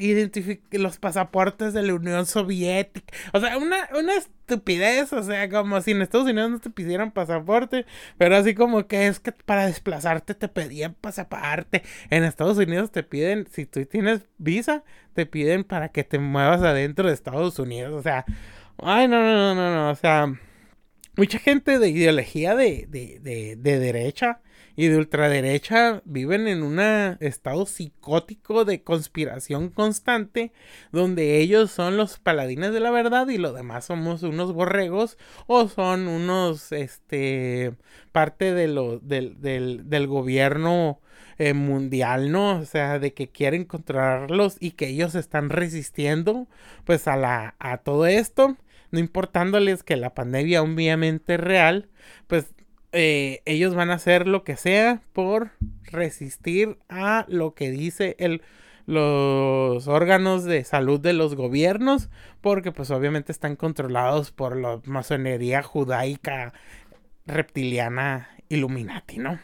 [0.72, 3.14] los pasaportes de la Unión Soviética.
[3.34, 5.14] O sea, una, una estupidez.
[5.14, 7.86] O sea, como si en Estados Unidos no te pidieran pasaporte.
[8.18, 11.84] Pero así como que es que para desplazarte te pedían pasaporte.
[12.10, 16.62] En Estados Unidos te piden, si tú tienes visa, te piden para que te muevas
[16.62, 17.94] adentro de Estados Unidos.
[17.94, 18.26] O sea,
[18.78, 19.92] ay, no, no, no, no, no.
[19.92, 20.34] O sea,
[21.18, 24.42] mucha gente de ideología de, de, de, de derecha
[24.76, 30.52] y de ultraderecha viven en un estado psicótico de conspiración constante
[30.92, 35.18] donde ellos son los paladines de la verdad y los demás somos unos borregos
[35.48, 37.74] o son unos este
[38.12, 41.00] parte de lo, del, del, gobierno
[41.38, 42.60] eh, mundial, ¿no?
[42.60, 46.48] O sea, de que quieren controlarlos y que ellos están resistiendo
[46.86, 48.58] pues a la a todo esto
[48.92, 51.90] no importándoles que la pandemia obviamente es real,
[52.28, 52.54] pues
[52.92, 55.52] eh, ellos van a hacer lo que sea por
[55.86, 58.42] resistir a lo que dice el,
[58.86, 62.10] los órganos de salud de los gobiernos,
[62.42, 66.54] porque pues obviamente están controlados por la masonería judaica
[67.26, 69.40] reptiliana Illuminati, ¿no?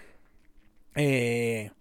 [0.95, 1.71] Eh,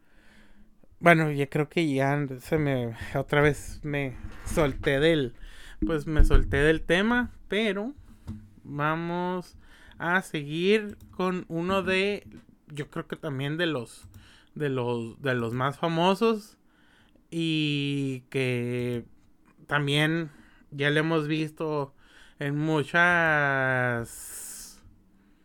[1.01, 4.15] bueno, ya creo que ya se me otra vez me
[4.45, 5.35] solté del
[5.85, 7.93] pues me solté del tema, pero
[8.63, 9.57] vamos
[9.99, 12.27] a seguir con uno de,
[12.69, 14.09] yo creo que también de los,
[14.55, 16.59] de los, de los más famosos
[17.31, 19.05] y que
[19.67, 20.31] también
[20.71, 21.95] ya le hemos visto
[22.39, 24.07] en muchas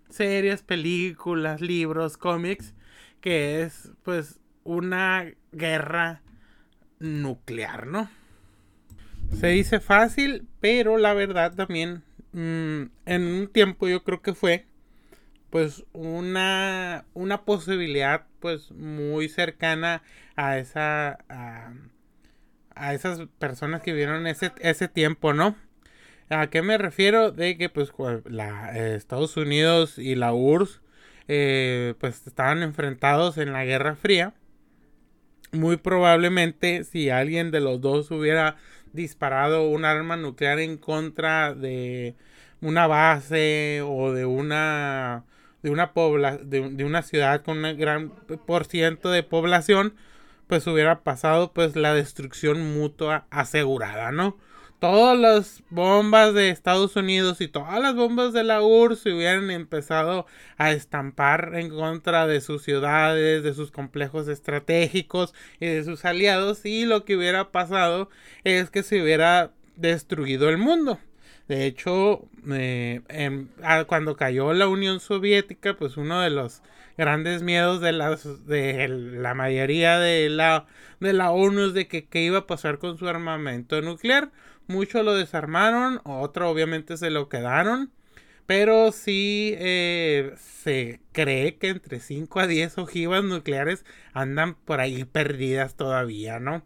[0.10, 2.74] series, películas, libros, cómics,
[3.22, 6.22] que es pues una guerra
[7.00, 8.10] nuclear, ¿no?
[9.40, 12.04] Se dice fácil, pero la verdad también
[12.34, 14.66] Mm, en un tiempo yo creo que fue
[15.50, 20.02] pues una, una posibilidad pues muy cercana
[20.36, 21.74] a esa a,
[22.94, 25.56] esas personas que vieron ese, ese tiempo, ¿no?
[26.30, 27.32] ¿A qué me refiero?
[27.32, 27.92] De que pues
[28.26, 30.82] la, Estados Unidos y la URSS
[31.28, 34.34] eh, pues estaban enfrentados en la Guerra Fría.
[35.52, 38.56] Muy probablemente si alguien de los dos hubiera
[38.94, 42.16] disparado un arma nuclear en contra de
[42.62, 45.26] una base o de una
[45.64, 48.10] de una pobla, de, una ciudad con un gran
[48.46, 49.94] por ciento de población
[50.48, 54.38] pues hubiera pasado pues la destrucción mutua asegurada no
[54.82, 60.26] todas las bombas de Estados Unidos y todas las bombas de la URSS hubieran empezado
[60.58, 66.66] a estampar en contra de sus ciudades, de sus complejos estratégicos y de sus aliados
[66.66, 68.10] y lo que hubiera pasado
[68.44, 70.98] es que se hubiera destruido el mundo.
[71.48, 73.02] De hecho, eh,
[73.86, 76.64] cuando cayó la Unión Soviética, pues uno de los
[76.98, 80.66] grandes miedos de, las, de la mayoría de la,
[81.00, 84.32] de la ONU es de que qué iba a pasar con su armamento nuclear
[84.68, 87.92] muchos lo desarmaron, otro obviamente se lo quedaron.
[88.48, 95.06] Pero sí eh, se cree que entre 5 a 10 ojivas nucleares andan por ahí
[95.06, 96.66] perdidas todavía, ¿no?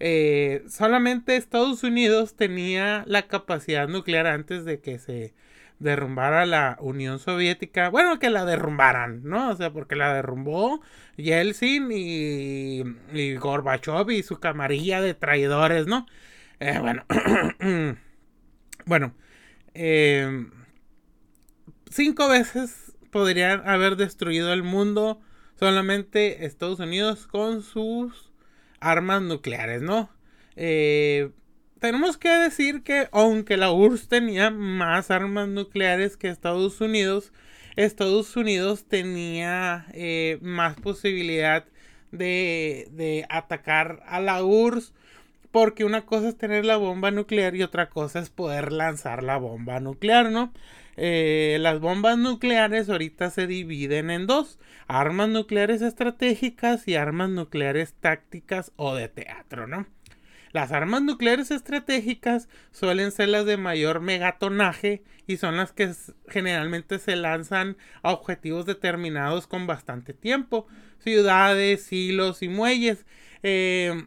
[0.00, 5.34] Eh, solamente Estados Unidos tenía la capacidad nuclear antes de que se
[5.78, 7.90] derrumbara la Unión Soviética.
[7.90, 9.50] Bueno, que la derrumbaran, ¿no?
[9.50, 10.80] O sea, porque la derrumbó
[11.16, 16.06] Yeltsin y, y Gorbachev y su camarilla de traidores, ¿no?
[16.60, 17.04] Eh, bueno,
[18.86, 19.14] bueno,
[19.74, 20.46] eh,
[21.90, 25.20] cinco veces podrían haber destruido el mundo
[25.58, 28.30] solamente Estados Unidos con sus
[28.80, 30.10] armas nucleares, ¿no?
[30.56, 31.30] Eh,
[31.80, 37.32] tenemos que decir que aunque la URSS tenía más armas nucleares que Estados Unidos,
[37.76, 41.64] Estados Unidos tenía eh, más posibilidad
[42.10, 44.92] de, de, atacar a la URSS.
[45.50, 49.36] Porque una cosa es tener la bomba nuclear y otra cosa es poder lanzar la
[49.36, 50.52] bomba nuclear, ¿no?
[50.96, 54.58] Eh, las bombas nucleares ahorita se dividen en dos.
[54.86, 59.86] Armas nucleares estratégicas y armas nucleares tácticas o de teatro, ¿no?
[60.52, 65.92] Las armas nucleares estratégicas suelen ser las de mayor megatonaje y son las que
[66.28, 70.66] generalmente se lanzan a objetivos determinados con bastante tiempo.
[70.98, 73.06] Ciudades, hilos y muelles.
[73.44, 74.06] Eh,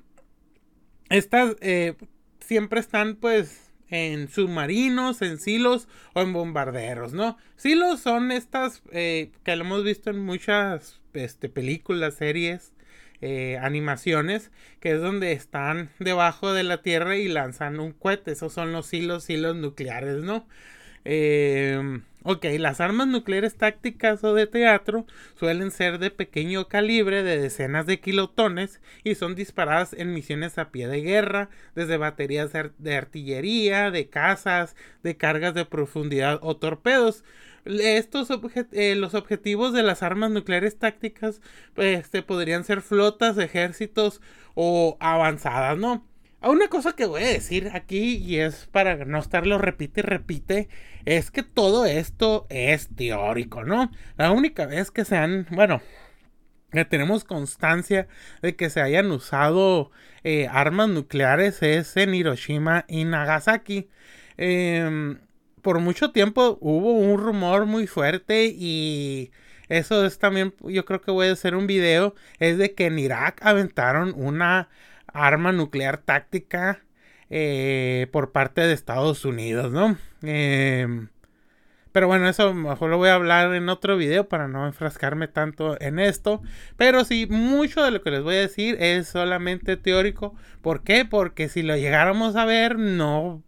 [1.14, 1.94] estas eh,
[2.40, 7.38] siempre están pues en submarinos, en silos o en bombarderos, ¿no?
[7.56, 12.74] Silos son estas eh, que lo hemos visto en muchas este, películas, series
[13.22, 18.32] eh, animaciones, que es donde están debajo de la tierra y lanzan un cohete.
[18.32, 20.48] Esos son los hilos, hilos nucleares, ¿no?
[21.06, 25.06] Eh, ok, las armas nucleares tácticas o de teatro
[25.36, 30.72] suelen ser de pequeño calibre de decenas de kilotones y son disparadas en misiones a
[30.72, 37.24] pie de guerra, desde baterías de artillería, de cazas, de cargas de profundidad o torpedos
[37.66, 38.30] estos
[38.72, 41.42] eh, los objetivos de las armas nucleares tácticas
[41.76, 44.22] pues, este, podrían ser flotas, ejércitos
[44.54, 46.06] o avanzadas, ¿no?
[46.44, 50.70] Una cosa que voy a decir aquí, y es para no estarlo repite y repite,
[51.06, 53.92] es que todo esto es teórico, ¿no?
[54.18, 55.82] La única vez que se han, bueno,
[56.72, 58.08] que tenemos constancia
[58.42, 59.92] de que se hayan usado
[60.26, 63.90] eh, armas nucleares es en Hiroshima y Nagasaki.
[64.38, 65.16] Eh,
[65.62, 69.32] por mucho tiempo hubo un rumor muy fuerte y
[69.70, 73.00] eso es también, yo creo que voy a hacer un video, es de que en
[73.00, 74.70] Irak aventaron una
[75.14, 76.84] arma nuclear táctica
[77.30, 79.98] eh, por parte de Estados Unidos, ¿no?
[80.22, 81.10] Em,
[81.92, 85.80] pero bueno, eso mejor lo voy a hablar en otro video para no enfrascarme tanto
[85.80, 86.42] en esto.
[86.76, 90.36] Pero sí, mucho de lo que les voy a decir es solamente teórico.
[90.62, 91.06] ¿Por qué?
[91.06, 93.44] Porque si lo llegáramos a ver, no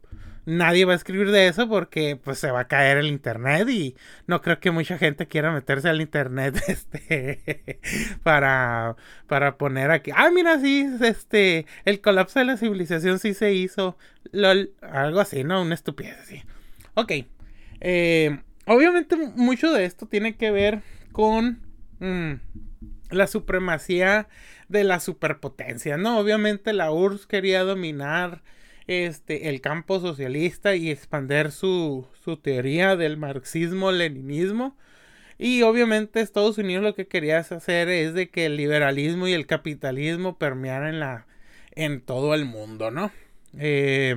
[0.46, 3.96] nadie va a escribir de eso porque pues se va a caer el internet y
[4.28, 7.80] no creo que mucha gente quiera meterse al internet este
[8.24, 8.96] para
[9.28, 10.12] para poner aquí.
[10.16, 13.98] Ah mira sí este el colapso de la civilización sí se hizo
[14.82, 16.44] algo así no una estupidez así.
[16.94, 17.12] Ok
[17.82, 20.82] eh, obviamente mucho de esto tiene que ver
[21.12, 21.60] con
[22.00, 22.34] mm,
[23.10, 24.28] la supremacía
[24.70, 28.42] de la superpotencia no obviamente la URSS quería dominar
[28.88, 34.76] este, el campo socialista y expander su, su teoría del marxismo-leninismo.
[35.38, 39.48] Y obviamente Estados Unidos lo que quería hacer es de que el liberalismo y el
[39.48, 41.24] capitalismo permearan en,
[41.76, 43.12] en todo el mundo, ¿no?
[43.58, 44.16] Eh,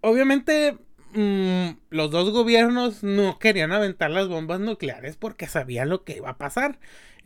[0.00, 0.78] obviamente
[1.14, 6.30] mm, los dos gobiernos no querían aventar las bombas nucleares porque sabían lo que iba
[6.30, 6.78] a pasar.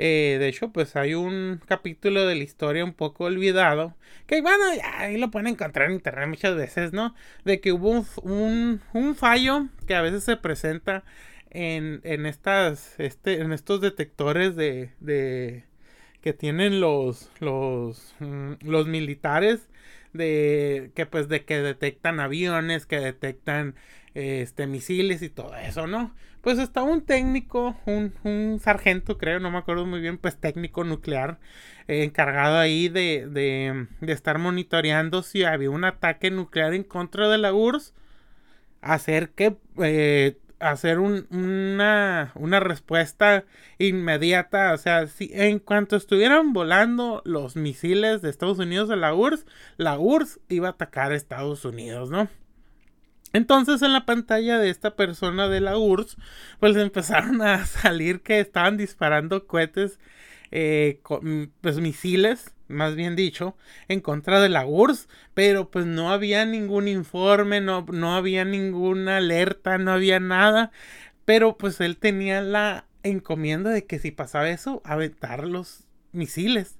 [0.02, 3.94] Eh, de hecho, pues hay un capítulo de la historia un poco olvidado.
[4.26, 4.64] Que bueno,
[4.94, 7.14] ahí lo pueden encontrar en internet muchas veces, ¿no?
[7.44, 11.04] De que hubo un, un, fallo que a veces se presenta
[11.50, 12.98] en, en estas.
[12.98, 14.90] Este, en estos detectores de.
[15.00, 15.64] de
[16.22, 17.30] que tienen los.
[17.40, 18.14] los.
[18.20, 19.68] Mm, los militares.
[20.14, 20.92] De.
[20.94, 22.86] que pues de que detectan aviones.
[22.86, 23.74] Que detectan
[24.14, 26.14] este, misiles y todo eso, ¿no?
[26.42, 30.84] Pues está un técnico, un, un sargento, creo, no me acuerdo muy bien, pues técnico
[30.84, 31.38] nuclear,
[31.86, 37.36] eh, encargado ahí de, de, estar monitoreando si había un ataque nuclear en contra de
[37.36, 37.92] la URSS,
[38.80, 43.44] hacer que, eh, hacer un, una, una respuesta
[43.78, 49.14] inmediata, o sea, si en cuanto estuvieran volando los misiles de Estados Unidos a la
[49.14, 49.46] URSS,
[49.76, 52.28] la URSS iba a atacar a Estados Unidos, ¿no?
[53.32, 56.16] Entonces en la pantalla de esta persona de la URSS,
[56.58, 59.98] pues empezaron a salir que estaban disparando cohetes,
[60.50, 61.00] eh,
[61.60, 63.56] pues misiles, más bien dicho,
[63.88, 69.18] en contra de la URSS, pero pues no había ningún informe, no, no había ninguna
[69.18, 70.72] alerta, no había nada,
[71.24, 76.78] pero pues él tenía la encomienda de que si pasaba eso, aventar los misiles.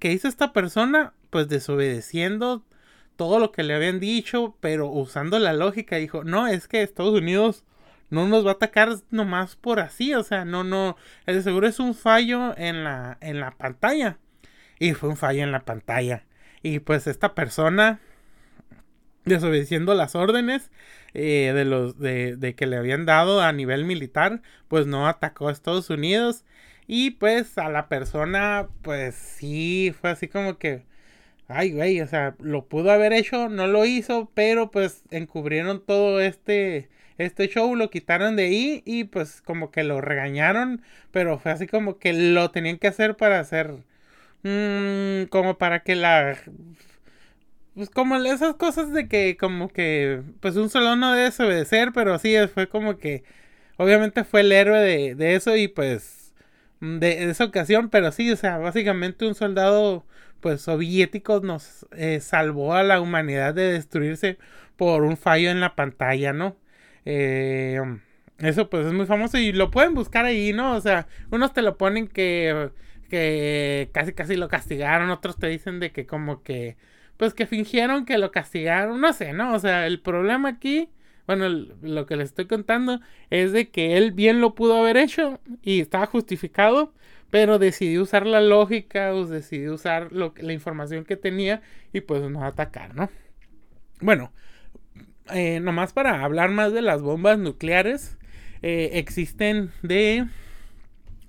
[0.00, 1.12] ¿Qué hizo esta persona?
[1.30, 2.64] Pues desobedeciendo
[3.16, 7.14] todo lo que le habían dicho, pero usando la lógica dijo, no, es que Estados
[7.14, 7.64] Unidos
[8.10, 10.96] no nos va a atacar nomás por así, o sea, no, no,
[11.42, 14.18] seguro es un fallo en la, en la pantalla.
[14.78, 16.24] Y fue un fallo en la pantalla.
[16.62, 18.00] Y pues esta persona,
[19.24, 20.70] desobedeciendo las órdenes
[21.14, 25.48] eh, de los de, de, que le habían dado a nivel militar, pues no atacó
[25.48, 26.44] a Estados Unidos
[26.86, 30.84] y pues a la persona pues sí fue así como que
[31.48, 36.20] ay güey, o sea, lo pudo haber hecho, no lo hizo, pero pues encubrieron todo
[36.20, 40.82] este este show, lo quitaron de ahí y pues como que lo regañaron,
[41.12, 43.74] pero fue así como que lo tenían que hacer para hacer
[44.42, 46.38] mmm, como para que la
[47.74, 52.18] pues como esas cosas de que como que pues un solo no debe obedecer, pero
[52.18, 53.24] sí fue como que
[53.76, 56.34] obviamente fue el héroe de, de eso y pues
[56.80, 60.04] de, esa ocasión, pero sí, o sea, básicamente un soldado
[60.46, 64.38] pues soviético nos eh, salvó a la humanidad de destruirse
[64.76, 66.56] por un fallo en la pantalla, ¿no?
[67.04, 67.80] Eh,
[68.38, 70.76] eso pues es muy famoso y lo pueden buscar ahí, ¿no?
[70.76, 72.70] O sea, unos te lo ponen que
[73.10, 76.76] que casi casi lo castigaron, otros te dicen de que como que
[77.16, 79.52] pues que fingieron que lo castigaron, no sé, ¿no?
[79.52, 80.90] O sea, el problema aquí,
[81.26, 83.00] bueno, lo que les estoy contando
[83.30, 86.92] es de que él bien lo pudo haber hecho y estaba justificado,
[87.30, 91.62] pero decidió usar la lógica, o decidió usar lo, la información que tenía
[91.92, 93.10] y pues no atacar, ¿no?
[94.00, 94.32] Bueno,
[95.32, 98.16] eh, nomás para hablar más de las bombas nucleares,
[98.62, 100.26] eh, existen de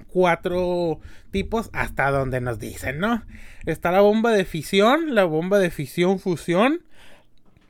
[0.08, 1.00] cuatro
[1.32, 3.24] tipos hasta donde nos dicen, ¿no?
[3.66, 6.84] Está la bomba de fisión, la bomba de fisión-fusión,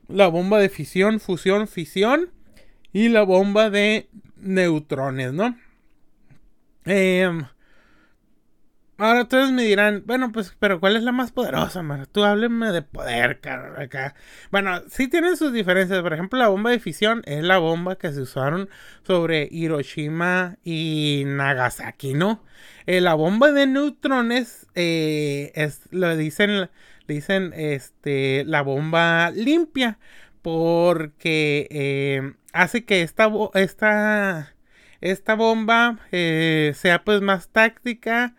[0.07, 2.29] la bomba de fisión-fusión-fisión
[2.93, 5.57] y la bomba de neutrones, ¿no?
[6.85, 7.29] Eh,
[8.99, 11.83] Ahora ustedes me dirán, bueno, pues, pero ¿cuál es la más poderosa?
[12.11, 14.15] Tú hábleme de poder, cara, acá.
[14.49, 16.01] Bueno, sí tienen sus diferencias.
[16.01, 18.69] Por ejemplo, la bomba de fisión es la bomba que se usaron
[19.03, 22.43] sobre Hiroshima y Nagasaki, ¿no?
[22.87, 26.69] Eh, la bomba de neutrones eh, es, lo dicen,
[27.07, 29.99] dicen, este, la bomba limpia,
[30.41, 34.55] porque eh, hace que esta, esta,
[35.01, 38.33] esta bomba sea pues más táctica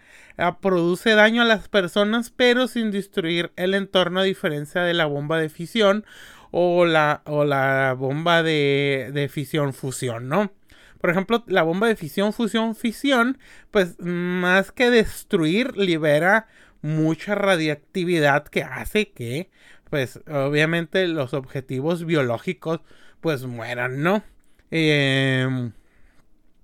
[0.61, 5.39] produce daño a las personas, pero sin destruir el entorno a diferencia de la bomba
[5.39, 6.05] de fisión
[6.51, 10.53] o la, o la bomba de, de fisión-fusión, ¿no?
[11.01, 13.39] Por ejemplo, la bomba de fisión, fusión, fisión,
[13.71, 16.49] pues más que destruir, libera
[16.83, 19.51] mucha radiactividad que hace que,
[19.91, 22.81] pues obviamente los objetivos biológicos,
[23.21, 24.25] pues mueran, ¿no?
[24.71, 25.71] Eh,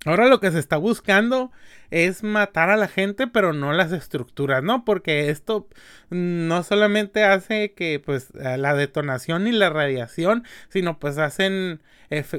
[0.05, 1.51] Ahora lo que se está buscando
[1.89, 4.85] es matar a la gente, pero no las estructuras, ¿no?
[4.85, 5.67] Porque esto
[6.09, 11.81] no solamente hace que pues la detonación y la radiación, sino pues hacen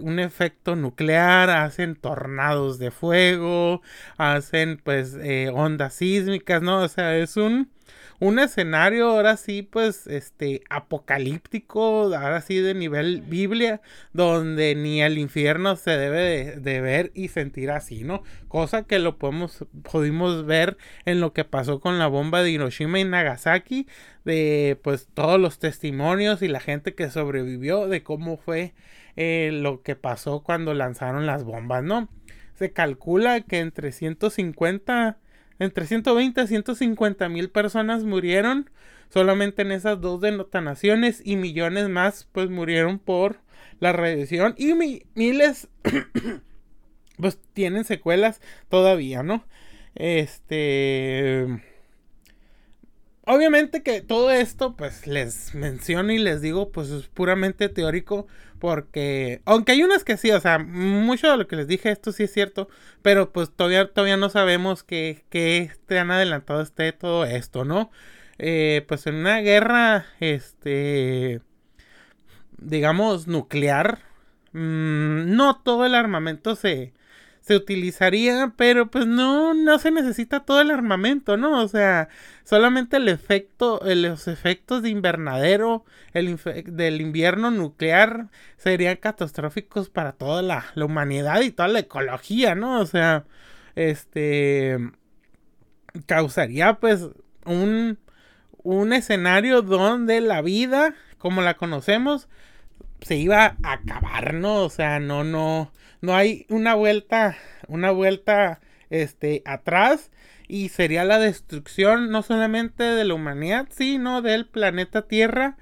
[0.01, 3.83] un efecto nuclear, hacen tornados de fuego,
[4.17, 6.83] hacen pues eh, ondas sísmicas, ¿no?
[6.83, 7.71] O sea, es un
[8.19, 13.81] un escenario ahora sí, pues, este, apocalíptico, ahora sí de nivel Biblia,
[14.13, 18.23] donde ni el infierno se debe de, ver y sentir así, ¿no?
[18.49, 22.99] Cosa que lo podemos, pudimos ver en lo que pasó con la bomba de Hiroshima
[23.01, 23.87] y Nagasaki,
[24.25, 28.75] de pues todos los testimonios y la gente que sobrevivió, de cómo fue
[29.17, 32.09] eh, lo que pasó cuando lanzaron las bombas, ¿no?
[32.55, 35.19] Se calcula que entre 150
[35.59, 38.71] entre 120 a 150 mil personas murieron.
[39.09, 43.41] Solamente en esas dos denotaciones y millones más pues murieron por
[43.81, 44.55] la radiación.
[44.59, 44.75] Y
[45.15, 45.69] miles
[47.17, 49.45] pues tienen secuelas todavía, ¿no?
[49.95, 51.47] Este
[53.29, 58.29] Obviamente que todo esto, pues les menciono y les digo, pues es puramente teórico,
[58.59, 62.13] porque, aunque hay unas que sí, o sea, mucho de lo que les dije, esto
[62.13, 62.69] sí es cierto,
[63.03, 67.91] pero pues todavía, todavía no sabemos que, que han adelantado esté todo esto, ¿no?
[68.39, 71.41] Eh, pues en una guerra, este,
[72.59, 74.01] digamos, nuclear,
[74.53, 76.93] mmm, no todo el armamento se,
[77.47, 81.63] se utilizaría, pero pues no, no se necesita todo el armamento, ¿no?
[81.63, 82.09] O sea,
[82.43, 90.43] solamente el efecto, los efectos de invernadero, el del invierno nuclear serían catastróficos para toda
[90.43, 92.81] la, humanidad y toda la ecología, ¿no?
[92.81, 93.27] O sea,
[93.77, 94.79] este
[96.07, 97.09] causaría pues
[97.45, 97.99] un,
[98.65, 102.29] un escenario donde la vida, como la conocemos,
[103.03, 104.65] se iba a acabar, ¿no?
[104.65, 105.71] O sea, no, no,
[106.07, 108.61] no hay una vuelta, una vuelta,
[108.91, 110.13] este, atrás
[110.47, 115.57] y sería la destrucción no solamente de la humanidad, sino del planeta Tierra,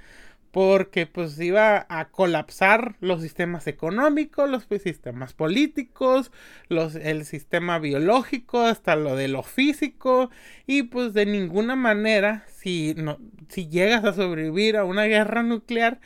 [0.50, 6.30] porque pues iba a colapsar los sistemas económicos, los sistemas políticos,
[6.68, 10.30] los, el sistema biológico, hasta lo de lo físico,
[10.66, 13.18] y pues de ninguna manera, si, no,
[13.48, 16.00] si llegas a sobrevivir a una guerra nuclear,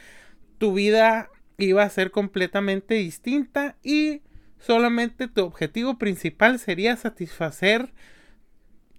[0.59, 1.29] tu vida
[1.59, 4.23] iba a ser completamente distinta y
[4.59, 7.93] solamente tu objetivo principal sería satisfacer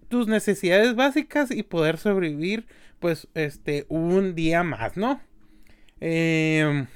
[0.10, 2.68] tus necesidades básicas y poder sobrevivir
[3.00, 5.22] pues este un día más, ¿no?
[6.02, 6.88] Em,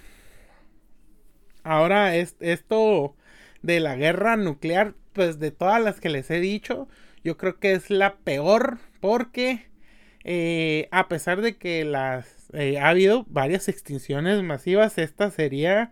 [1.64, 3.15] ahora es, esto
[3.61, 6.88] de la guerra nuclear, pues de todas las que les he dicho,
[7.23, 9.68] yo creo que es la peor porque
[10.23, 15.91] eh, a pesar de que las eh, ha habido varias extinciones masivas, esta sería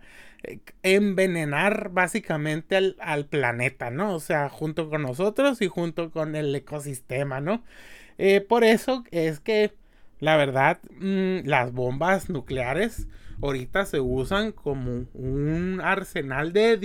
[0.82, 4.14] envenenar básicamente al, planeta, ¿no?
[4.14, 7.64] O sea, junto con nosotros y junto con el ecosistema, ¿no?
[8.48, 9.72] por eso es que
[10.22, 13.08] la verdad, mm, las bombas nucleares
[13.42, 16.76] ahorita se usan como un arsenal de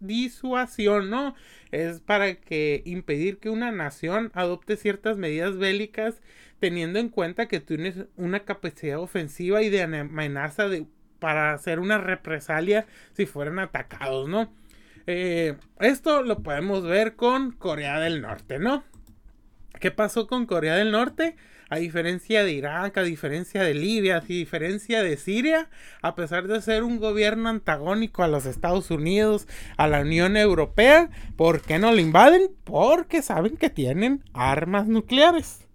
[0.00, 1.34] disuasión, ¿no?
[1.70, 6.20] Es para que impedir que una nación adopte ciertas medidas bélicas
[6.60, 10.84] teniendo en cuenta que tienes una capacidad ofensiva y de amenaza de,
[11.18, 14.52] para hacer una represalia si fueran atacados, ¿no?
[15.06, 18.84] Eh, esto lo podemos ver con Corea del Norte, ¿no?
[19.80, 21.36] ¿Qué pasó con Corea del Norte?
[21.70, 25.68] a diferencia de Irak, a diferencia de Libia, a diferencia de Siria,
[26.02, 29.46] a pesar de ser un gobierno antagónico a los Estados Unidos,
[29.76, 32.50] a la Unión Europea, ¿por qué no lo invaden?
[32.64, 35.67] Porque saben que tienen armas nucleares.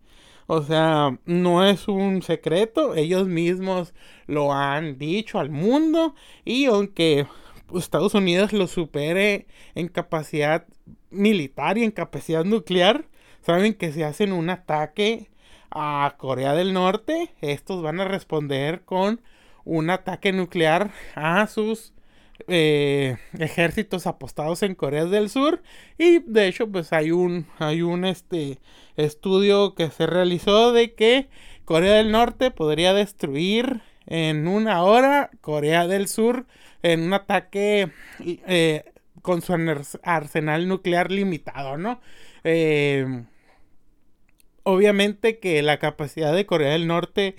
[0.47, 3.93] O sea, no es un secreto, ellos mismos
[4.27, 7.27] lo han dicho al mundo y aunque
[7.73, 10.65] Estados Unidos lo supere en capacidad
[11.09, 13.05] militar y en capacidad nuclear,
[13.41, 15.29] saben que si hacen un ataque
[15.71, 19.21] a Corea del Norte, estos van a responder con
[19.65, 21.92] un ataque nuclear a sus
[22.47, 25.61] eh, ejércitos apostados en Corea del Sur
[25.97, 28.59] y de hecho pues hay un hay un este
[28.97, 31.29] estudio que se realizó de que
[31.65, 36.45] Corea del Norte podría destruir en una hora Corea del Sur
[36.81, 38.83] en un ataque eh,
[39.21, 39.53] con su
[40.03, 42.01] arsenal nuclear limitado, ¿no?
[42.43, 43.23] Eh,
[44.63, 47.35] obviamente que la capacidad de Corea del Norte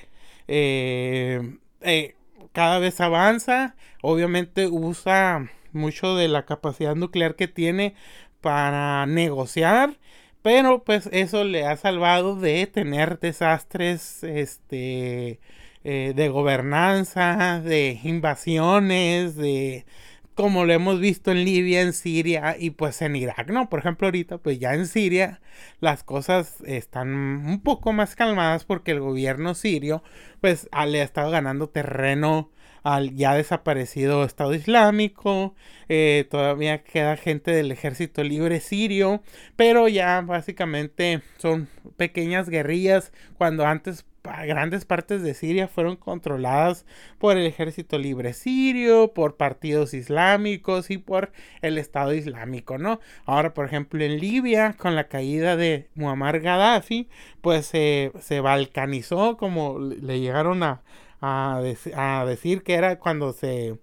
[0.49, 2.15] eh, eh,
[2.55, 3.77] cada vez avanza.
[4.01, 7.95] Obviamente usa mucho de la capacidad nuclear que tiene
[8.41, 9.99] para negociar.
[10.43, 15.41] Pero pues eso le ha salvado de tener desastres este,
[15.85, 19.87] eh, de gobernanza, de invasiones, de
[20.35, 23.69] como lo hemos visto en Libia, en Siria y pues en Irak, ¿no?
[23.69, 25.41] Por ejemplo, ahorita pues ya en Siria
[25.81, 27.09] las cosas están
[27.47, 30.03] un poco más calmadas porque el gobierno sirio
[30.41, 32.51] pues le ha estado ganando terreno
[32.83, 35.55] al ya desaparecido Estado Islámico,
[35.89, 39.23] eh, todavía queda gente del ejército libre sirio,
[39.57, 44.05] pero ya básicamente son pequeñas guerrillas cuando antes
[44.47, 46.87] grandes partes de Siria fueron controladas
[47.19, 51.33] por el ejército libre sirio, por partidos islámicos y por
[51.63, 53.01] el Estado Islámico, ¿no?
[53.27, 57.09] Ahora, por ejemplo, en Libia, con la caída de Muammar Gaddafi,
[57.41, 60.83] pues se balcanizó, como le llegaron a,
[61.21, 63.79] a, decir que era cuando se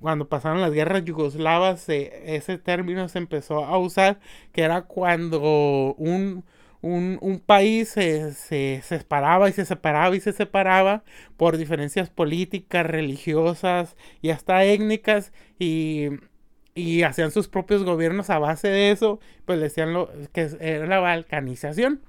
[0.00, 4.18] cuando pasaron las guerras yugoslavas, ese término se empezó a usar,
[4.52, 6.44] que era cuando un
[6.82, 11.04] un, país se, se, separaba y se separaba y se separaba
[11.36, 16.10] por diferencias políticas, religiosas y hasta étnicas y,
[17.04, 22.00] hacían sus propios gobiernos a base de eso, pues decían lo, que era la balcanización.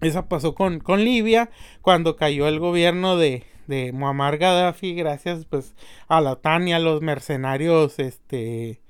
[0.00, 5.74] Eso pasó con, con Libia cuando cayó el gobierno de, de Muammar Gaddafi gracias pues
[6.08, 8.82] a la OTAN y a los mercenarios este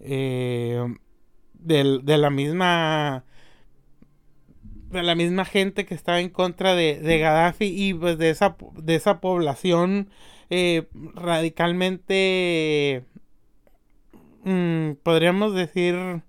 [0.00, 0.82] eh,
[1.52, 3.24] de la misma
[4.92, 8.94] la misma gente que estaba en contra de, de Gaddafi y pues de esa, de
[8.94, 10.10] esa población
[10.50, 13.04] eh, radicalmente
[14.44, 16.22] mm, podríamos decir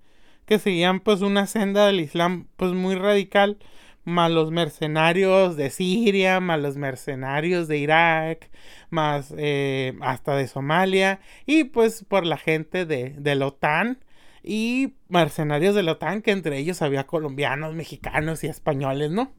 [0.46, 3.58] que seguían pues una senda del Islam pues muy radical
[4.04, 8.50] más los mercenarios de Siria, más los mercenarios de Irak,
[8.90, 13.98] más eh, hasta de Somalia y pues por la gente de, de la OTAN
[14.44, 19.32] y mercenarios de la OTAN, que entre ellos había colombianos, mexicanos y españoles, ¿no?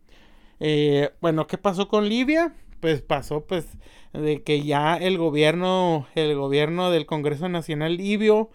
[0.60, 2.56] Eh, bueno, ¿qué pasó con Libia?
[2.80, 3.68] Pues pasó pues
[4.14, 8.50] de que ya el gobierno, el gobierno del Congreso Nacional Libio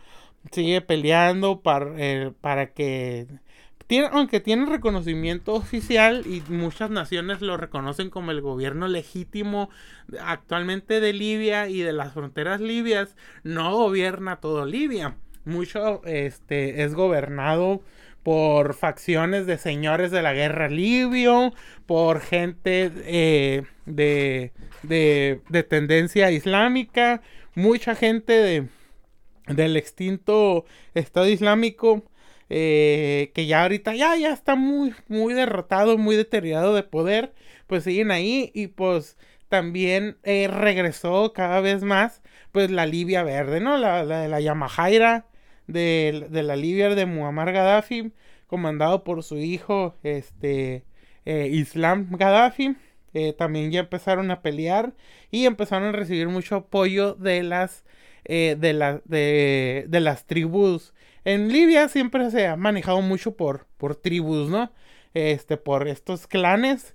[0.50, 3.28] sigue peleando para, eh, para que
[4.12, 9.68] aunque tiene reconocimiento oficial y muchas naciones lo reconocen como el gobierno legítimo
[10.20, 16.94] actualmente de Libia y de las fronteras libias, no gobierna todo Libia mucho este, es
[16.94, 17.82] gobernado
[18.22, 21.54] por facciones de señores de la guerra libio,
[21.86, 24.52] por gente eh, de,
[24.82, 27.22] de, tendencia islámica,
[27.54, 28.68] mucha gente de,
[29.46, 30.64] del extinto
[30.94, 32.04] Estado Islámico.
[32.52, 37.32] Eh, que ya ahorita ya, ya está muy, muy derrotado, muy deteriorado de poder,
[37.68, 39.16] pues siguen ahí y pues
[39.48, 43.78] también eh, regresó cada vez más pues la Libia verde, ¿no?
[43.78, 45.26] La, la, la Yamahaira
[45.66, 48.12] de, de, la Libia de Muammar Gaddafi,
[48.46, 50.84] comandado por su hijo, este,
[51.24, 52.76] eh, Islam Gaddafi.
[53.12, 54.94] Eh, también ya empezaron a pelear
[55.32, 57.84] y empezaron a recibir mucho apoyo de las,
[58.24, 58.56] de,
[59.04, 60.94] de, de las tribus.
[61.24, 64.72] En Libia siempre se ha manejado mucho por, por tribus, ¿no?
[65.12, 66.94] Este, por estos clanes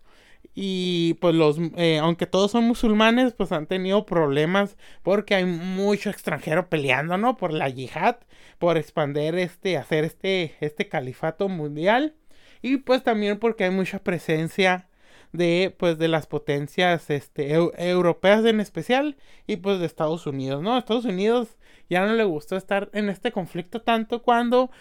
[0.53, 6.09] y pues los, eh, aunque todos son musulmanes, pues han tenido problemas porque hay mucho
[6.09, 7.37] extranjero peleando, ¿no?
[7.37, 8.17] Por la yihad,
[8.59, 12.15] por expander este, hacer este, este califato mundial.
[12.61, 14.87] Y pues también porque hay mucha presencia
[15.35, 19.17] de, pues, de las potencias, este, europeas en especial
[19.47, 20.77] y pues de Estados Unidos, ¿no?
[20.77, 21.57] Estados Unidos
[21.89, 24.71] ya no le gustó estar en este conflicto tanto cuando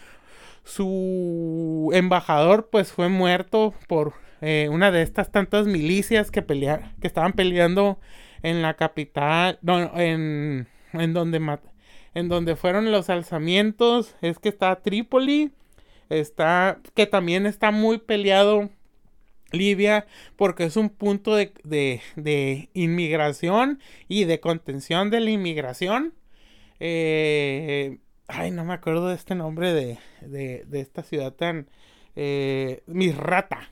[0.64, 7.06] su embajador pues fue muerto por eh, una de estas tantas milicias que, pelea, que
[7.06, 7.98] estaban peleando
[8.42, 9.58] en la capital,
[9.96, 11.58] en, en, donde,
[12.14, 15.52] en donde fueron los alzamientos, es que está Trípoli,
[16.10, 18.70] está, que también está muy peleado
[19.52, 26.12] Libia porque es un punto de, de, de inmigración y de contención de la inmigración.
[26.80, 27.98] Eh,
[28.28, 31.68] ay, no me acuerdo de este nombre de, de, de esta ciudad tan...
[32.16, 33.70] Eh, Misrata.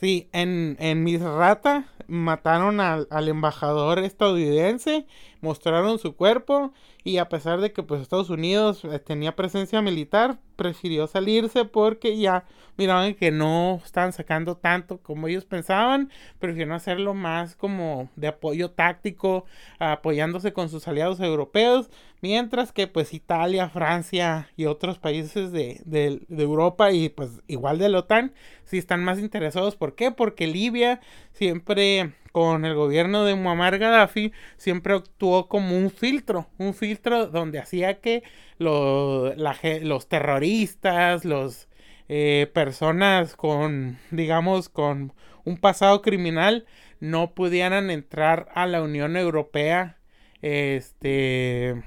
[0.00, 5.06] Sí, en, en Misrata mataron al, al, embajador estadounidense,
[5.40, 6.72] mostraron su cuerpo
[7.04, 12.16] y a pesar de que pues Estados Unidos eh, tenía presencia militar, prefirió salirse porque
[12.16, 12.44] ya
[12.76, 18.70] miraban que no estaban sacando tanto como ellos pensaban, prefirieron hacerlo más como de apoyo
[18.70, 19.44] táctico,
[19.78, 21.90] apoyándose con sus aliados europeos,
[22.20, 27.78] mientras que pues Italia, Francia y otros países de, de, de Europa y pues igual
[27.78, 28.32] de la OTAN
[28.64, 29.76] sí están más interesados.
[29.76, 30.10] ¿Por qué?
[30.10, 31.00] Porque Libia
[31.32, 31.93] siempre
[32.32, 38.00] con el gobierno de Muammar Gaddafi siempre actuó como un filtro, un filtro donde hacía
[38.00, 38.24] que
[38.58, 41.68] los terroristas, los
[42.08, 45.12] eh, personas con, digamos, con
[45.44, 46.66] un pasado criminal
[47.00, 49.98] no pudieran entrar a la Unión Europea,
[50.42, 51.82] este,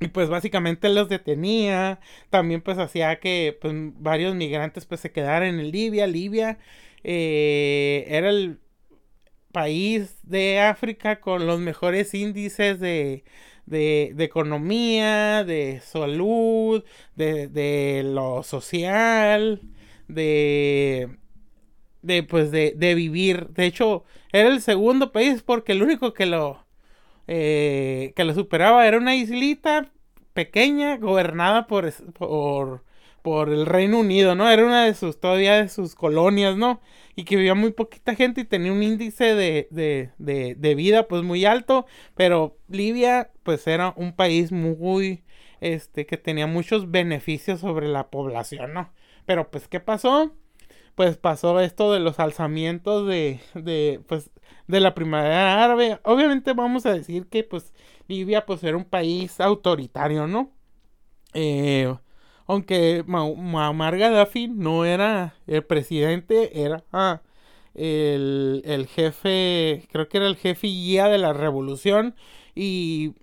[0.00, 2.00] y pues básicamente los detenía,
[2.30, 6.58] también pues hacía que pues, varios migrantes pues se quedaran en Libia, Libia
[7.04, 8.58] eh, era el
[9.56, 13.24] país de África con los mejores índices de,
[13.64, 16.84] de, economía, de salud,
[17.14, 19.62] de, de lo social,
[20.08, 21.08] de,
[22.02, 23.48] de pues de, de, vivir.
[23.48, 26.66] De hecho, era el segundo país porque el único que lo
[27.26, 29.90] eh, que lo superaba era una islita
[30.34, 32.84] pequeña gobernada por, por
[33.26, 34.48] por el Reino Unido, ¿no?
[34.48, 36.80] Era una de sus, todavía de sus colonias, ¿no?
[37.16, 41.08] Y que vivía muy poquita gente y tenía un índice de, de, de, de vida
[41.08, 45.24] pues muy alto, pero Libia pues era un país muy,
[45.60, 48.92] este, que tenía muchos beneficios sobre la población, ¿no?
[49.24, 50.34] Pero pues, ¿qué pasó?
[50.94, 54.30] Pues pasó esto de los alzamientos de, de, pues,
[54.66, 56.00] de la primavera árabe.
[56.04, 57.72] Obviamente vamos a decir que, pues,
[58.08, 60.52] Libia, pues, era un país autoritario, ¿no?
[61.34, 61.94] Eh,
[62.46, 67.22] aunque Muammar Gaddafi no era el presidente, era ah,
[67.74, 72.14] el, el, jefe, creo que era el jefe guía de la revolución
[72.54, 73.14] y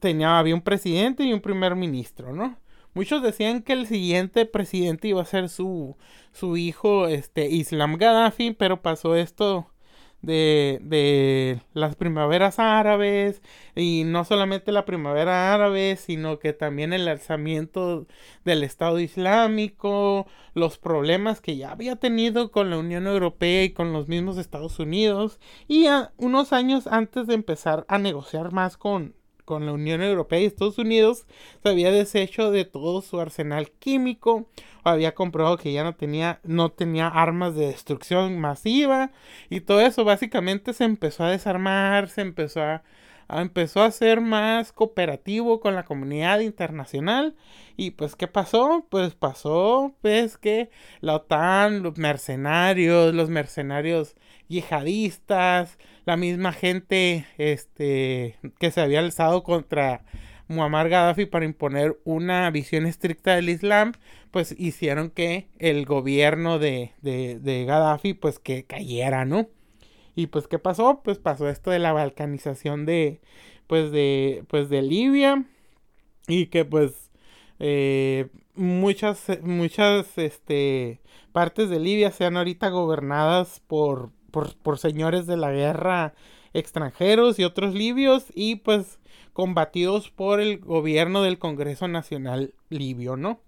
[0.00, 2.58] tenía, había un presidente y un primer ministro, ¿no?
[2.94, 5.96] Muchos decían que el siguiente presidente iba a ser su,
[6.32, 9.73] su hijo, este, Islam Gaddafi, pero pasó esto
[10.24, 13.42] de, de las primaveras árabes
[13.74, 18.06] y no solamente la primavera árabe, sino que también el alzamiento
[18.44, 23.92] del Estado Islámico, los problemas que ya había tenido con la Unión Europea y con
[23.92, 25.86] los mismos Estados Unidos y
[26.16, 29.14] unos años antes de empezar a negociar más con,
[29.44, 31.26] con la Unión Europea y Estados Unidos
[31.62, 34.46] se había deshecho de todo su arsenal químico,
[34.82, 39.10] había comprobado que ya no tenía, no tenía armas de destrucción masiva
[39.50, 42.82] y todo eso básicamente se empezó a desarmar, se empezó a,
[43.28, 47.34] empezó a ser más cooperativo con la comunidad internacional
[47.76, 54.14] y pues qué pasó pues pasó pues que la OTAN los mercenarios los mercenarios
[54.48, 60.04] yihadistas la misma gente este, que se había alzado contra
[60.48, 63.92] Muammar Gaddafi para imponer una visión estricta del Islam,
[64.30, 69.48] pues hicieron que el gobierno de, de, de Gaddafi pues que cayera, ¿no?
[70.14, 71.00] Y pues ¿qué pasó?
[71.02, 73.20] Pues pasó esto de la balcanización de
[73.66, 75.44] pues de pues de Libia
[76.28, 77.10] y que pues
[77.58, 81.00] eh, muchas muchas este
[81.32, 86.12] partes de Libia sean ahorita gobernadas por, por, por señores de la guerra
[86.54, 88.98] extranjeros y otros libios y pues
[89.32, 93.40] combatidos por el gobierno del Congreso Nacional Libio, ¿no?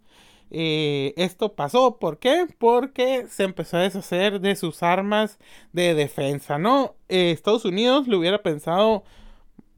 [0.53, 2.47] Eh, esto pasó, ¿por qué?
[2.59, 5.41] Porque se empezó a deshacer de sus armas
[5.73, 6.95] de defensa, ¿no?
[7.09, 9.03] Eh, Estados Unidos lo hubiera pensado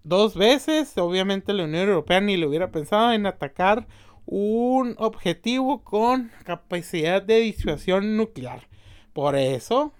[0.05, 3.86] dos veces, obviamente la Unión Europea ni lo hubiera pensado en atacar
[4.26, 8.68] un objetivo con capacidad de disuasión nuclear.
[9.14, 9.94] Por eso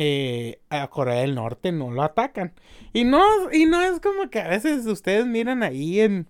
[0.00, 2.54] eh, a Corea del Norte no lo atacan.
[2.92, 3.20] Y no,
[3.52, 6.28] y no es como que a veces ustedes miran ahí en,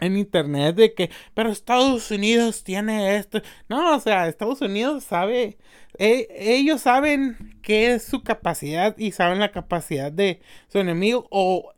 [0.00, 3.42] en internet de que, pero Estados Unidos tiene esto.
[3.68, 5.58] No, o sea, Estados Unidos sabe,
[5.98, 11.26] e, ellos saben qué es su capacidad y saben la capacidad de su enemigo.
[11.30, 11.74] O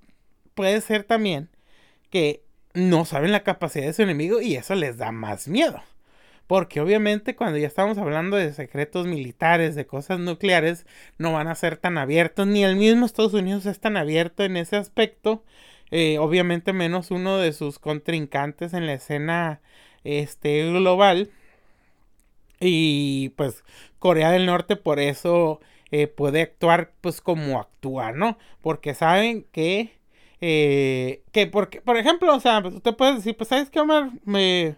[0.54, 1.50] puede ser también
[2.10, 5.82] que no saben la capacidad de su enemigo y eso les da más miedo.
[6.46, 10.86] Porque obviamente cuando ya estamos hablando de secretos militares, de cosas nucleares,
[11.18, 14.56] no van a ser tan abiertos, ni el mismo Estados Unidos es tan abierto en
[14.56, 15.42] ese aspecto.
[15.90, 19.60] Eh, obviamente menos uno de sus contrincantes en la escena
[20.04, 21.30] este, global.
[22.60, 23.64] Y pues
[23.98, 25.60] Corea del Norte por eso
[25.90, 28.38] eh, puede actuar pues como actúa, ¿no?
[28.62, 29.98] Porque saben que...
[30.40, 34.10] Eh, que porque, por ejemplo, o sea, usted puede decir, pues, ¿sabes qué, Omar?
[34.24, 34.76] Me,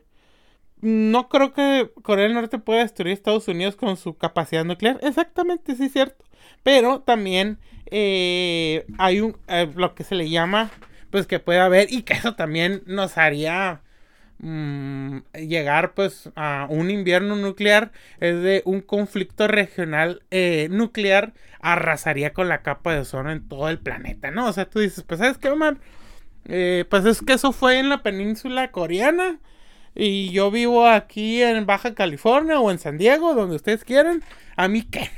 [0.81, 4.99] no creo que Corea del Norte pueda destruir Estados Unidos con su capacidad nuclear.
[5.03, 6.25] Exactamente, sí cierto.
[6.63, 10.71] Pero también eh, hay un eh, lo que se le llama,
[11.11, 13.83] pues que puede haber y que eso también nos haría
[14.39, 22.33] mm, llegar pues a un invierno nuclear es de un conflicto regional eh, nuclear arrasaría
[22.33, 24.47] con la capa de ozono en todo el planeta, ¿no?
[24.47, 25.79] O sea, tú dices, pues sabes qué, Omar,
[26.45, 29.41] pues es que eso fue en la península coreana
[29.97, 34.23] y yo vivo aquí en Baja California o en San Diego, donde ustedes quieran.
[34.55, 35.11] ¿A mí qué?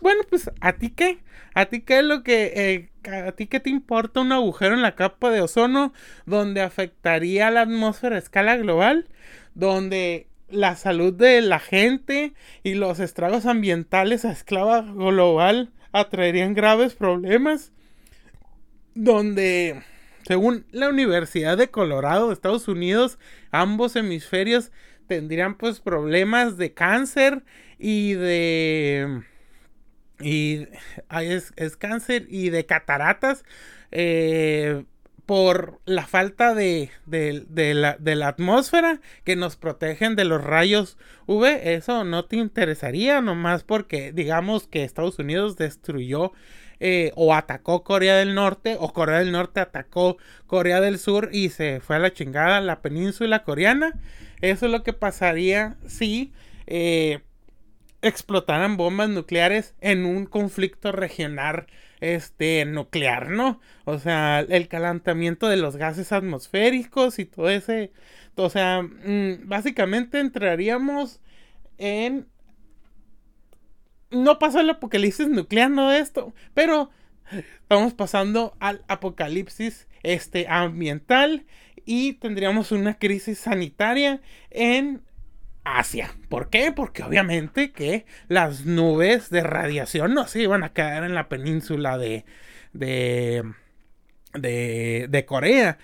[0.00, 1.18] bueno, pues ¿a ti qué?
[1.54, 2.52] ¿A ti qué es lo que...
[2.54, 2.90] Eh,
[3.26, 5.92] ¿A ti qué te importa un agujero en la capa de ozono
[6.24, 9.08] donde afectaría la atmósfera a escala global?
[9.54, 12.32] Donde la salud de la gente
[12.62, 17.72] y los estragos ambientales a escala global atraerían graves problemas.
[18.94, 19.82] Donde
[20.26, 23.18] según la Universidad de Colorado de Estados Unidos,
[23.50, 24.72] ambos hemisferios
[25.06, 27.44] tendrían pues problemas de cáncer
[27.78, 29.22] y de...
[30.20, 30.68] Y
[31.10, 33.44] es, es cáncer y de cataratas
[33.90, 34.84] eh,
[35.26, 40.96] por la falta de, de, la, de la atmósfera que nos protegen de los rayos
[41.26, 41.44] UV.
[41.44, 46.32] Eso no te interesaría nomás porque digamos que Estados Unidos destruyó
[46.86, 51.48] eh, o atacó Corea del Norte o Corea del Norte atacó Corea del Sur y
[51.48, 53.98] se fue a la chingada la península coreana.
[54.42, 56.34] Eso es lo que pasaría si
[56.66, 57.20] eh,
[58.02, 61.68] explotaran bombas nucleares en un conflicto regional
[62.00, 63.62] este nuclear, ¿no?
[63.86, 67.92] O sea, el calentamiento de los gases atmosféricos y todo ese,
[68.34, 71.22] o sea, mm, básicamente entraríamos
[71.78, 72.28] en
[74.14, 76.90] no pasó el apocalipsis nuclear, no esto, pero
[77.62, 81.44] estamos pasando al apocalipsis este, ambiental
[81.84, 84.20] y tendríamos una crisis sanitaria
[84.50, 85.02] en
[85.64, 86.14] Asia.
[86.28, 86.72] ¿Por qué?
[86.72, 91.96] Porque obviamente que las nubes de radiación no se iban a caer en la península
[91.98, 92.24] de,
[92.72, 93.42] de,
[94.34, 95.78] de, de Corea.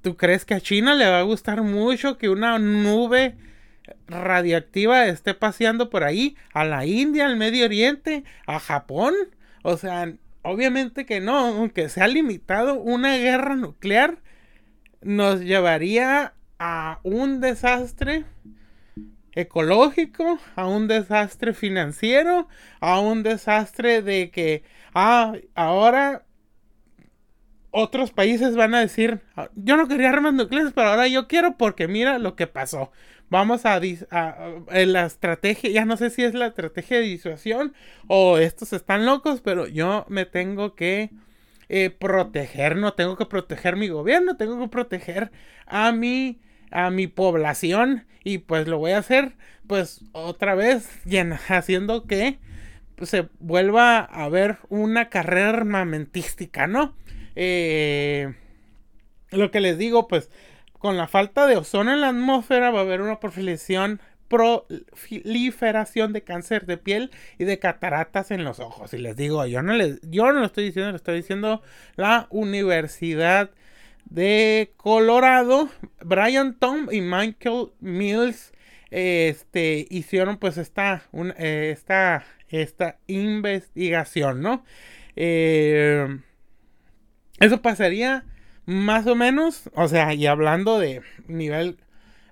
[0.00, 3.36] ¿Tú crees que a China le va a gustar mucho que una nube
[4.06, 9.14] radiactiva esté paseando por ahí, a la India, al Medio Oriente, a Japón.
[9.62, 14.18] O sea, obviamente que no, aunque sea limitado, una guerra nuclear
[15.02, 18.24] nos llevaría a un desastre
[19.32, 22.48] ecológico, a un desastre financiero,
[22.80, 24.64] a un desastre de que,
[24.94, 26.24] ah, ahora
[27.70, 31.58] otros países van a decir, ah, yo no quería armas nucleares, pero ahora yo quiero
[31.58, 32.90] porque mira lo que pasó
[33.28, 37.74] vamos a, la estrategia, ya no sé si es la estrategia de disuasión
[38.06, 41.10] o estos están locos, pero yo me tengo que
[41.68, 45.30] eh, proteger, no tengo que proteger mi gobierno, tengo que proteger
[45.66, 46.40] a mi,
[46.70, 49.34] a mi población y pues lo voy a hacer
[49.66, 50.88] pues otra vez
[51.48, 52.38] haciendo que
[52.96, 56.96] pues, se vuelva a ver una carrera armamentística, ¿no?
[57.34, 58.34] Eh,
[59.30, 60.30] lo que les digo, pues
[60.86, 66.22] con la falta de ozono en la atmósfera va a haber una proliferación proliferación de
[66.22, 68.94] cáncer de piel y de cataratas en los ojos.
[68.94, 71.60] Y les digo, yo no, les, yo no lo estoy diciendo, lo estoy diciendo
[71.96, 73.50] la Universidad
[74.04, 75.70] de Colorado.
[76.04, 78.52] Brian Tom y Michael Mills
[78.92, 81.02] este, hicieron pues esta,
[81.36, 84.64] eh, esta, esta investigación, ¿no?
[85.16, 86.20] Eh,
[87.40, 88.24] eso pasaría
[88.66, 91.78] más o menos, o sea, y hablando de nivel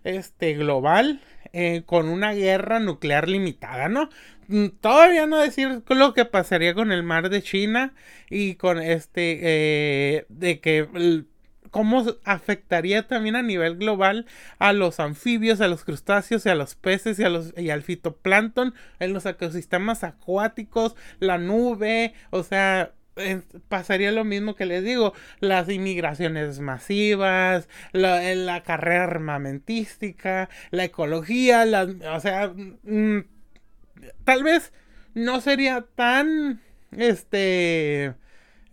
[0.05, 1.21] este global,
[1.53, 4.11] eh, con una guerra nuclear limitada, ¿no?
[4.49, 7.95] Mm, todavía no decir lo que pasaría con el mar de China
[8.29, 11.25] y con este, eh, de que
[11.71, 14.27] cómo afectaría también a nivel global
[14.59, 17.83] a los anfibios, a los crustáceos y a los peces y, a los, y al
[17.83, 22.93] fitoplancton en los ecosistemas acuáticos, la nube, o sea,
[23.69, 31.65] pasaría lo mismo que les digo, las inmigraciones masivas, la, la carrera armamentística, la ecología,
[32.13, 33.21] o sea, mm,
[34.25, 34.73] tal vez
[35.15, 36.61] no sería tan,
[36.93, 38.15] este,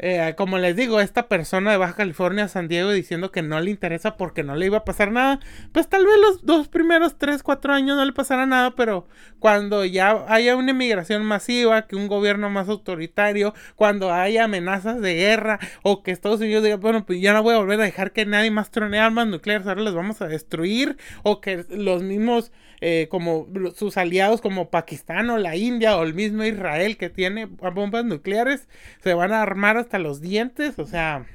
[0.03, 3.69] eh, como les digo, esta persona de Baja California, San Diego, diciendo que no le
[3.69, 5.39] interesa porque no le iba a pasar nada,
[5.71, 9.07] pues tal vez los dos primeros 3, 4 años no le pasará nada, pero
[9.37, 15.13] cuando ya haya una inmigración masiva, que un gobierno más autoritario, cuando haya amenazas de
[15.13, 18.11] guerra o que Estados Unidos diga, bueno, pues ya no voy a volver a dejar
[18.11, 22.51] que nadie más trone armas nucleares, ahora les vamos a destruir, o que los mismos
[22.83, 27.45] eh, como sus aliados como Pakistán o la India o el mismo Israel que tiene
[27.45, 28.67] bombas nucleares
[29.03, 31.25] se van a armar hasta los dientes, o sea,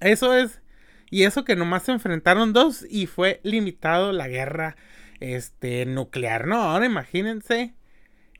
[0.00, 0.60] eso es
[1.10, 4.76] y eso que nomás se enfrentaron dos y fue limitado la guerra
[5.20, 7.74] este nuclear, no, ahora imagínense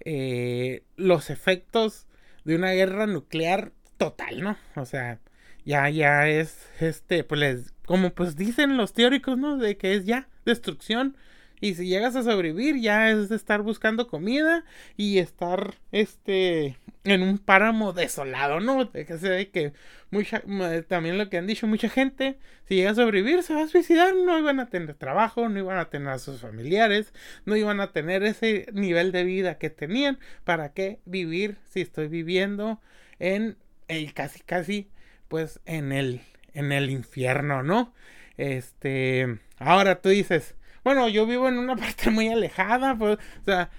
[0.05, 2.07] eh, los efectos
[2.45, 4.57] de una guerra nuclear total, ¿no?
[4.75, 5.21] O sea,
[5.65, 9.59] ya, ya es, este, pues como pues dicen los teóricos, ¿no?
[9.59, 11.17] De que es ya destrucción
[11.63, 14.65] y si llegas a sobrevivir, ya es estar buscando comida
[14.97, 18.91] y estar este en un páramo desolado, ¿no?
[18.91, 19.73] Que, de que
[20.11, 20.43] mucha,
[20.89, 22.37] también lo que han dicho mucha gente,
[22.67, 25.79] si llega a sobrevivir se va a suicidar, no iban a tener trabajo, no iban
[25.79, 27.15] a tener a sus familiares,
[27.45, 32.09] no iban a tener ese nivel de vida que tenían, ¿para qué vivir si estoy
[32.09, 32.81] viviendo
[33.21, 33.57] en
[33.87, 34.91] el casi casi
[35.29, 36.23] pues en el
[36.55, 37.95] en el infierno, ¿no?
[38.37, 43.71] Este, ahora tú dices, bueno, yo vivo en una parte muy alejada, pues, o sea,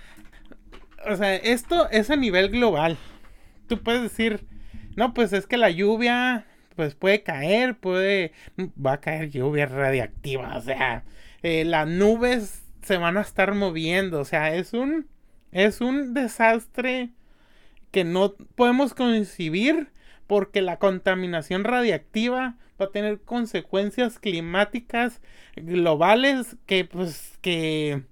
[1.05, 2.97] o sea, esto es a nivel global.
[3.67, 4.45] Tú puedes decir,
[4.95, 10.57] no, pues es que la lluvia, pues puede caer, puede, va a caer lluvia radiactiva,
[10.57, 11.03] o sea,
[11.41, 15.07] eh, las nubes se van a estar moviendo, o sea, es un,
[15.51, 17.11] es un desastre
[17.91, 19.89] que no podemos concebir
[20.27, 25.21] porque la contaminación radiactiva va a tener consecuencias climáticas
[25.55, 28.03] globales que pues que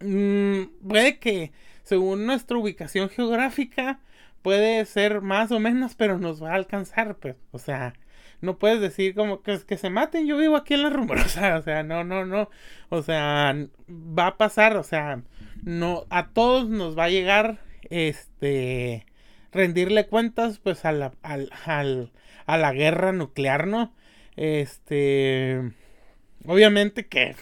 [0.00, 1.52] mm, puede que
[1.82, 4.00] según nuestra ubicación geográfica
[4.42, 7.94] puede ser más o menos pero nos va a alcanzar pues o sea
[8.40, 11.62] no puedes decir como que, que se maten yo vivo aquí en la rumorosa o
[11.62, 12.50] sea no no no
[12.90, 13.54] o sea
[13.90, 15.22] va a pasar o sea
[15.62, 17.58] no a todos nos va a llegar
[17.90, 19.06] este
[19.54, 22.12] rendirle cuentas pues a la, al,
[22.46, 23.94] a la guerra nuclear, ¿no?
[24.36, 25.72] Este,
[26.46, 27.36] obviamente que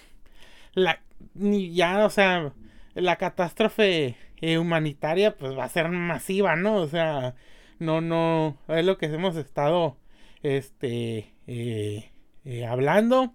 [0.75, 1.03] la,
[1.35, 2.53] ni ya, o sea,
[2.95, 6.77] la catástrofe eh, humanitaria pues va a ser masiva, ¿no?
[6.77, 7.35] O sea,
[7.79, 9.97] no, no, es lo que hemos estado,
[10.43, 12.11] este, eh,
[12.45, 13.35] eh, hablando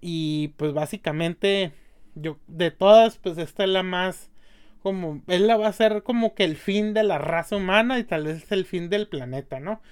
[0.00, 1.72] y pues básicamente
[2.14, 4.30] yo de todas pues esta es la más
[4.86, 8.04] como él la va a ser como que el fin de la raza humana y
[8.04, 9.82] tal vez el fin del planeta, ¿no?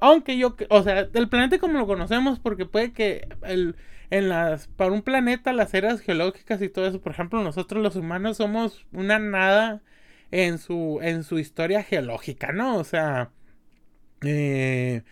[0.00, 3.74] Aunque yo, o sea, el planeta como lo conocemos, porque puede que el,
[4.10, 7.96] en las, para un planeta las eras geológicas y todo eso, por ejemplo, nosotros los
[7.96, 9.82] humanos somos una nada
[10.30, 12.76] en su, en su historia geológica, ¿no?
[12.76, 13.32] O sea,
[14.22, 15.02] eh,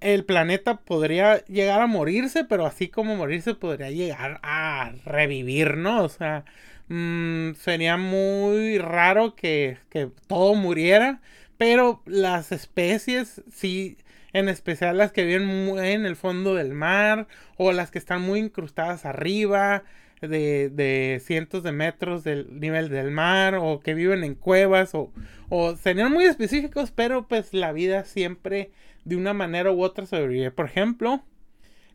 [0.00, 6.04] el planeta podría llegar a morirse, pero así como morirse podría llegar a revivir, ¿no?
[6.04, 6.44] O sea,
[6.88, 11.20] mmm, sería muy raro que, que todo muriera
[11.58, 13.98] pero las especies, sí,
[14.32, 17.26] en especial las que viven muy en el fondo del mar
[17.56, 19.84] o las que están muy incrustadas arriba
[20.20, 25.12] de, de cientos de metros del nivel del mar o que viven en cuevas o,
[25.48, 28.70] o serían muy específicos, pero pues la vida siempre
[29.04, 30.50] de una manera u otra sobrevive.
[30.50, 31.22] Por ejemplo,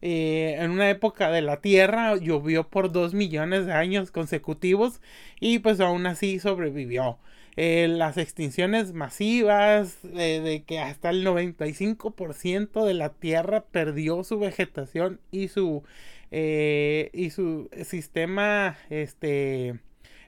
[0.01, 5.01] eh, en una época de la Tierra llovió por dos millones de años consecutivos
[5.39, 7.19] y pues aún así sobrevivió.
[7.57, 15.19] Eh, las extinciones masivas, de que hasta el 95% de la Tierra perdió su vegetación
[15.31, 15.83] y su,
[16.31, 19.79] eh, y su sistema este,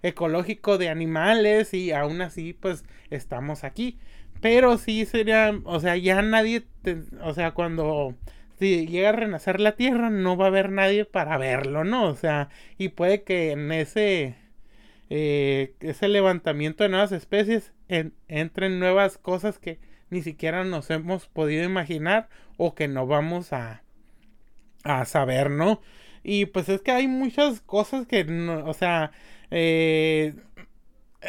[0.02, 3.98] ecológico de animales y aún así pues estamos aquí.
[4.42, 6.66] Pero sí sería, o sea, ya nadie,
[7.22, 8.16] o sea, cuando
[8.60, 12.06] si llega a renacer la Tierra no va a haber nadie para verlo, ¿no?
[12.06, 14.36] O sea, y puede que en ese
[15.10, 21.64] eh, ese levantamiento de nuevas especies entren nuevas cosas que ni siquiera nos hemos podido
[21.64, 23.84] imaginar o que no vamos a,
[24.84, 25.82] a saber, ¿no?
[26.24, 29.12] Y pues es que hay muchas cosas que, no, o sea,
[29.52, 30.36] eh,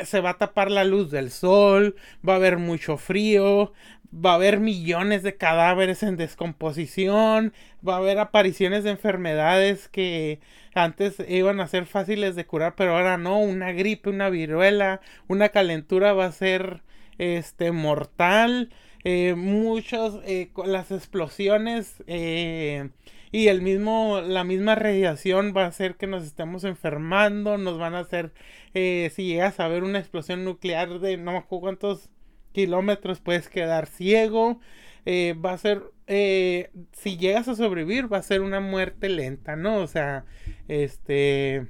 [0.04, 1.96] se va a tapar la luz del sol,
[2.26, 3.72] va a haber mucho frío,
[4.14, 7.52] va a haber millones de cadáveres en descomposición,
[7.86, 10.40] va a haber apariciones de enfermedades que
[10.74, 15.48] antes iban a ser fáciles de curar, pero ahora no, una gripe, una viruela, una
[15.50, 16.82] calentura va a ser
[17.18, 18.70] este mortal,
[19.04, 22.90] eh, muchos eh, las explosiones eh,
[23.32, 27.94] y el mismo la misma radiación va a hacer que nos estemos enfermando, nos van
[27.94, 28.32] a hacer
[28.74, 32.10] si llegas a ver una explosión nuclear de no me acuerdo cuántos
[32.54, 34.60] kilómetros puedes quedar ciego.
[35.04, 39.56] Eh, va a ser, eh, si llegas a sobrevivir, va a ser una muerte lenta,
[39.56, 39.76] ¿no?
[39.78, 40.24] O sea,
[40.68, 41.66] este...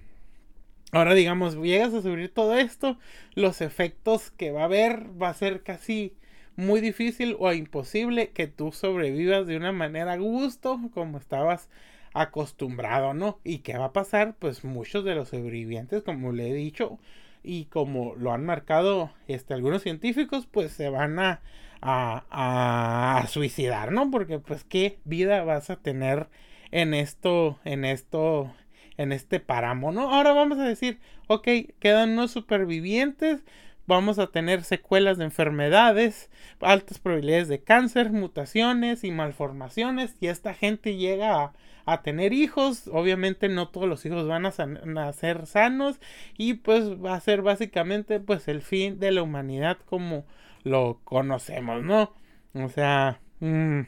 [0.93, 2.99] Ahora digamos, llegas a sobrevivir todo esto,
[3.35, 6.15] los efectos que va a haber va a ser casi
[6.55, 11.69] muy difícil o imposible que tú sobrevivas de una manera a gusto como estabas
[12.13, 13.41] acostumbrado, ¿no?
[13.43, 14.37] ¿Y qué va a pasar?
[14.39, 17.01] Pues muchos de los sobrevivientes, como le he dicho,
[17.45, 21.43] y como lo han marcado este, algunos científicos, pues se van a,
[21.83, 24.11] a, a, suicidar, ¿no?
[24.11, 26.29] Porque pues qué vida vas a tener
[26.71, 28.53] en esto, en esto,
[28.97, 30.13] en este páramo, ¿no?
[30.13, 31.49] Ahora vamos a decir, ok,
[31.79, 33.45] quedan unos supervivientes,
[33.87, 36.31] vamos a tener secuelas de enfermedades,
[36.61, 41.53] altas probabilidades de cáncer, mutaciones y malformaciones, y esta gente llega
[41.87, 42.89] a tener hijos.
[42.93, 44.53] Obviamente no todos los hijos van a
[44.85, 46.01] nacer sanos
[46.37, 50.25] y pues va a ser básicamente pues el fin de la humanidad como
[50.63, 52.13] lo conocemos, ¿no?
[52.55, 53.81] O sea, mm,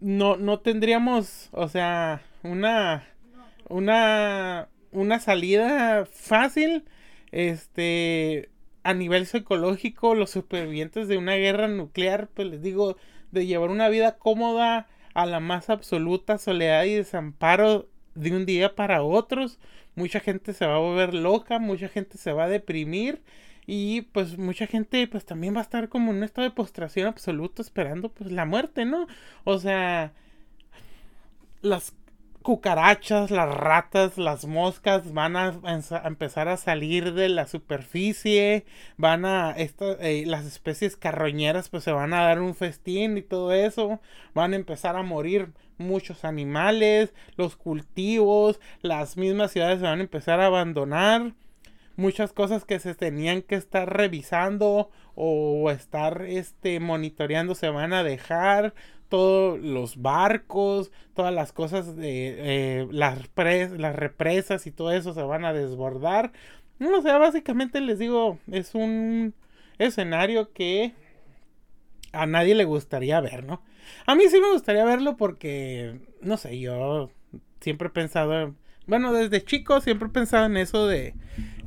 [0.00, 3.04] no, no tendríamos, o sea, una,
[3.68, 6.84] una, una salida fácil,
[7.32, 8.50] este,
[8.82, 12.96] a nivel psicológico, los supervivientes de una guerra nuclear, pues les digo,
[13.32, 14.88] de llevar una vida cómoda,
[15.18, 19.58] a la más absoluta soledad y desamparo de un día para otros.
[19.96, 23.20] Mucha gente se va a volver loca, mucha gente se va a deprimir
[23.66, 27.08] y pues mucha gente pues también va a estar como en un estado de postración
[27.08, 29.08] absoluto esperando pues la muerte, ¿no?
[29.42, 30.12] O sea,
[31.62, 31.94] las
[32.48, 35.60] cucarachas, las ratas, las moscas van a,
[36.04, 38.64] empezar a salir de la superficie,
[38.96, 43.52] van a, eh, las especies carroñeras pues se van a dar un festín y todo
[43.52, 44.00] eso,
[44.32, 50.04] van a empezar a morir muchos animales, los cultivos, las mismas ciudades se van a
[50.04, 51.34] empezar a abandonar,
[51.96, 58.02] muchas cosas que se tenían que estar revisando o estar este monitoreando se van a
[58.02, 58.72] dejar
[59.08, 65.22] todos los barcos, todas las cosas de eh, las, las represas y todo eso se
[65.22, 66.32] van a desbordar.
[66.78, 69.34] No, o sea, básicamente les digo, es un
[69.78, 70.94] escenario que
[72.12, 73.62] a nadie le gustaría ver, ¿no?
[74.06, 77.10] A mí sí me gustaría verlo porque, no sé, yo
[77.60, 78.54] siempre he pensado
[78.88, 81.14] bueno, desde chico siempre he pensado en eso de,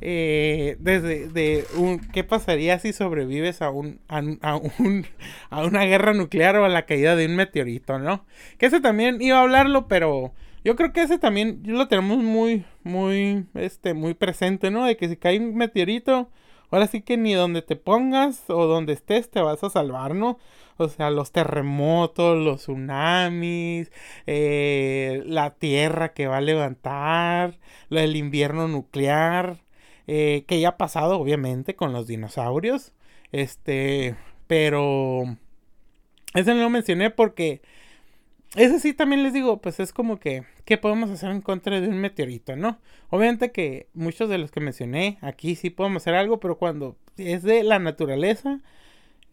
[0.00, 4.18] eh, desde, de un, qué pasaría si sobrevives a un, a,
[4.56, 5.06] un,
[5.50, 8.24] a una guerra nuclear o a la caída de un meteorito, ¿no?
[8.58, 10.34] Que ese también iba a hablarlo, pero
[10.64, 14.84] yo creo que ese también lo tenemos muy, muy, este, muy presente, ¿no?
[14.84, 16.28] De que si cae un meteorito,
[16.70, 20.38] ahora sí que ni donde te pongas o donde estés te vas a salvar, ¿no?
[20.76, 23.90] O sea, los terremotos, los tsunamis,
[24.26, 27.58] eh, la tierra que va a levantar,
[27.90, 29.58] el invierno nuclear,
[30.06, 32.92] eh, que ya ha pasado obviamente con los dinosaurios.
[33.32, 34.16] Este,
[34.46, 35.36] pero...
[36.34, 37.62] Ese no lo mencioné porque...
[38.54, 41.88] Ese sí también les digo, pues es como que, ¿qué podemos hacer en contra de
[41.88, 42.78] un meteorito, no?
[43.08, 47.42] Obviamente que muchos de los que mencioné aquí sí podemos hacer algo, pero cuando es
[47.42, 48.60] de la naturaleza,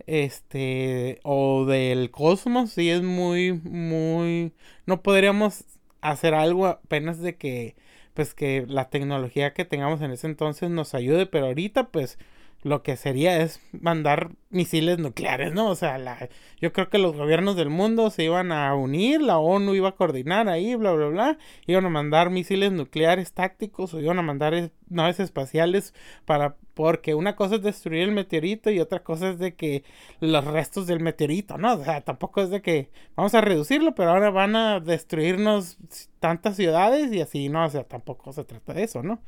[0.07, 4.53] este o del cosmos sí es muy muy
[4.85, 5.65] no podríamos
[6.01, 7.75] hacer algo apenas de que
[8.13, 12.17] pues que la tecnología que tengamos en ese entonces nos ayude pero ahorita pues
[12.61, 15.69] lo que sería es mandar misiles nucleares, ¿no?
[15.69, 19.37] O sea, la, yo creo que los gobiernos del mundo se iban a unir, la
[19.37, 24.01] ONU iba a coordinar ahí, bla, bla, bla, iban a mandar misiles nucleares tácticos o
[24.01, 25.93] iban a mandar naves espaciales
[26.25, 29.83] para, porque una cosa es destruir el meteorito y otra cosa es de que
[30.21, 31.73] los restos del meteorito, ¿no?
[31.73, 35.77] O sea, tampoco es de que vamos a reducirlo, pero ahora van a destruirnos
[36.21, 37.65] tantas ciudades y así, ¿no?
[37.65, 39.21] O sea, tampoco se trata de eso, ¿no?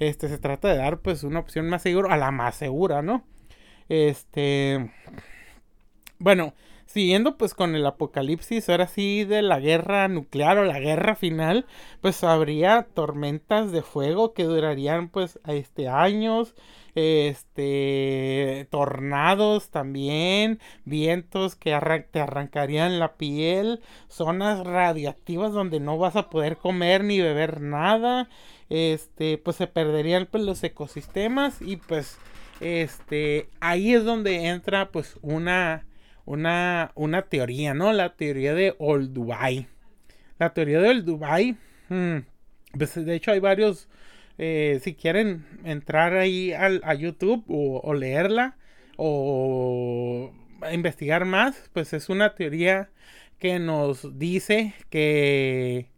[0.00, 3.24] Este, se trata de dar pues una opción más segura, a la más segura, ¿no?
[3.88, 4.90] Este.
[6.18, 6.54] Bueno,
[6.86, 11.66] siguiendo pues con el apocalipsis, ahora sí de la guerra nuclear o la guerra final,
[12.00, 16.54] pues habría tormentas de fuego que durarían pues este años,
[16.94, 21.78] este tornados también, vientos que
[22.10, 28.28] te arrancarían la piel, zonas radiactivas donde no vas a poder comer ni beber nada,
[28.70, 32.18] este pues se perderían pues los ecosistemas y pues
[32.60, 35.84] este, ahí es donde entra pues una,
[36.26, 37.92] una, una teoría, ¿no?
[37.92, 39.68] La teoría de Old Dubai.
[40.38, 41.56] La teoría de Old Dubai,
[41.88, 42.18] hmm,
[42.76, 43.88] pues de hecho hay varios,
[44.38, 48.56] eh, si quieren entrar ahí al, a YouTube o, o leerla
[48.96, 50.32] o
[50.72, 52.90] investigar más, pues es una teoría
[53.38, 55.88] que nos dice que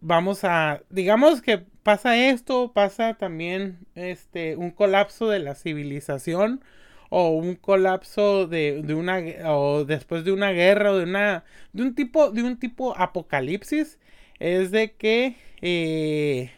[0.00, 6.62] vamos a, digamos que pasa esto, pasa también este un colapso de la civilización
[7.08, 11.82] o un colapso de, de, una o después de una guerra o de una de
[11.82, 13.98] un tipo de un tipo apocalipsis
[14.38, 16.52] es de que eh,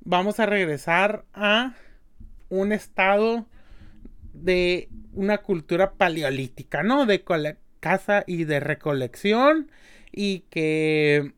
[0.00, 1.74] vamos a regresar a
[2.48, 3.46] un estado
[4.32, 7.06] de una cultura paleolítica, ¿no?
[7.06, 7.24] De
[7.80, 9.70] caza y de recolección
[10.12, 11.32] y que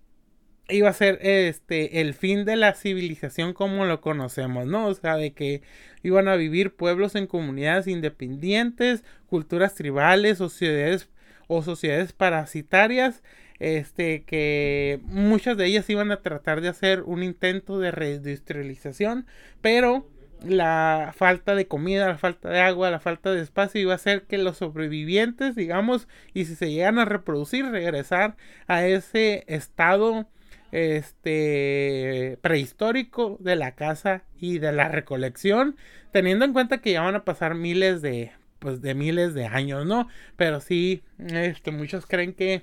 [0.71, 4.87] iba a ser este el fin de la civilización como lo conocemos, ¿no?
[4.87, 5.63] O sea, de que
[6.03, 11.09] iban a vivir pueblos en comunidades independientes, culturas tribales, sociedades
[11.49, 13.23] o sociedades parasitarias,
[13.59, 19.27] este que muchas de ellas iban a tratar de hacer un intento de reindustrialización,
[19.61, 20.07] pero
[20.45, 24.23] la falta de comida, la falta de agua, la falta de espacio iba a hacer
[24.23, 28.37] que los sobrevivientes, digamos, y si se llegan a reproducir, regresar
[28.67, 30.27] a ese estado
[30.73, 35.77] este prehistórico de la casa y de la recolección,
[36.13, 39.87] teniendo en cuenta que ya van a pasar miles de pues de miles de años,
[39.87, 40.09] ¿no?
[40.37, 42.63] Pero sí, este, muchos creen que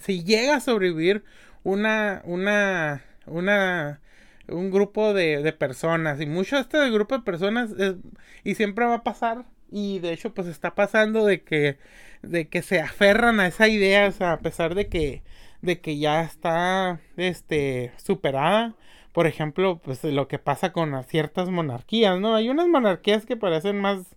[0.00, 1.24] si llega a sobrevivir
[1.62, 4.00] una, una, una,
[4.48, 7.70] un grupo de, de personas, y mucho este grupo de personas,
[8.44, 11.78] y siempre va a pasar, y de hecho pues está pasando de que,
[12.22, 15.22] de que se aferran a esa idea, a pesar de que
[15.66, 18.74] de que ya está este superada.
[19.12, 22.34] Por ejemplo, pues lo que pasa con ciertas monarquías, ¿no?
[22.36, 24.16] Hay unas monarquías que parecen más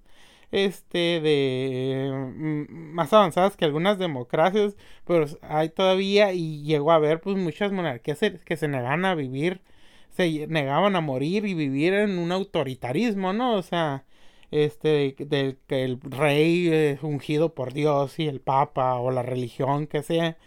[0.51, 7.21] este de mm, más avanzadas que algunas democracias, pero hay todavía y llegó a haber
[7.21, 9.61] pues muchas monarquías que se negaban a vivir,
[10.11, 13.55] se negaban a morir y vivir en un autoritarismo, ¿no?
[13.55, 14.05] O sea,
[14.51, 19.87] este del que el rey es ungido por Dios y el papa o la religión
[19.87, 20.37] que sea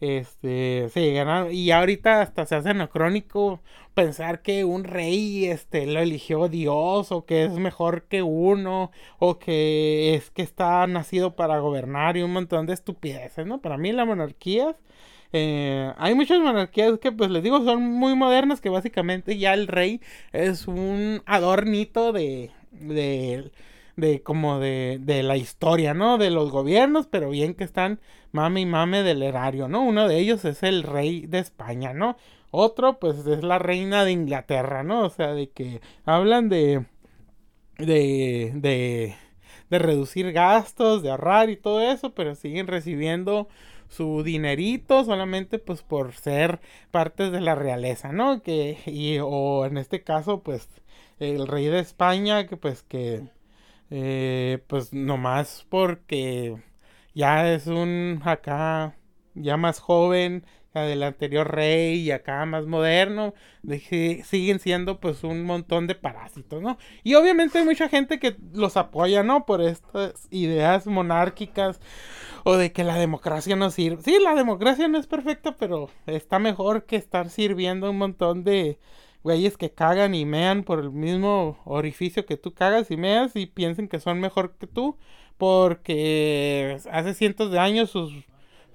[0.00, 1.52] este, sí, ganaron.
[1.52, 3.60] Y ahorita hasta se hace anacrónico
[3.94, 9.38] pensar que un rey este, lo eligió Dios o que es mejor que uno o
[9.38, 13.60] que es que está nacido para gobernar y un montón de estupideces, ¿no?
[13.60, 14.76] Para mí la monarquía...
[15.32, 19.68] Eh, hay muchas monarquías que pues les digo son muy modernas que básicamente ya el
[19.68, 20.00] rey
[20.32, 23.52] es un adornito de, de
[23.96, 26.18] de como de, de la historia, ¿no?
[26.18, 28.00] De los gobiernos, pero bien que están
[28.32, 29.82] mame y mame del erario, ¿no?
[29.82, 32.16] Uno de ellos es el rey de España, ¿no?
[32.50, 35.04] Otro, pues, es la reina de Inglaterra, ¿no?
[35.04, 36.86] O sea, de que hablan de,
[37.78, 39.16] de, de,
[39.70, 43.48] de reducir gastos, de ahorrar y todo eso, pero siguen recibiendo
[43.88, 46.60] su dinerito solamente pues por ser
[46.92, 48.42] partes de la realeza, ¿no?
[48.42, 50.68] Que, y, o en este caso, pues,
[51.18, 53.22] el rey de España, que pues que
[53.90, 56.56] eh, pues nomás porque
[57.20, 58.96] ya es un acá
[59.34, 63.34] ya más joven del anterior rey y acá más moderno,
[64.24, 66.78] siguen siendo pues un montón de parásitos, ¿no?
[67.02, 69.44] Y obviamente hay mucha gente que los apoya, ¿no?
[69.44, 71.80] Por estas ideas monárquicas
[72.44, 74.02] o de que la democracia no sirve.
[74.02, 78.78] Sí, la democracia no es perfecta, pero está mejor que estar sirviendo un montón de
[79.22, 83.46] güeyes que cagan y mean por el mismo orificio que tú cagas y meas y
[83.46, 84.96] piensen que son mejor que tú
[85.40, 88.12] porque hace cientos de años sus,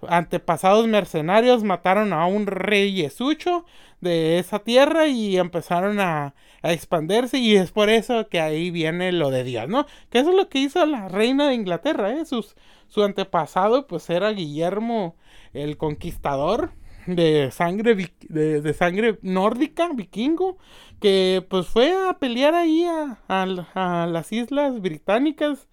[0.10, 3.66] antepasados mercenarios mataron a un rey yesucho
[4.02, 6.34] de esa tierra y empezaron a,
[6.64, 9.86] expandirse y es por eso que ahí viene lo de Dios, ¿no?
[10.10, 12.26] Que eso es lo que hizo la reina de Inglaterra, ¿eh?
[12.26, 12.56] Sus,
[12.88, 15.16] su antepasado pues era Guillermo
[15.54, 16.72] el Conquistador
[17.06, 17.96] de sangre,
[18.30, 20.58] de, sangre nórdica, vikingo,
[21.00, 25.68] que pues fue a pelear ahí a, las islas británicas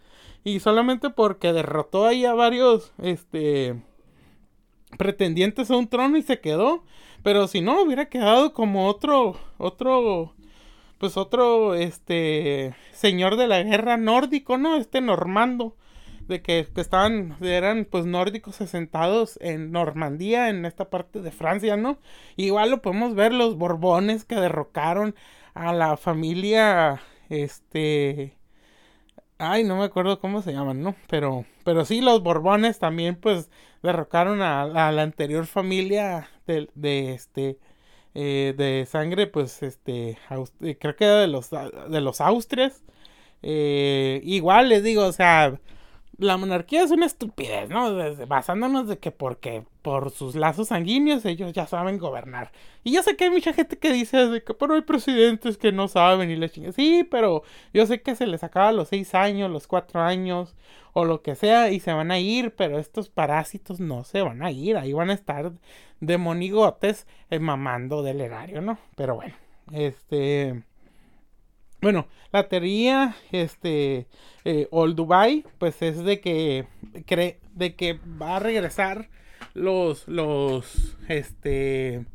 [0.45, 3.83] y solamente porque derrotó ahí a varios este
[4.99, 6.85] pretendientes a un trono y se quedó
[7.23, 10.35] pero si no hubiera quedado como otro otro
[10.99, 15.77] pues otro este señor de la guerra nórdico no este normando
[16.29, 21.99] de que, estaban, eran pues nórdicos asentados en Normandía, en esta parte de Francia, ¿no?
[22.37, 25.15] Igual lo podemos ver los Borbones que derrocaron
[25.55, 28.37] a la familia, este,
[29.43, 30.95] ay, no me acuerdo cómo se llaman, ¿no?
[31.09, 33.51] Pero, pero sí, los Borbones también pues
[33.83, 37.59] derrocaron a, la anterior familia de, de este,
[38.15, 40.19] eh, de sangre, pues, este,
[40.79, 42.83] creo que era de los, de los Austrias.
[43.43, 45.59] Eh, igual les digo, o sea,
[46.19, 47.97] la monarquía es una estupidez, ¿no?
[48.27, 52.53] basándonos de que porque por sus lazos sanguíneos ellos ya saben gobernar.
[52.85, 55.89] Y yo sé que hay mucha gente que dice que, pero hay presidentes que no
[55.89, 56.73] saben y le chingan.
[56.73, 60.55] Sí, pero yo sé que se les acaba los seis años, los cuatro años
[60.93, 64.43] o lo que sea y se van a ir, pero estos parásitos no se van
[64.43, 65.53] a ir, ahí van a estar
[66.01, 68.79] de monigotes eh, mamando del erario, ¿no?
[68.97, 69.35] Pero bueno,
[69.73, 70.63] este...
[71.83, 74.07] Bueno, la teoría, este,
[74.45, 76.65] eh, Old Dubai, pues es de que
[77.07, 79.09] cree, de que va a regresar
[79.53, 82.07] los, los, este,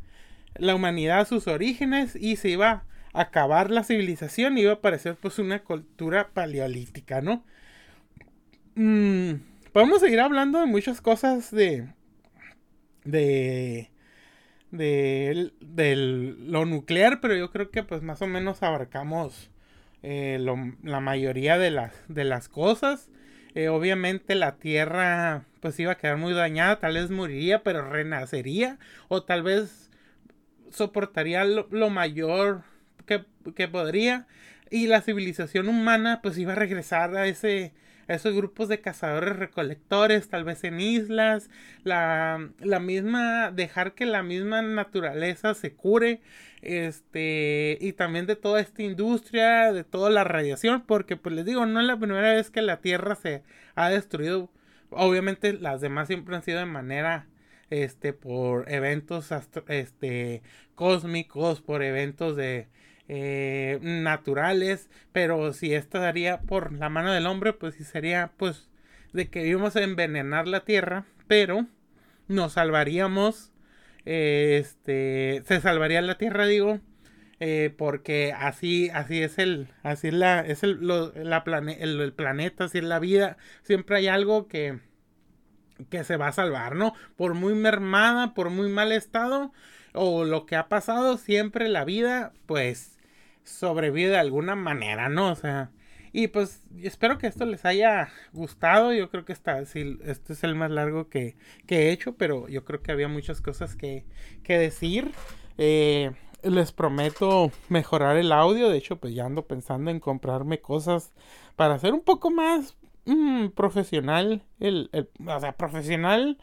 [0.55, 4.75] la humanidad a sus orígenes y se iba a acabar la civilización y iba a
[4.75, 7.43] aparecer pues una cultura paleolítica, ¿no?
[8.75, 9.33] Mm,
[9.73, 11.89] podemos seguir hablando de muchas cosas de,
[13.03, 13.91] de,
[14.71, 19.51] de, de, lo nuclear, pero yo creo que pues más o menos abarcamos
[20.03, 20.39] eh,
[20.83, 23.09] la mayoría de las, de las cosas.
[23.55, 28.77] Eh, obviamente la tierra pues iba a quedar muy dañada, tal vez moriría, pero renacería
[29.07, 29.89] o tal vez
[30.71, 32.61] soportaría lo, mayor
[33.05, 33.25] que,
[33.55, 34.27] que, podría
[34.69, 37.73] y la civilización humana pues iba a regresar a ese
[38.07, 41.49] esos grupos de cazadores recolectores, tal vez en islas,
[41.83, 46.21] la, la misma, dejar que la misma naturaleza se cure,
[46.61, 51.65] este, y también de toda esta industria, de toda la radiación, porque pues les digo,
[51.65, 53.43] no es la primera vez que la Tierra se
[53.75, 54.49] ha destruido,
[54.89, 57.27] obviamente las demás siempre han sido de manera
[57.69, 59.29] este por eventos
[59.67, 60.41] este
[60.75, 62.67] cósmicos por eventos de
[63.09, 68.69] eh, naturales, pero si esta daría por la mano del hombre, pues sí sería pues
[69.13, 71.67] de que íbamos a envenenar la tierra, pero
[72.27, 73.53] nos salvaríamos,
[74.05, 76.79] eh, este, se salvaría la tierra, digo,
[77.39, 81.43] eh, porque así, así es el, así es la, es el, la
[81.79, 84.79] el, el, planeta, así es la vida, siempre hay algo que,
[85.89, 86.93] que se va a salvar, ¿no?
[87.15, 89.53] Por muy mermada, por muy mal estado,
[89.93, 92.96] o lo que ha pasado, siempre la vida, pues,
[93.47, 95.31] sobrevive de alguna manera, ¿no?
[95.31, 95.71] O sea,
[96.13, 98.93] y pues espero que esto les haya gustado.
[98.93, 102.47] Yo creo que esta, sí, este es el más largo que, que, he hecho, pero
[102.47, 104.05] yo creo que había muchas cosas que,
[104.43, 105.11] que decir.
[105.57, 106.11] Eh,
[106.43, 108.69] les prometo mejorar el audio.
[108.69, 111.13] De hecho, pues ya ando pensando en comprarme cosas
[111.55, 114.43] para hacer un poco más mm, profesional.
[114.59, 116.37] El, el, o sea, profesional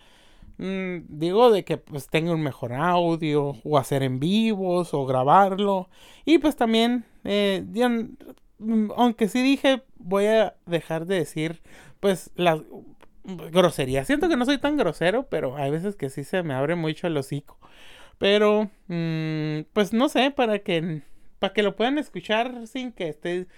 [0.59, 5.89] Mm, digo de que pues tenga un mejor audio o hacer en vivos o grabarlo.
[6.25, 7.65] Y pues también eh,
[8.59, 11.63] mm, aunque sí dije voy a dejar de decir
[12.01, 12.61] pues las
[13.25, 14.07] groserías.
[14.07, 17.07] Siento que no soy tan grosero pero hay veces que sí se me abre mucho
[17.07, 17.59] el hocico.
[18.19, 21.03] Pero mm, pues no sé para que
[21.39, 23.49] para que lo puedan escuchar sin que esté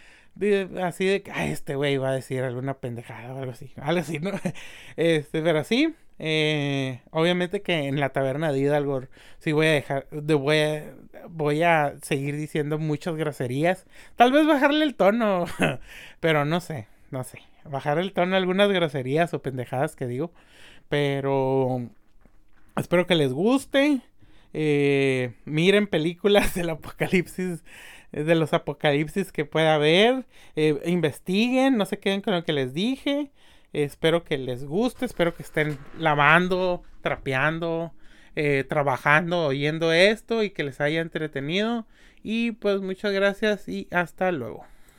[0.83, 4.19] así de que este güey va a decir alguna pendejada o algo así algo así
[4.19, 4.33] no
[4.97, 9.03] este pero sí eh, obviamente que en la taberna de Hidalgo
[9.39, 10.95] sí voy a dejar, de, voy, a,
[11.29, 13.87] voy a seguir diciendo muchas groserías.
[14.17, 15.47] Tal vez bajarle el tono,
[16.21, 17.41] pero no sé, no sé.
[17.65, 20.33] Bajar el tono a algunas groserías o pendejadas que digo.
[20.89, 21.89] Pero
[22.77, 24.01] espero que les guste.
[24.53, 27.63] Eh, miren películas del apocalipsis
[28.13, 32.73] de los apocalipsis que pueda haber, eh, investiguen, no se queden con lo que les
[32.73, 33.31] dije,
[33.77, 37.93] Espero que les guste, espero que estén lavando, trapeando,
[38.35, 41.87] eh, trabajando, oyendo esto y que les haya entretenido.
[42.23, 44.65] Y pues muchas gracias y hasta luego.